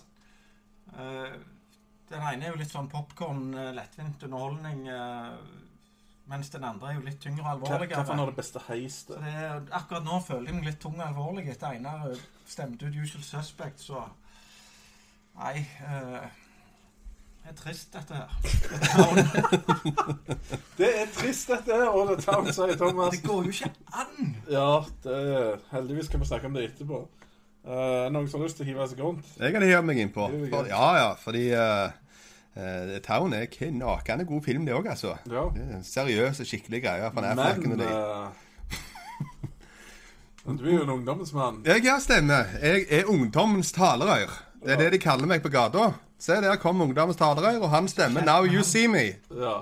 Eh, 1.00 1.40
den 2.10 2.22
ene 2.22 2.48
er 2.48 2.54
jo 2.54 2.60
litt 2.60 2.74
sånn 2.74 2.90
popkorn, 2.92 3.54
eh, 3.54 3.72
lettvint 3.78 4.26
underholdning, 4.28 4.88
eh, 4.88 5.32
mens 6.30 6.52
den 6.54 6.64
andre 6.64 6.92
er 6.92 7.00
jo 7.00 7.06
litt 7.06 7.22
tyngre 7.22 7.46
og 7.46 7.52
alvorligere. 7.56 8.06
hva 8.06 8.18
er 8.18 8.32
det 8.32 8.36
beste 8.36 8.60
heistet? 8.68 9.16
Så 9.16 9.24
det 9.24 9.72
akkurat 9.72 10.06
nå 10.06 10.20
føler 10.26 10.46
jeg 10.46 10.60
meg 10.60 10.70
litt 10.72 10.82
tung 10.82 11.00
og 11.00 11.08
alvorlig 11.08 11.48
etter 11.50 11.74
Einar 11.74 12.12
eh, 12.12 12.28
stemte 12.48 12.86
ut 12.86 12.96
Usual 12.96 13.24
Suspect, 13.24 13.80
så 13.80 14.10
Nei. 15.40 15.66
Uh 15.80 16.28
det 17.50 17.50
er 17.50 17.56
trist, 17.64 17.94
dette 17.94 18.14
her. 18.14 18.30
Det 20.78 21.02
er 21.02 21.08
trist, 21.16 21.48
dette 21.50 21.72
her, 21.74 21.88
og 21.90 22.08
det 22.12 22.18
tar 22.24 22.52
sier 22.54 22.76
Thomas. 22.78 23.12
Det 23.16 23.24
går 23.26 23.44
jo 23.48 23.52
ikke 23.56 23.72
an! 23.98 24.36
Ja, 24.52 24.84
det 25.04 25.16
heldigvis 25.72 26.08
kan 26.12 26.20
vi 26.22 26.26
snakke 26.30 26.48
om 26.48 26.54
det 26.54 26.64
etterpå. 26.70 26.98
Uh, 27.60 28.08
noen 28.14 28.28
som 28.32 28.40
har 28.40 28.48
lyst 28.48 28.58
til 28.60 28.66
å 28.66 28.70
hive 28.70 28.86
seg 28.88 29.02
rundt? 29.04 29.26
Jeg 29.36 29.52
kan 29.54 29.64
hive 29.66 29.82
meg 29.86 29.98
innpå. 30.00 30.30
Ja, 30.70 30.86
ja, 30.96 31.10
fordi 31.20 31.50
uh, 31.52 31.92
uh, 32.56 32.94
Town 33.06 33.36
er 33.36 33.50
knakende 33.52 34.26
god 34.30 34.46
film, 34.46 34.66
det 34.66 34.78
òg, 34.78 34.88
altså. 34.94 35.18
Ja. 35.28 35.44
Det 35.54 35.66
er 35.66 35.74
en 35.78 35.84
seriøs 35.86 36.40
og 36.40 36.48
skikkelig 36.48 36.80
greie 36.86 37.10
fra 37.14 37.22
Men 37.22 37.82
uh, 37.84 38.30
Du 40.58 40.64
er 40.66 40.78
jo 40.78 40.84
en 40.86 40.94
ungdommens 40.96 41.34
mann. 41.36 41.60
Jeg 41.68 41.84
ja, 41.86 42.00
stemmer. 42.00 42.48
Jeg 42.64 42.88
er 42.90 43.10
ungdommens 43.12 43.74
talerør. 43.76 44.32
Det 44.64 44.72
er 44.74 44.80
det 44.86 44.94
de 44.96 45.02
kaller 45.04 45.28
meg 45.30 45.44
på 45.44 45.52
gata. 45.52 45.92
Se, 46.20 46.40
der 46.42 46.56
kom 46.60 46.82
ungdommens 46.82 47.20
talerør, 47.20 47.60
og 47.68 47.70
han 47.76 47.88
stemmer 47.88 48.22
'Now 48.24 48.48
You 48.48 48.64
See 48.64 48.88
Me'. 48.88 49.20
Ja. 49.36 49.60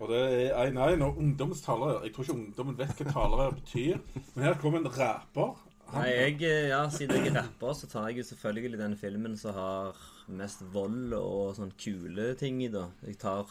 Og 0.00 0.08
det 0.08 0.20
er 0.50 0.70
1-1 0.70 1.02
og 1.04 1.18
ungdommens 1.18 1.60
talerør. 1.60 2.00
Jeg 2.02 2.14
tror 2.14 2.22
ikke 2.22 2.32
ungdommen 2.32 2.78
vet 2.78 3.02
hva 3.02 3.12
talerør 3.12 3.50
betyr. 3.50 3.98
Men 4.34 4.44
her 4.44 4.54
kommer 4.54 4.78
en 4.78 4.88
rapper. 4.98 5.58
Nei, 5.92 6.06
jeg, 6.14 6.40
ja, 6.70 6.84
Siden 6.92 7.16
jeg 7.24 7.32
er 7.32 7.40
rapper, 7.42 7.72
så 7.74 7.88
tar 7.90 8.08
jeg 8.10 8.20
jo 8.20 8.28
selvfølgelig 8.30 8.78
den 8.78 8.96
filmen 8.96 9.36
som 9.40 9.54
har 9.56 9.96
mest 10.30 10.62
vold 10.72 11.12
og 11.18 11.56
sånn 11.58 11.72
kule 11.80 12.34
ting 12.38 12.60
i. 12.62 12.68
da. 12.70 12.86
Jeg 13.06 13.18
tar 13.18 13.46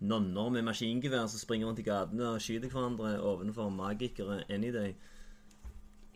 nonner 0.00 0.48
med 0.50 0.64
maskingevær 0.66 1.28
som 1.30 1.38
springer 1.42 1.68
rundt 1.68 1.82
i 1.82 1.86
gatene 1.86 2.30
og 2.32 2.40
skyter 2.42 2.72
hverandre 2.72 3.18
ovenfor 3.20 3.68
magikere 3.70 4.40
any 4.50 4.70
day. 4.74 4.94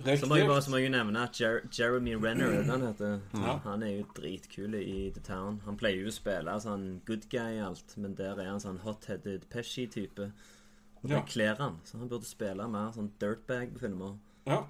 Så 0.05 0.27
må 0.29 0.37
jeg 0.37 0.49
bare 0.49 0.61
så 0.61 0.73
må 0.75 0.81
jeg 0.83 0.91
nevne 0.93 1.23
at 1.25 1.39
Jer 1.41 1.63
Jeremy 1.73 2.17
Renner, 2.21 2.51
er 2.59 2.67
han 2.69 2.83
heter, 2.85 3.21
Ja. 3.35 3.55
han 3.65 3.83
er 3.83 3.95
jo 3.97 4.07
dritkul 4.17 4.75
i 4.77 5.11
The 5.15 5.21
Town. 5.25 5.61
Han 5.65 5.77
pleier 5.81 6.03
jo 6.03 6.09
å 6.11 6.13
spille 6.13 6.57
sånn 6.61 7.01
good 7.07 7.25
guy 7.33 7.57
i 7.57 7.63
alt, 7.65 7.95
men 7.97 8.15
der 8.15 8.37
er 8.41 8.51
han 8.51 8.61
sånn 8.61 8.81
hot-headed 8.85 9.47
Pesci-type. 9.49 10.33
Og 11.03 11.09
det 11.09 11.17
Ja. 11.17 11.23
kler 11.23 11.55
han, 11.57 11.79
så 11.85 11.99
han 11.99 12.09
burde 12.09 12.25
spille 12.29 12.69
mer 12.69 12.93
sånn 12.93 13.11
dirtbag 13.19 13.73
på 13.73 13.81
filmer. 13.87 14.19
Ja. 14.47 14.65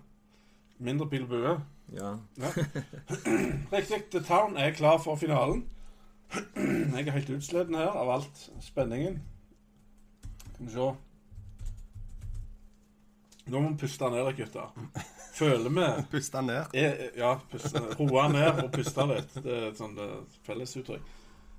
Mindre 0.78 1.08
pil 1.08 1.26
bue. 1.26 1.56
Ja. 1.94 2.16
Riktig. 3.72 4.02
The 4.12 4.20
Town 4.20 4.56
er 4.56 4.70
klar 4.76 4.98
for 4.98 5.16
finalen. 5.16 5.64
Jeg 6.56 7.06
er 7.06 7.14
helt 7.14 7.30
utsleden 7.30 7.74
her 7.78 7.94
av 7.94 8.10
alt 8.16 8.40
spenningen. 8.64 9.20
Skal 10.54 10.66
vi 10.66 10.72
se. 10.72 10.88
Nå 13.46 13.60
må 13.62 13.68
vi 13.70 13.78
puste 13.84 14.08
ned 14.10 14.24
litt, 14.26 14.40
gutter. 14.40 14.72
Føler 15.36 15.70
vi 15.70 15.84
Puste 16.16 16.42
ned. 16.42 16.72
er, 16.74 16.96
Ja, 17.16 17.36
puste, 17.52 17.78
roe 18.00 18.24
ned 18.32 18.64
og 18.64 18.72
puste 18.74 19.06
litt. 19.06 19.36
Det 19.44 19.52
er 19.54 19.68
et 19.70 19.78
sånt 19.78 20.00
eh, 20.02 20.16
fellesuttrykk. 20.48 21.14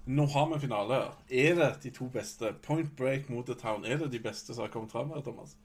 Nå 0.07 0.25
har 0.33 0.49
vi 0.51 0.59
finale 0.65 0.99
her. 0.99 1.15
Er 1.29 1.55
det 1.55 1.69
de 1.83 1.91
to 1.95 2.07
beste? 2.11 2.51
Point 2.63 2.91
Break 2.99 3.29
mot 3.31 3.47
The 3.47 3.55
Town. 3.59 3.85
Er 3.85 3.97
det 4.03 4.11
de 4.11 4.19
beste 4.23 4.53
som 4.55 4.65
har 4.65 4.71
kommet 4.73 4.91
fram 4.91 5.11
her, 5.15 5.23
Thomas? 5.23 5.55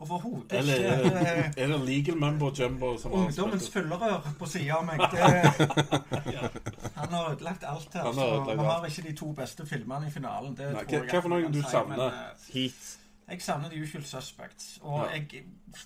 Overhodet 0.00 0.52
Eller 0.58 0.74
ikke. 0.74 0.88
er 0.88 1.34
det, 1.52 1.58
er 1.62 1.66
det 1.68 1.80
Legal 1.84 2.16
Mumbo 2.16 2.50
Jumbo 2.58 2.96
som 2.98 3.12
har 3.12 3.26
Ungdommens 3.26 3.66
fyllerør 3.70 4.30
på 4.38 4.46
sida 4.48 4.78
av 4.78 4.84
meg. 4.88 5.00
Det, 5.12 6.92
han 6.94 7.08
har 7.12 7.30
ødelagt 7.34 7.64
alt 7.68 7.92
her. 7.94 8.02
Han 8.06 8.14
har 8.18 8.30
Så 8.44 8.54
vi 8.56 8.64
har 8.64 8.86
ikke 8.86 9.02
de 9.08 9.12
to 9.16 9.32
beste 9.32 9.66
filmene 9.66 10.06
i 10.08 10.10
finalen. 10.10 10.54
Det 10.56 10.70
Nei, 10.72 10.84
tror 10.84 11.04
jeg 11.04 11.10
hva- 11.12 11.20
for 11.20 11.28
noen 11.34 11.52
du 11.52 11.60
savner? 11.62 12.06
eh, 12.06 12.48
Heat. 12.54 12.96
Jeg 13.30 13.42
savner 13.42 13.68
The 13.70 13.82
Usual 13.82 14.04
Suspects. 14.04 14.78
Og 14.82 15.04
Ja. 15.04 15.18
jeg 15.18 15.44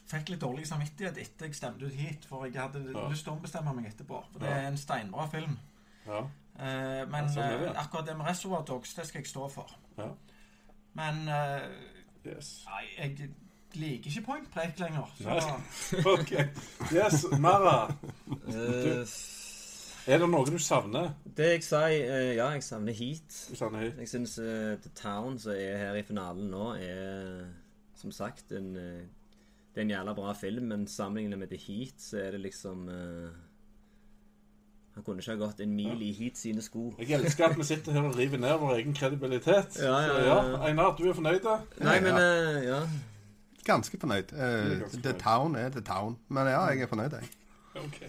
fikk 0.09 0.29
litt 0.31 0.41
dårlig 0.41 0.67
samvittighet 0.67 1.19
etter 1.19 1.47
jeg 1.47 1.55
stemte 1.55 1.85
ut 1.87 1.93
hit, 1.93 2.25
for 2.29 2.45
jeg 2.47 2.55
hadde 2.63 2.85
Ja. 2.95 3.09
lyst 3.11 3.25
til 3.25 3.33
å 3.33 3.37
ombestemme 3.37 3.75
meg 3.75 3.87
etterpå. 3.93 4.23
For 4.33 4.39
det 4.39 4.49
er 4.49 4.67
en 4.69 4.77
steinbra 4.77 5.27
film. 5.31 5.59
Ja. 6.07 6.19
Eh, 6.59 7.05
men 7.11 7.25
Ja, 7.25 7.29
sånn 7.35 7.61
det. 7.61 7.69
eh, 7.69 7.83
akkurat 7.83 8.07
det 8.07 8.17
med 8.17 8.27
Reservoir 8.27 8.63
Dogs, 8.65 8.95
det 8.95 9.07
skal 9.07 9.21
jeg 9.23 9.27
stå 9.29 9.51
for. 9.51 9.67
Ja. 9.99 10.09
Men 10.95 11.29
Yes. 12.27 12.65
nei, 12.67 12.85
jeg 12.99 13.31
liker 13.77 14.11
ikke 14.11 14.23
Point 14.27 14.51
Break 14.55 14.79
lenger. 14.81 15.11
Så 15.19 16.03
OK. 16.15 16.33
Yes, 16.95 17.25
Mara. 17.39 17.77
Eh, 18.49 19.15
Er 20.07 20.19
det 20.21 20.29
noe 20.29 20.45
du 20.45 20.59
savner? 20.61 21.13
det 21.37 21.47
jeg 21.55 21.63
sa 21.65 21.87
eh, 21.89 22.35
Ja, 22.37 22.51
jeg 22.55 22.63
savner 22.67 22.93
Heat. 22.93 23.39
Du 23.51 23.57
savner 23.57 23.87
heat. 23.87 23.99
Jeg 24.05 24.09
syns 24.13 24.35
The 24.37 24.91
Town, 24.99 25.39
som 25.41 25.53
er 25.57 25.79
her 25.81 25.97
i 25.97 26.03
finalen 26.05 26.51
nå, 26.53 26.75
er 26.77 27.47
som 27.97 28.13
sagt 28.13 28.53
en 28.53 28.75
eh, 28.77 29.07
Det 29.75 29.81
er 29.81 29.87
en 29.89 29.91
jævla 29.97 30.13
bra 30.15 30.33
film, 30.39 30.69
men 30.71 30.87
sammenlignet 30.87 31.39
med 31.41 31.49
The 31.51 31.59
Heat, 31.67 31.97
så 31.99 32.19
er 32.21 32.31
det 32.37 32.41
liksom 32.45 32.85
uh, 32.89 33.33
Han 34.95 35.03
kunne 35.03 35.19
ikke 35.25 35.33
ha 35.35 35.41
gått 35.41 35.61
en 35.65 35.73
mil 35.75 36.03
i 36.07 36.13
Heat 36.15 36.37
sine 36.39 36.63
sko. 36.63 36.93
Jeg 37.01 37.17
elsker 37.19 37.49
at 37.49 37.57
vi 37.59 37.65
sitter 37.67 37.97
her 37.97 38.05
og 38.07 38.15
river 38.19 38.39
ned 38.39 38.55
vår 38.61 38.77
egen 38.77 38.95
kredibilitet. 38.95 39.81
Ja, 39.83 39.97
ja, 40.05 40.13
Så 40.13 40.21
ja. 40.21 40.37
ja, 40.53 40.61
Einar, 40.69 40.93
du 41.01 41.09
er 41.09 41.17
fornøyd? 41.17 41.41
da? 41.43 41.57
Nei, 41.83 41.97
men 42.05 42.21
eh, 42.21 42.61
ja. 42.69 42.79
Ganske 43.65 43.99
fornøyd. 44.01 44.33
Eh, 44.33 44.41
er 44.41 44.81
ganske 44.81 45.01
The 45.03 45.13
fornøyd. 45.13 45.21
Town 45.23 45.57
er 45.57 45.69
The 45.71 45.81
Town. 45.81 46.19
Men 46.29 46.47
ja, 46.53 46.61
jeg 46.71 46.81
er 46.85 46.91
fornøyd, 46.91 47.17
jeg. 47.21 47.31
Ok. 47.85 48.01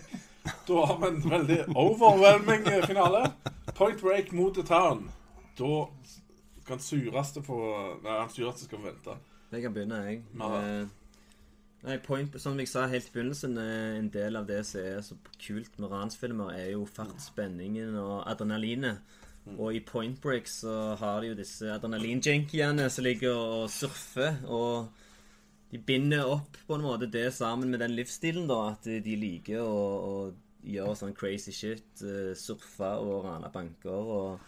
Da 0.68 0.82
har 0.86 0.97
vi 1.01 1.08
en 1.08 1.30
veldig 1.32 1.60
overwhelming 1.76 2.68
finale. 2.86 3.24
Point 3.76 4.01
break 4.01 4.32
mot 4.34 4.53
The 4.53 4.64
Town. 4.64 5.08
Da 5.60 5.86
kan 6.68 6.80
sureste 6.80 7.41
få 7.45 7.58
Nei, 8.03 8.20
han 8.20 8.30
sureste 8.30 8.68
skal 8.68 8.82
få 8.82 8.89
vente. 8.91 9.18
Jeg 9.51 9.62
kan 9.64 9.74
begynne, 9.74 10.03
jeg. 10.06 10.22
Ja. 10.39 10.51
Eh, 10.62 10.88
Nei, 11.86 11.97
point, 12.01 12.41
Som 12.41 12.58
jeg 12.60 12.68
sa 12.68 12.88
helt 12.89 13.08
i 13.08 13.14
begynnelsen, 13.14 13.58
en 13.62 14.10
del 14.10 14.36
av 14.39 14.47
det 14.49 14.64
som 14.66 14.82
er 14.82 15.01
så 15.06 15.18
kult 15.38 15.76
med 15.78 15.91
ransfilmer, 15.91 16.49
er 16.58 16.72
jo 16.72 16.88
fartsspenningen 16.89 17.93
og 18.01 18.24
adrenalinet. 18.32 18.97
Og 19.60 19.76
i 19.78 19.80
Point 19.86 20.18
Break 20.22 20.47
så 20.49 20.95
har 20.97 21.20
de 21.22 21.28
jo 21.30 21.36
disse 21.38 21.70
adrenalinjunkiene 21.70 22.88
som 22.89 23.06
ligger 23.06 23.36
og 23.38 23.70
surfer. 23.70 24.39
Og 24.49 24.88
de 25.72 25.80
binder 25.82 26.26
opp 26.30 26.57
på 26.68 26.76
en 26.78 26.86
måte 26.86 27.07
det 27.11 27.34
sammen 27.34 27.72
med 27.74 27.80
den 27.82 27.95
livsstilen, 27.97 28.47
da. 28.47 28.59
At 28.76 28.84
de 28.86 29.16
liker 29.20 29.61
å, 29.66 29.80
å 30.11 30.16
gjøre 30.66 30.95
sånn 30.97 31.16
crazy 31.18 31.51
shit. 31.53 31.88
eh, 32.05 32.34
Surfe 32.38 32.91
og 33.01 33.26
rane 33.26 33.49
banker. 33.53 34.13
og 34.20 34.39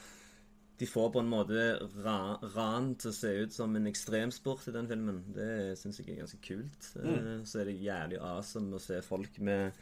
de 0.77 0.85
får 0.85 1.07
på 1.09 1.19
en 1.23 1.29
måte 1.31 1.61
ra 2.05 2.37
ran 2.53 2.91
til 3.01 3.09
å 3.09 3.15
se 3.17 3.29
ut 3.41 3.53
som 3.53 3.75
en 3.75 3.87
ekstremsport 3.89 4.67
i 4.69 4.73
den 4.75 4.85
filmen. 4.87 5.23
Det 5.33 5.73
syns 5.79 5.97
jeg 6.03 6.11
er 6.13 6.19
ganske 6.21 6.41
kult. 6.45 6.89
Eh, 7.01 7.41
Så 7.49 7.61
er 7.63 7.65
det 7.71 7.79
jævlig 7.81 8.19
awesome 8.21 8.77
å 8.77 8.81
se 8.83 9.01
folk 9.01 9.39
med 9.41 9.73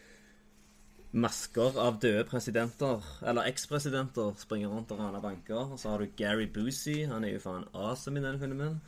masker 1.16 1.78
av 1.80 2.00
døde 2.04 2.24
presidenter, 2.28 3.04
eller 3.28 3.48
ekspresidenter, 3.52 4.34
springe 4.40 4.68
rundt 4.72 4.92
og 4.92 5.00
rane 5.00 5.22
banker. 5.24 5.72
Og 5.76 5.80
så 5.80 5.90
har 5.94 6.00
du 6.04 6.08
Gary 6.20 6.48
Busey. 6.48 7.06
Han 7.12 7.24
er 7.28 7.36
jo 7.36 7.44
faen 7.44 7.68
awesome 7.74 8.20
i 8.20 8.24
den 8.26 8.40
filmen. 8.42 8.80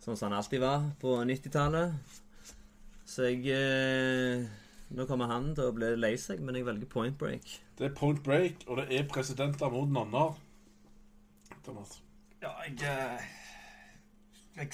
Sånn 0.00 0.16
som 0.16 0.30
han 0.30 0.38
alltid 0.38 0.62
var 0.62 0.86
på 1.00 1.18
90-tallet. 1.28 2.20
Så 3.10 3.26
jeg 3.28 3.50
eh, 3.52 4.46
Nå 4.90 5.04
kommer 5.06 5.30
han 5.30 5.52
til 5.54 5.68
å 5.68 5.74
bli 5.74 5.92
lei 5.98 6.16
seg, 6.18 6.40
men 6.42 6.56
jeg 6.58 6.66
velger 6.66 6.88
Point 6.90 7.18
Break. 7.18 7.52
Det 7.78 7.86
er 7.86 7.92
point 7.96 8.22
break, 8.22 8.64
og 8.66 8.76
det 8.76 8.90
er 8.92 9.06
presidenter 9.08 9.70
mot 9.72 9.88
nonner. 9.88 10.34
Thomas. 11.64 12.02
Ja, 12.42 12.50
jeg 12.66 12.82
eh, 12.84 13.28
Jeg 14.56 14.68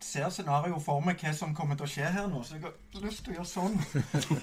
ser 0.00 0.28
scenarioet 0.28 0.82
for 0.84 1.00
meg 1.00 1.22
hva 1.22 1.32
som 1.32 1.54
kommer 1.56 1.78
til 1.78 1.86
å 1.86 1.92
skje 1.94 2.10
her 2.16 2.26
nå, 2.28 2.42
så 2.44 2.58
jeg 2.58 2.66
har 2.66 3.06
lyst 3.06 3.24
til 3.24 3.32
å 3.32 3.38
gjøre 3.38 3.52
sånn. 3.52 3.78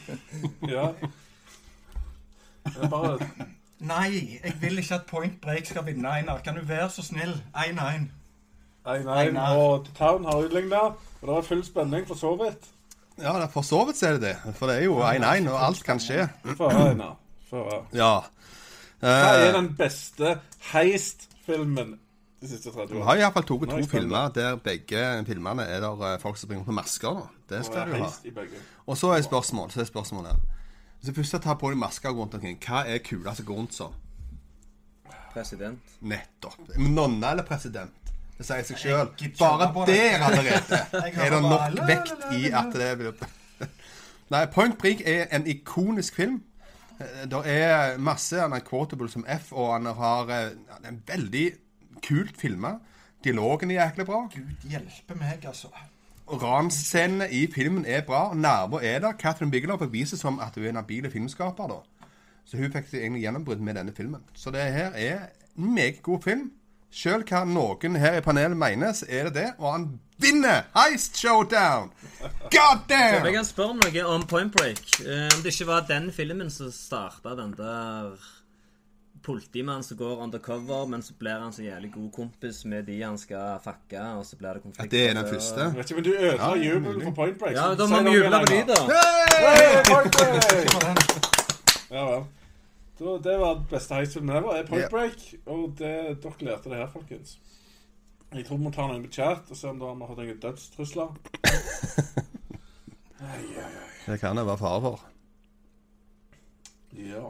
Ja. 0.74 0.88
Det 2.66 2.78
er 2.78 2.90
bare 2.90 3.30
Nei, 3.82 4.40
jeg 4.44 4.58
vil 4.62 4.78
ikke 4.78 5.00
at 5.00 5.06
Point 5.10 5.38
Break 5.42 5.66
skal 5.66 5.86
vinne, 5.86 6.10
Einar. 6.10 6.42
Kan 6.46 6.58
du 6.58 6.66
være 6.66 6.90
så 6.94 7.06
snill? 7.06 7.34
1-1. 7.58 8.10
1-1, 8.86 9.40
og 9.40 9.86
The 9.86 9.94
Town 9.98 10.26
har 10.26 10.44
utligna. 10.46 10.82
Og 11.22 11.28
det 11.28 11.38
er 11.38 11.42
full 11.42 11.64
spenning 11.66 12.08
for 12.08 12.16
så 12.18 12.36
vidt. 12.40 12.70
Ja, 13.22 13.34
det 13.38 13.44
er 13.44 13.48
for 13.54 13.62
så 13.62 13.84
vidt 13.86 14.04
er 14.04 14.18
det 14.18 14.22
det. 14.22 14.54
For 14.58 14.68
det 14.68 14.78
er 14.80 14.84
jo 14.88 14.96
1-1, 15.06 15.50
og 15.52 15.66
alt 15.68 15.84
kan 15.86 16.00
skje. 16.02 16.28
For 16.58 16.70
Einar. 16.74 17.18
Få. 17.50 17.66
Ja. 17.94 18.14
Hva 19.02 19.10
er 19.10 19.48
Eh, 19.48 19.54
den 19.54 19.76
beste 19.78 20.40
heist-filmen 20.72 22.00
de 22.42 22.48
siste 22.48 22.70
30 22.72 22.90
Vi 22.94 23.00
Du 23.00 23.04
har 23.04 23.18
iallfall 23.18 23.44
tatt 23.44 23.70
to 23.70 23.88
filmer 23.90 24.30
der 24.34 24.56
begge 24.56 25.26
filmene 25.26 25.64
er 25.66 25.80
der 25.82 26.02
eh, 26.14 26.20
folk 26.22 26.38
som 26.38 26.48
springer 26.48 26.66
på 26.66 26.72
masker. 26.72 27.10
da. 27.10 27.56
Det 27.56 27.66
skal 27.66 27.88
du 27.88 27.96
ha. 27.96 28.04
heist 28.04 28.26
i 28.26 28.32
begge. 28.32 28.62
Og 28.86 28.98
så 28.98 29.12
er 29.12 29.22
spørsmålet 29.22 29.74
så 29.74 29.82
er 29.82 29.90
spørsmålet 29.90 30.32
her. 30.32 30.38
Hvis 31.00 31.10
du 31.10 31.22
først 31.22 31.42
tar 31.44 31.54
på 31.54 31.70
deg 31.70 31.78
masker 31.78 32.10
rundt 32.10 32.34
omkring, 32.34 32.58
hva 32.68 32.84
er 32.88 32.98
kulest 32.98 33.38
som 33.38 33.46
går 33.46 33.56
rundt 33.56 33.74
som? 33.74 33.94
President. 35.34 35.80
Nettopp. 36.02 36.78
Nonne 36.78 37.32
eller 37.32 37.44
president? 37.44 37.92
Det 38.42 38.48
sier 38.48 38.64
seg 38.66 38.80
sjøl. 38.82 39.10
Bare 39.38 39.68
der 39.86 40.24
allerede 40.28 40.80
er 41.06 41.34
det 41.36 41.42
nok 41.46 41.76
vekt 41.88 42.24
i 42.34 42.48
at 42.50 42.74
det 42.74 42.88
blir 42.98 43.14
Nei, 44.34 44.46
Point 44.50 44.78
Break 44.82 45.02
er 45.06 45.28
en 45.36 45.46
ikonisk 45.52 46.16
film. 46.18 46.40
Eh, 46.98 47.26
Det 47.30 47.42
er 47.52 47.98
masse 48.02 48.40
han 48.40 48.54
er 48.58 48.64
quotable 48.66 49.10
som 49.12 49.26
F, 49.30 49.52
og 49.54 49.74
han 49.76 49.86
har 49.86 50.32
en 50.40 50.62
han 50.72 50.88
er 50.90 50.98
veldig 51.14 51.46
kult 52.08 52.38
filma. 52.40 52.78
Dialogen 53.24 53.72
er 53.72 53.84
jæklig 53.84 54.06
bra. 54.08 54.24
Gud 54.34 54.66
hjelpe 54.72 55.18
meg, 55.20 55.44
altså. 55.46 55.68
Ransscenene 56.32 57.28
i 57.32 57.44
filmen 57.54 57.86
er 57.86 58.02
bra. 58.08 58.32
Nerver 58.34 58.80
er 58.82 59.00
der. 59.04 59.14
Catherine 59.20 59.52
Bigelow 59.52 59.78
beviser 59.78 60.18
som 60.18 60.40
at 60.40 60.56
hun 60.56 60.66
er 60.66 60.70
en 60.70 60.76
habil 60.82 61.12
filmskaper. 61.12 61.68
da. 61.68 62.08
Så 62.46 62.58
hun 62.58 62.72
fikk 62.74 62.94
egentlig 62.94 63.22
gjennombrudd 63.22 63.60
med 63.62 63.76
denne 63.78 63.94
filmen. 63.94 64.24
Så 64.34 64.50
det 64.52 64.62
her 64.74 64.92
er 64.96 65.20
en 65.58 65.74
meget 65.76 66.02
god 66.02 66.22
film. 66.24 66.52
Sjøl 66.92 67.24
hva 67.24 67.46
noen 67.48 67.96
her 67.96 68.18
i 68.20 68.24
panelet 68.24 68.58
mener, 68.60 68.92
så 68.92 69.06
er 69.08 69.30
det 69.30 69.34
det. 69.38 69.48
Og 69.62 69.70
han 69.72 69.86
vinner 70.22 70.66
Heist 70.76 71.16
Showdown! 71.18 71.88
God 72.52 72.92
Jeg 72.92 73.34
kan 73.34 73.48
spørre 73.48 73.78
om 73.78 73.80
noe 73.80 74.04
om 74.12 74.26
Point 74.28 74.52
Break. 74.52 74.84
Eh, 75.00 75.30
om 75.32 75.40
det 75.42 75.54
ikke 75.56 75.70
var 75.70 75.88
den 75.88 76.12
filmen 76.12 76.52
som 76.52 76.72
starta 76.76 77.34
den 77.40 77.54
der 77.56 78.12
politimannen 79.24 79.86
som 79.86 79.98
går 79.98 80.20
undercover, 80.26 80.86
men 80.92 81.04
så 81.06 81.14
blir 81.20 81.40
han 81.40 81.54
så 81.54 81.64
jævlig 81.64 81.92
god 81.94 82.12
kompis 82.12 82.64
med 82.66 82.84
de 82.90 83.00
han 83.04 83.18
skal 83.22 83.62
fucke, 83.64 84.02
og 84.18 84.26
så 84.26 84.36
blir 84.36 84.58
det 84.58 84.64
konflikt. 84.66 84.92
Det 84.92 85.06
er 85.10 85.14
den 85.14 85.30
første. 85.30 85.62
Jeg 85.62 85.78
vet 85.78 85.92
ikke, 85.92 86.02
men 86.02 86.10
du 86.10 86.14
ødela 86.18 86.52
jubelen 86.58 87.02
for 87.08 87.16
Point 87.22 87.40
Break. 87.40 87.56
Ja, 87.56 87.72
da 87.78 87.88
må 87.88 88.04
vi 88.04 88.18
juble 88.18 88.44
på 88.44 88.52
de, 88.52 88.62
da. 88.68 88.82
Hey! 88.92 89.56
Hey, 89.56 89.84
Point 89.88 90.12
Break! 90.20 91.18
Ja 91.92 92.06
vel. 92.08 92.22
Da, 93.02 93.18
det 93.18 93.38
var 93.42 93.56
den 93.56 93.66
beste 93.70 93.98
heistfilmen 93.98 94.36
ever. 94.36 94.56
er 94.56 94.68
Point. 94.68 94.90
Break. 94.92 95.24
Og 95.50 95.72
det, 95.80 95.94
dere 96.22 96.46
lærte 96.46 96.70
det 96.70 96.78
her, 96.78 96.90
folkens. 96.94 97.40
Jeg 98.32 98.46
tror 98.46 98.60
vi 98.60 98.64
må 98.64 98.72
ta 98.72 98.86
noen 98.88 99.08
på 99.08 99.12
chat 99.16 99.50
og 99.50 99.58
se 99.58 99.68
om 99.72 99.80
vi 99.82 99.88
har 99.90 100.12
hatt 100.12 100.20
noen 100.22 100.44
dødstrusler. 100.46 101.16
Det 104.02 104.16
kan 104.18 104.36
det 104.36 104.44
være 104.48 104.58
fare 104.58 104.82
for. 104.82 105.02
Ja. 106.98 107.28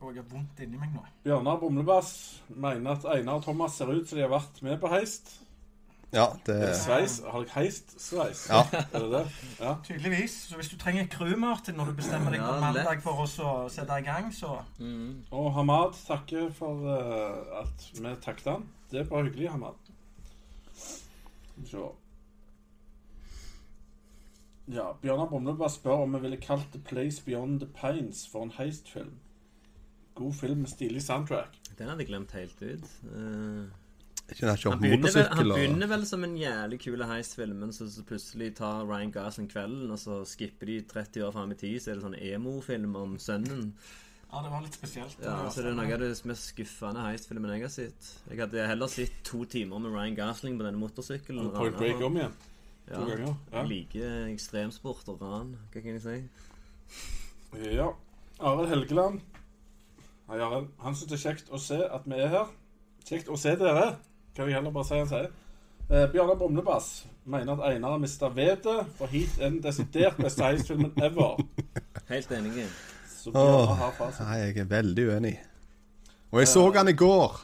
Og 0.00 0.14
jeg 0.14 0.22
har 0.22 0.30
vondt 0.30 0.62
inni 0.64 0.78
meg 0.80 0.94
nå. 0.94 1.02
Bjørnar 1.26 1.58
Bumlebass 1.60 2.12
mener 2.48 2.96
at 2.96 3.04
Einar 3.12 3.40
og 3.40 3.44
Thomas 3.44 3.76
ser 3.76 3.92
ut 3.92 4.08
som 4.08 4.16
de 4.16 4.24
har 4.24 4.32
vært 4.32 4.62
med 4.64 4.80
på 4.80 4.90
heist. 4.92 5.34
Ja, 6.14 6.26
det 6.46 6.76
Sveis. 6.78 7.18
Har 7.26 7.42
dere 7.42 7.54
heist-sveis? 7.56 8.46
Ja. 8.48 8.62
Er 8.92 9.02
det 9.02 9.10
det? 9.10 9.24
Ja. 9.60 9.74
Tydeligvis. 9.84 10.36
Så 10.48 10.56
hvis 10.56 10.68
du 10.68 10.76
trenger 10.78 11.06
crew, 11.10 11.36
Martin, 11.36 11.74
når 11.74 11.90
du 11.90 11.98
bestemmer 11.98 12.30
deg 12.30 12.40
Ja, 12.40 12.52
på 12.52 12.60
mandag 12.62 13.02
for 13.02 13.24
å 13.26 13.26
sette 13.72 13.98
i 13.98 14.06
gang, 14.06 14.30
så 14.34 14.60
Og 15.30 15.52
Hamad 15.58 15.98
takker 16.06 16.48
for 16.54 16.86
uh, 16.86 17.60
at 17.62 17.90
vi 17.98 18.14
takket 18.22 18.52
han. 18.52 18.66
Det 18.90 19.02
er 19.02 19.10
bare 19.10 19.26
hyggelig, 19.26 19.50
Hamad. 19.50 19.92
Så. 21.66 21.90
Ja, 24.66 24.92
Bjørnar 25.02 25.28
Brumlebass 25.30 25.78
spør 25.78 26.04
om 26.04 26.14
vi 26.14 26.22
ville 26.24 26.38
kalt 26.42 26.72
The 26.72 26.80
Place 26.86 27.22
Beyond 27.26 27.60
the 27.60 27.68
Pines 27.80 28.26
for 28.30 28.46
en 28.46 28.54
heistfilm. 28.58 29.18
God 30.14 30.34
film 30.34 30.58
med 30.64 30.70
stilig 30.72 31.02
soundtrack. 31.02 31.58
Den 31.78 31.88
hadde 31.88 32.00
jeg 32.00 32.08
glemt 32.08 32.32
helt 32.32 32.62
ut. 32.62 32.86
Eh, 33.04 33.18
den 33.18 33.70
han, 34.26 34.80
begynner 34.82 35.12
vel, 35.14 35.28
han 35.30 35.50
begynner 35.52 35.90
vel 35.90 36.06
som 36.08 36.24
en 36.26 36.34
jævlig 36.38 36.80
kul 36.82 37.04
heistfilm, 37.06 37.60
men 37.62 37.74
så, 37.74 37.86
så 37.90 38.02
plutselig 38.06 38.56
tar 38.58 38.82
Ryan 38.88 39.12
Gosling 39.14 39.46
kvelden, 39.52 39.90
og 39.94 40.00
så 40.02 40.24
skipper 40.26 40.66
de 40.66 40.80
30 40.90 41.28
år 41.28 41.36
fram 41.36 41.54
i 41.54 41.58
tid, 41.60 41.78
så 41.82 41.92
er 41.92 42.00
det 42.00 42.06
sånn 42.08 42.18
emo-film 42.18 42.98
om 42.98 43.14
sønnen. 43.22 43.70
Ja, 44.26 44.40
det 44.42 44.50
var 44.50 44.64
litt 44.64 44.74
spesielt. 44.74 45.14
Ja, 45.22 45.36
så 45.54 45.62
det 45.62 45.70
er 45.70 45.78
noe 45.78 45.94
av 45.94 46.02
det 46.02 46.10
mest 46.26 46.50
skuffende 46.50 47.04
heistfilmen 47.06 47.52
jeg 47.54 47.62
har 47.68 47.72
sett. 47.72 48.10
Jeg 48.26 48.42
hadde 48.42 48.66
heller 48.66 48.90
sett 48.90 49.22
to 49.24 49.44
timer 49.48 49.78
med 49.84 49.94
Ryan 49.94 50.18
Gosling 50.18 50.58
på 50.58 50.66
denne 50.66 50.82
motorsykkelen. 50.82 51.52
Point 51.54 51.78
Break 51.78 52.02
om 52.02 52.18
igjen. 52.18 52.34
Ja, 52.86 52.98
to 52.98 53.06
ganger, 53.06 53.22
ja. 53.22 53.36
Jeg 53.54 53.70
liker 53.70 54.18
ekstremsport 54.32 55.08
og 55.14 55.22
ran. 55.22 55.54
Hva 55.70 55.84
kan 55.86 55.96
jeg 55.96 56.02
si? 56.02 56.18
Ja. 57.70 57.92
Arild 58.42 58.68
Helgeland. 58.74 59.22
Hei, 60.26 60.42
Arild. 60.42 60.68
Han 60.82 60.98
syns 60.98 61.10
det 61.10 61.16
er 61.20 61.24
kjekt 61.28 61.54
å 61.54 61.62
se 61.62 61.78
at 61.86 62.06
vi 62.10 62.18
er 62.20 62.30
her. 62.34 62.52
Kjekt 63.06 63.30
å 63.30 63.38
se 63.38 63.54
dere, 63.58 63.88
kan 64.36 64.48
jeg 64.48 64.54
heller 64.58 64.74
bare 64.74 64.88
si 64.88 65.00
en 65.00 65.08
sier. 65.10 65.28
Eh, 65.86 66.06
Bjørnar 66.12 66.38
Brumlebass 66.38 67.06
mener 67.24 67.56
at 67.56 67.72
Einar 67.72 67.94
har 67.94 67.98
mista 68.02 68.28
vetet, 68.34 68.86
for 68.98 69.06
hit 69.10 69.38
er 69.38 69.50
den 69.50 69.60
desidert 69.62 70.18
beste 70.18 70.44
heisfilmen 70.44 70.92
ever. 71.02 71.40
Helt 72.08 72.32
enig. 72.34 72.66
Så 73.10 73.30
Åh, 73.34 73.74
har. 73.80 74.16
Nei, 74.20 74.38
jeg 74.44 74.58
er 74.58 74.70
veldig 74.70 75.06
uenig. 75.10 75.36
Og 76.30 76.42
jeg 76.42 76.48
så 76.48 76.64
han 76.74 76.88
i 76.88 76.92
går. 76.92 77.38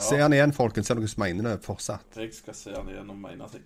Se 0.00 0.16
han 0.20 0.32
igjen, 0.32 0.52
folkens. 0.52 0.86
Se 0.86 0.94
dere 0.94 1.08
som 1.08 1.22
mener 1.22 1.50
det 1.50 1.64
fortsatt. 1.64 2.16
jeg 2.16 2.34
skal 2.34 2.54
se 2.54 2.74
han 2.76 2.88
igjen 2.88 3.10
og 3.10 3.16
mene 3.16 3.48
ting. 3.52 3.64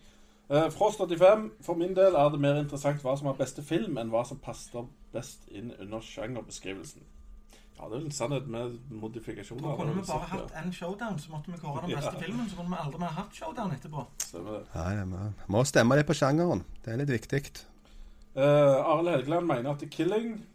Eh, 0.50 0.70
Frost 0.70 1.00
85. 1.00 1.50
For 1.62 1.74
min 1.74 1.96
del 1.96 2.14
er 2.14 2.28
det 2.30 2.40
mer 2.40 2.60
interessant 2.60 3.02
hva 3.02 3.16
som 3.18 3.28
er 3.30 3.38
beste 3.38 3.62
film, 3.62 3.98
enn 3.98 4.10
hva 4.12 4.24
som 4.28 4.38
passer 4.38 4.86
best 5.12 5.48
inn 5.50 5.72
under 5.80 6.00
sjangerbeskrivelsen. 6.00 7.02
Ja, 7.82 7.88
det 7.90 7.96
er 7.98 8.04
en 8.06 8.12
sannhet 8.14 8.46
med 8.46 8.76
modifikasjoner. 8.94 9.62
Da 9.64 9.76
kunne 9.76 9.94
vi 9.96 10.02
bare 10.06 10.26
hatt 10.30 10.52
en 10.64 10.72
showdown, 10.72 11.16
så 11.18 11.30
måtte 11.32 11.50
vi 11.50 11.58
kåre 11.58 11.80
den 11.82 11.96
beste 11.96 12.12
Ja. 12.14 12.20
filmen. 12.20 12.48
Så 12.48 12.56
kunne 12.56 12.70
vi 12.70 12.76
aldri 12.78 12.98
mer 13.00 13.08
hatt 13.16 13.34
showdown 13.34 13.72
etterpå. 13.74 13.98
ja. 13.98 14.06
Stemmer 14.18 14.52
det. 14.52 14.66
Nei, 14.74 14.94
jeg 14.94 15.06
må- 15.08 15.32
må 15.48 15.64
stemme 15.66 15.96
det 15.96 16.06
på 16.06 16.14
sjangeren. 16.14 16.64
Det 16.84 16.92
er 16.92 16.96
litt 17.04 17.08
viktig. 17.10 17.64
Uh, 18.36 18.42
Arild 18.86 19.08
Helgeland 19.10 19.46
mener 19.46 19.70
at 19.72 19.78
The 19.80 19.86
Killing, 19.88 20.46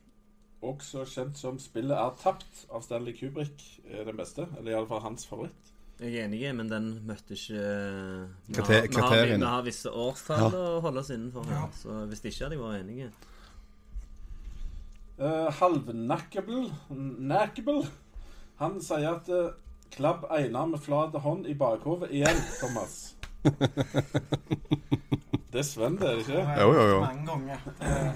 også 0.64 1.04
kjent 1.06 1.36
som 1.38 1.60
'Spillet 1.60 1.92
er 1.98 2.16
tapt' 2.24 2.66
av 2.74 2.82
Stanley 2.82 3.14
Kubrick, 3.14 3.82
er 3.92 4.06
den 4.06 4.16
beste. 4.18 4.48
Eller 4.58 4.72
iallfall 4.72 5.02
hans 5.02 5.26
favoritt. 5.28 5.52
Jeg 6.00 6.14
er 6.16 6.28
enig, 6.28 6.56
men 6.56 6.70
den 6.70 7.06
møtte 7.08 7.34
ikke 7.34 8.30
Vi 8.48 8.56
har, 8.56 8.66
vi 8.68 8.74
har, 8.74 8.88
kriteriene. 8.88 9.40
vi 9.40 9.46
har 9.46 9.62
visse 9.64 9.90
årstall 9.92 10.52
Ja. 10.52 10.58
å 10.58 10.82
holde 10.82 11.00
oss 11.00 11.10
innenfor 11.10 11.46
Ja. 11.50 11.68
så 11.74 12.08
hvis 12.08 12.22
ikke 12.24 12.44
hadde 12.46 12.52
jeg 12.56 12.60
vært 12.60 12.84
enig. 12.86 13.12
Uh, 15.18 15.50
Halvnackable 15.50 16.68
Han 18.62 18.76
sier 18.82 19.16
at 19.16 19.30
uh, 19.34 19.50
'klabb 19.90 20.26
Einar 20.30 20.66
med 20.70 20.80
flat 20.84 21.16
hånd 21.24 21.48
i 21.48 21.54
bakhovet 21.58 22.12
igjen', 22.12 22.44
Thomas. 22.60 23.16
Det 25.48 25.60
er 25.60 25.64
Sven, 25.66 25.96
det, 25.98 26.06
er 26.06 26.12
det 26.16 26.20
ikke? 26.28 26.42
Jo, 26.60 26.74
jo, 26.74 26.82
jo. 26.92 27.00
Mange 27.02 27.26
ganger. 27.26 27.58
Eh, 27.82 28.14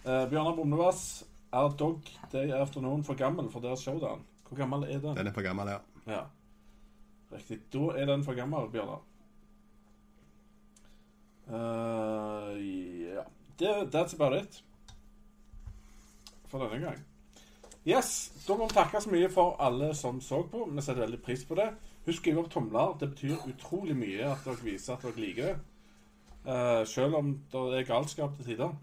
Uh, 0.00 0.24
Bjørnar 0.30 0.54
Bomnevass 0.56 1.24
er 1.52 1.74
Dog 1.76 2.00
Day 2.32 2.48
Afternoon 2.56 3.02
for 3.04 3.12
gammel 3.14 3.50
for 3.52 3.60
deres 3.60 3.82
showdown. 3.84 4.22
Hvor 4.48 4.56
gammel 4.56 4.84
er 4.88 4.98
den? 5.02 5.12
Den 5.16 5.26
er 5.28 5.32
for 5.36 5.42
gammel, 5.44 5.68
ja. 5.68 5.76
Ja. 6.06 6.20
Riktig. 7.34 7.58
Da 7.72 7.78
er 8.00 8.06
den 8.08 8.24
for 8.24 8.32
gammel, 8.34 8.70
Bjørnar. 8.72 9.02
Uh, 11.50 12.56
ja. 13.04 13.22
Det, 13.60 13.90
that's 13.94 14.14
about 14.16 14.34
it. 14.42 14.62
For 16.50 16.58
denne 16.58 16.84
gang. 16.86 17.00
Yes, 17.86 18.32
Da 18.48 18.56
må 18.56 18.66
vi 18.66 18.74
takke 18.74 19.00
så 19.00 19.10
mye 19.10 19.30
for 19.32 19.56
alle 19.60 19.94
som 19.94 20.20
så 20.20 20.42
på. 20.42 20.66
Vi 20.68 20.82
setter 20.82 21.06
veldig 21.06 21.22
pris 21.22 21.44
på 21.44 21.56
det. 21.56 21.70
Husk 22.06 22.26
å 22.26 22.32
gi 22.32 22.40
opp 22.40 22.50
tomler. 22.52 22.96
Det 23.00 23.08
betyr 23.14 23.46
utrolig 23.48 23.96
mye 23.96 24.26
at 24.32 24.44
dere 24.44 24.64
viser 24.64 24.96
at 24.96 25.06
dere 25.06 25.22
liker 25.22 25.48
det. 25.48 25.56
Uh, 26.40 26.84
selv 26.88 27.16
om 27.16 27.32
det 27.52 27.62
er 27.78 27.88
galskap 27.88 28.36
til 28.36 28.52
tider. 28.52 28.74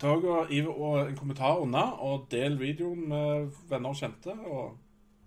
Ta 0.00 0.12
og 0.12 0.50
Gi 0.50 0.58
en 0.60 1.16
kommentar 1.16 1.62
unna, 1.62 1.84
og 2.04 2.26
del 2.30 2.58
videoen 2.60 3.08
med 3.08 3.52
venner 3.70 3.94
og 3.94 3.96
kjente. 3.96 4.34
Og 4.46 4.76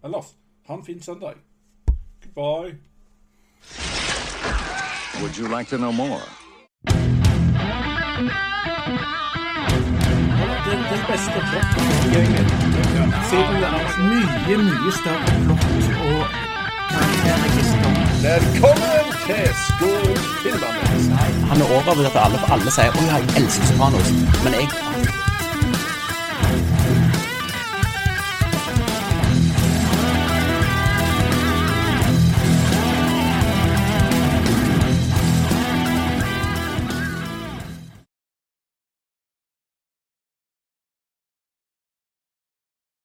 ellers, 0.04 0.36
ha 0.68 0.74
en 0.74 0.86
fin 0.86 1.02
søndag. 1.02 1.40
Goodbye. 2.22 2.78
Would 5.22 5.38
you 5.38 5.48
like 5.48 5.70
to 5.70 5.78
know 5.78 5.92
more? 5.92 6.22
Det 10.90 11.00
beste 11.12 11.40
plottet 11.50 11.82
Siden 13.30 13.56
det 13.62 13.70
er 13.70 13.90
mye, 14.12 14.56
mye 14.58 14.92
større 15.02 15.34
flott 15.44 15.66
og. 16.06 16.24
Velkommen 18.24 19.12
til 19.26 19.50
Skål 19.66 20.18
filmanmeldelse. 20.44 21.12
Han 21.52 21.62
er 21.62 21.68
overbevist 21.76 22.16
at 22.16 22.22
alle, 22.26 22.40
alle 22.54 22.72
sier 22.78 22.90
'Å 22.96 23.02
ja, 23.10 23.18
jeg 23.22 23.44
elsker 23.44 23.66
Sopranos'. 23.70 24.12
Men 24.44 24.52
jeg 24.60 24.89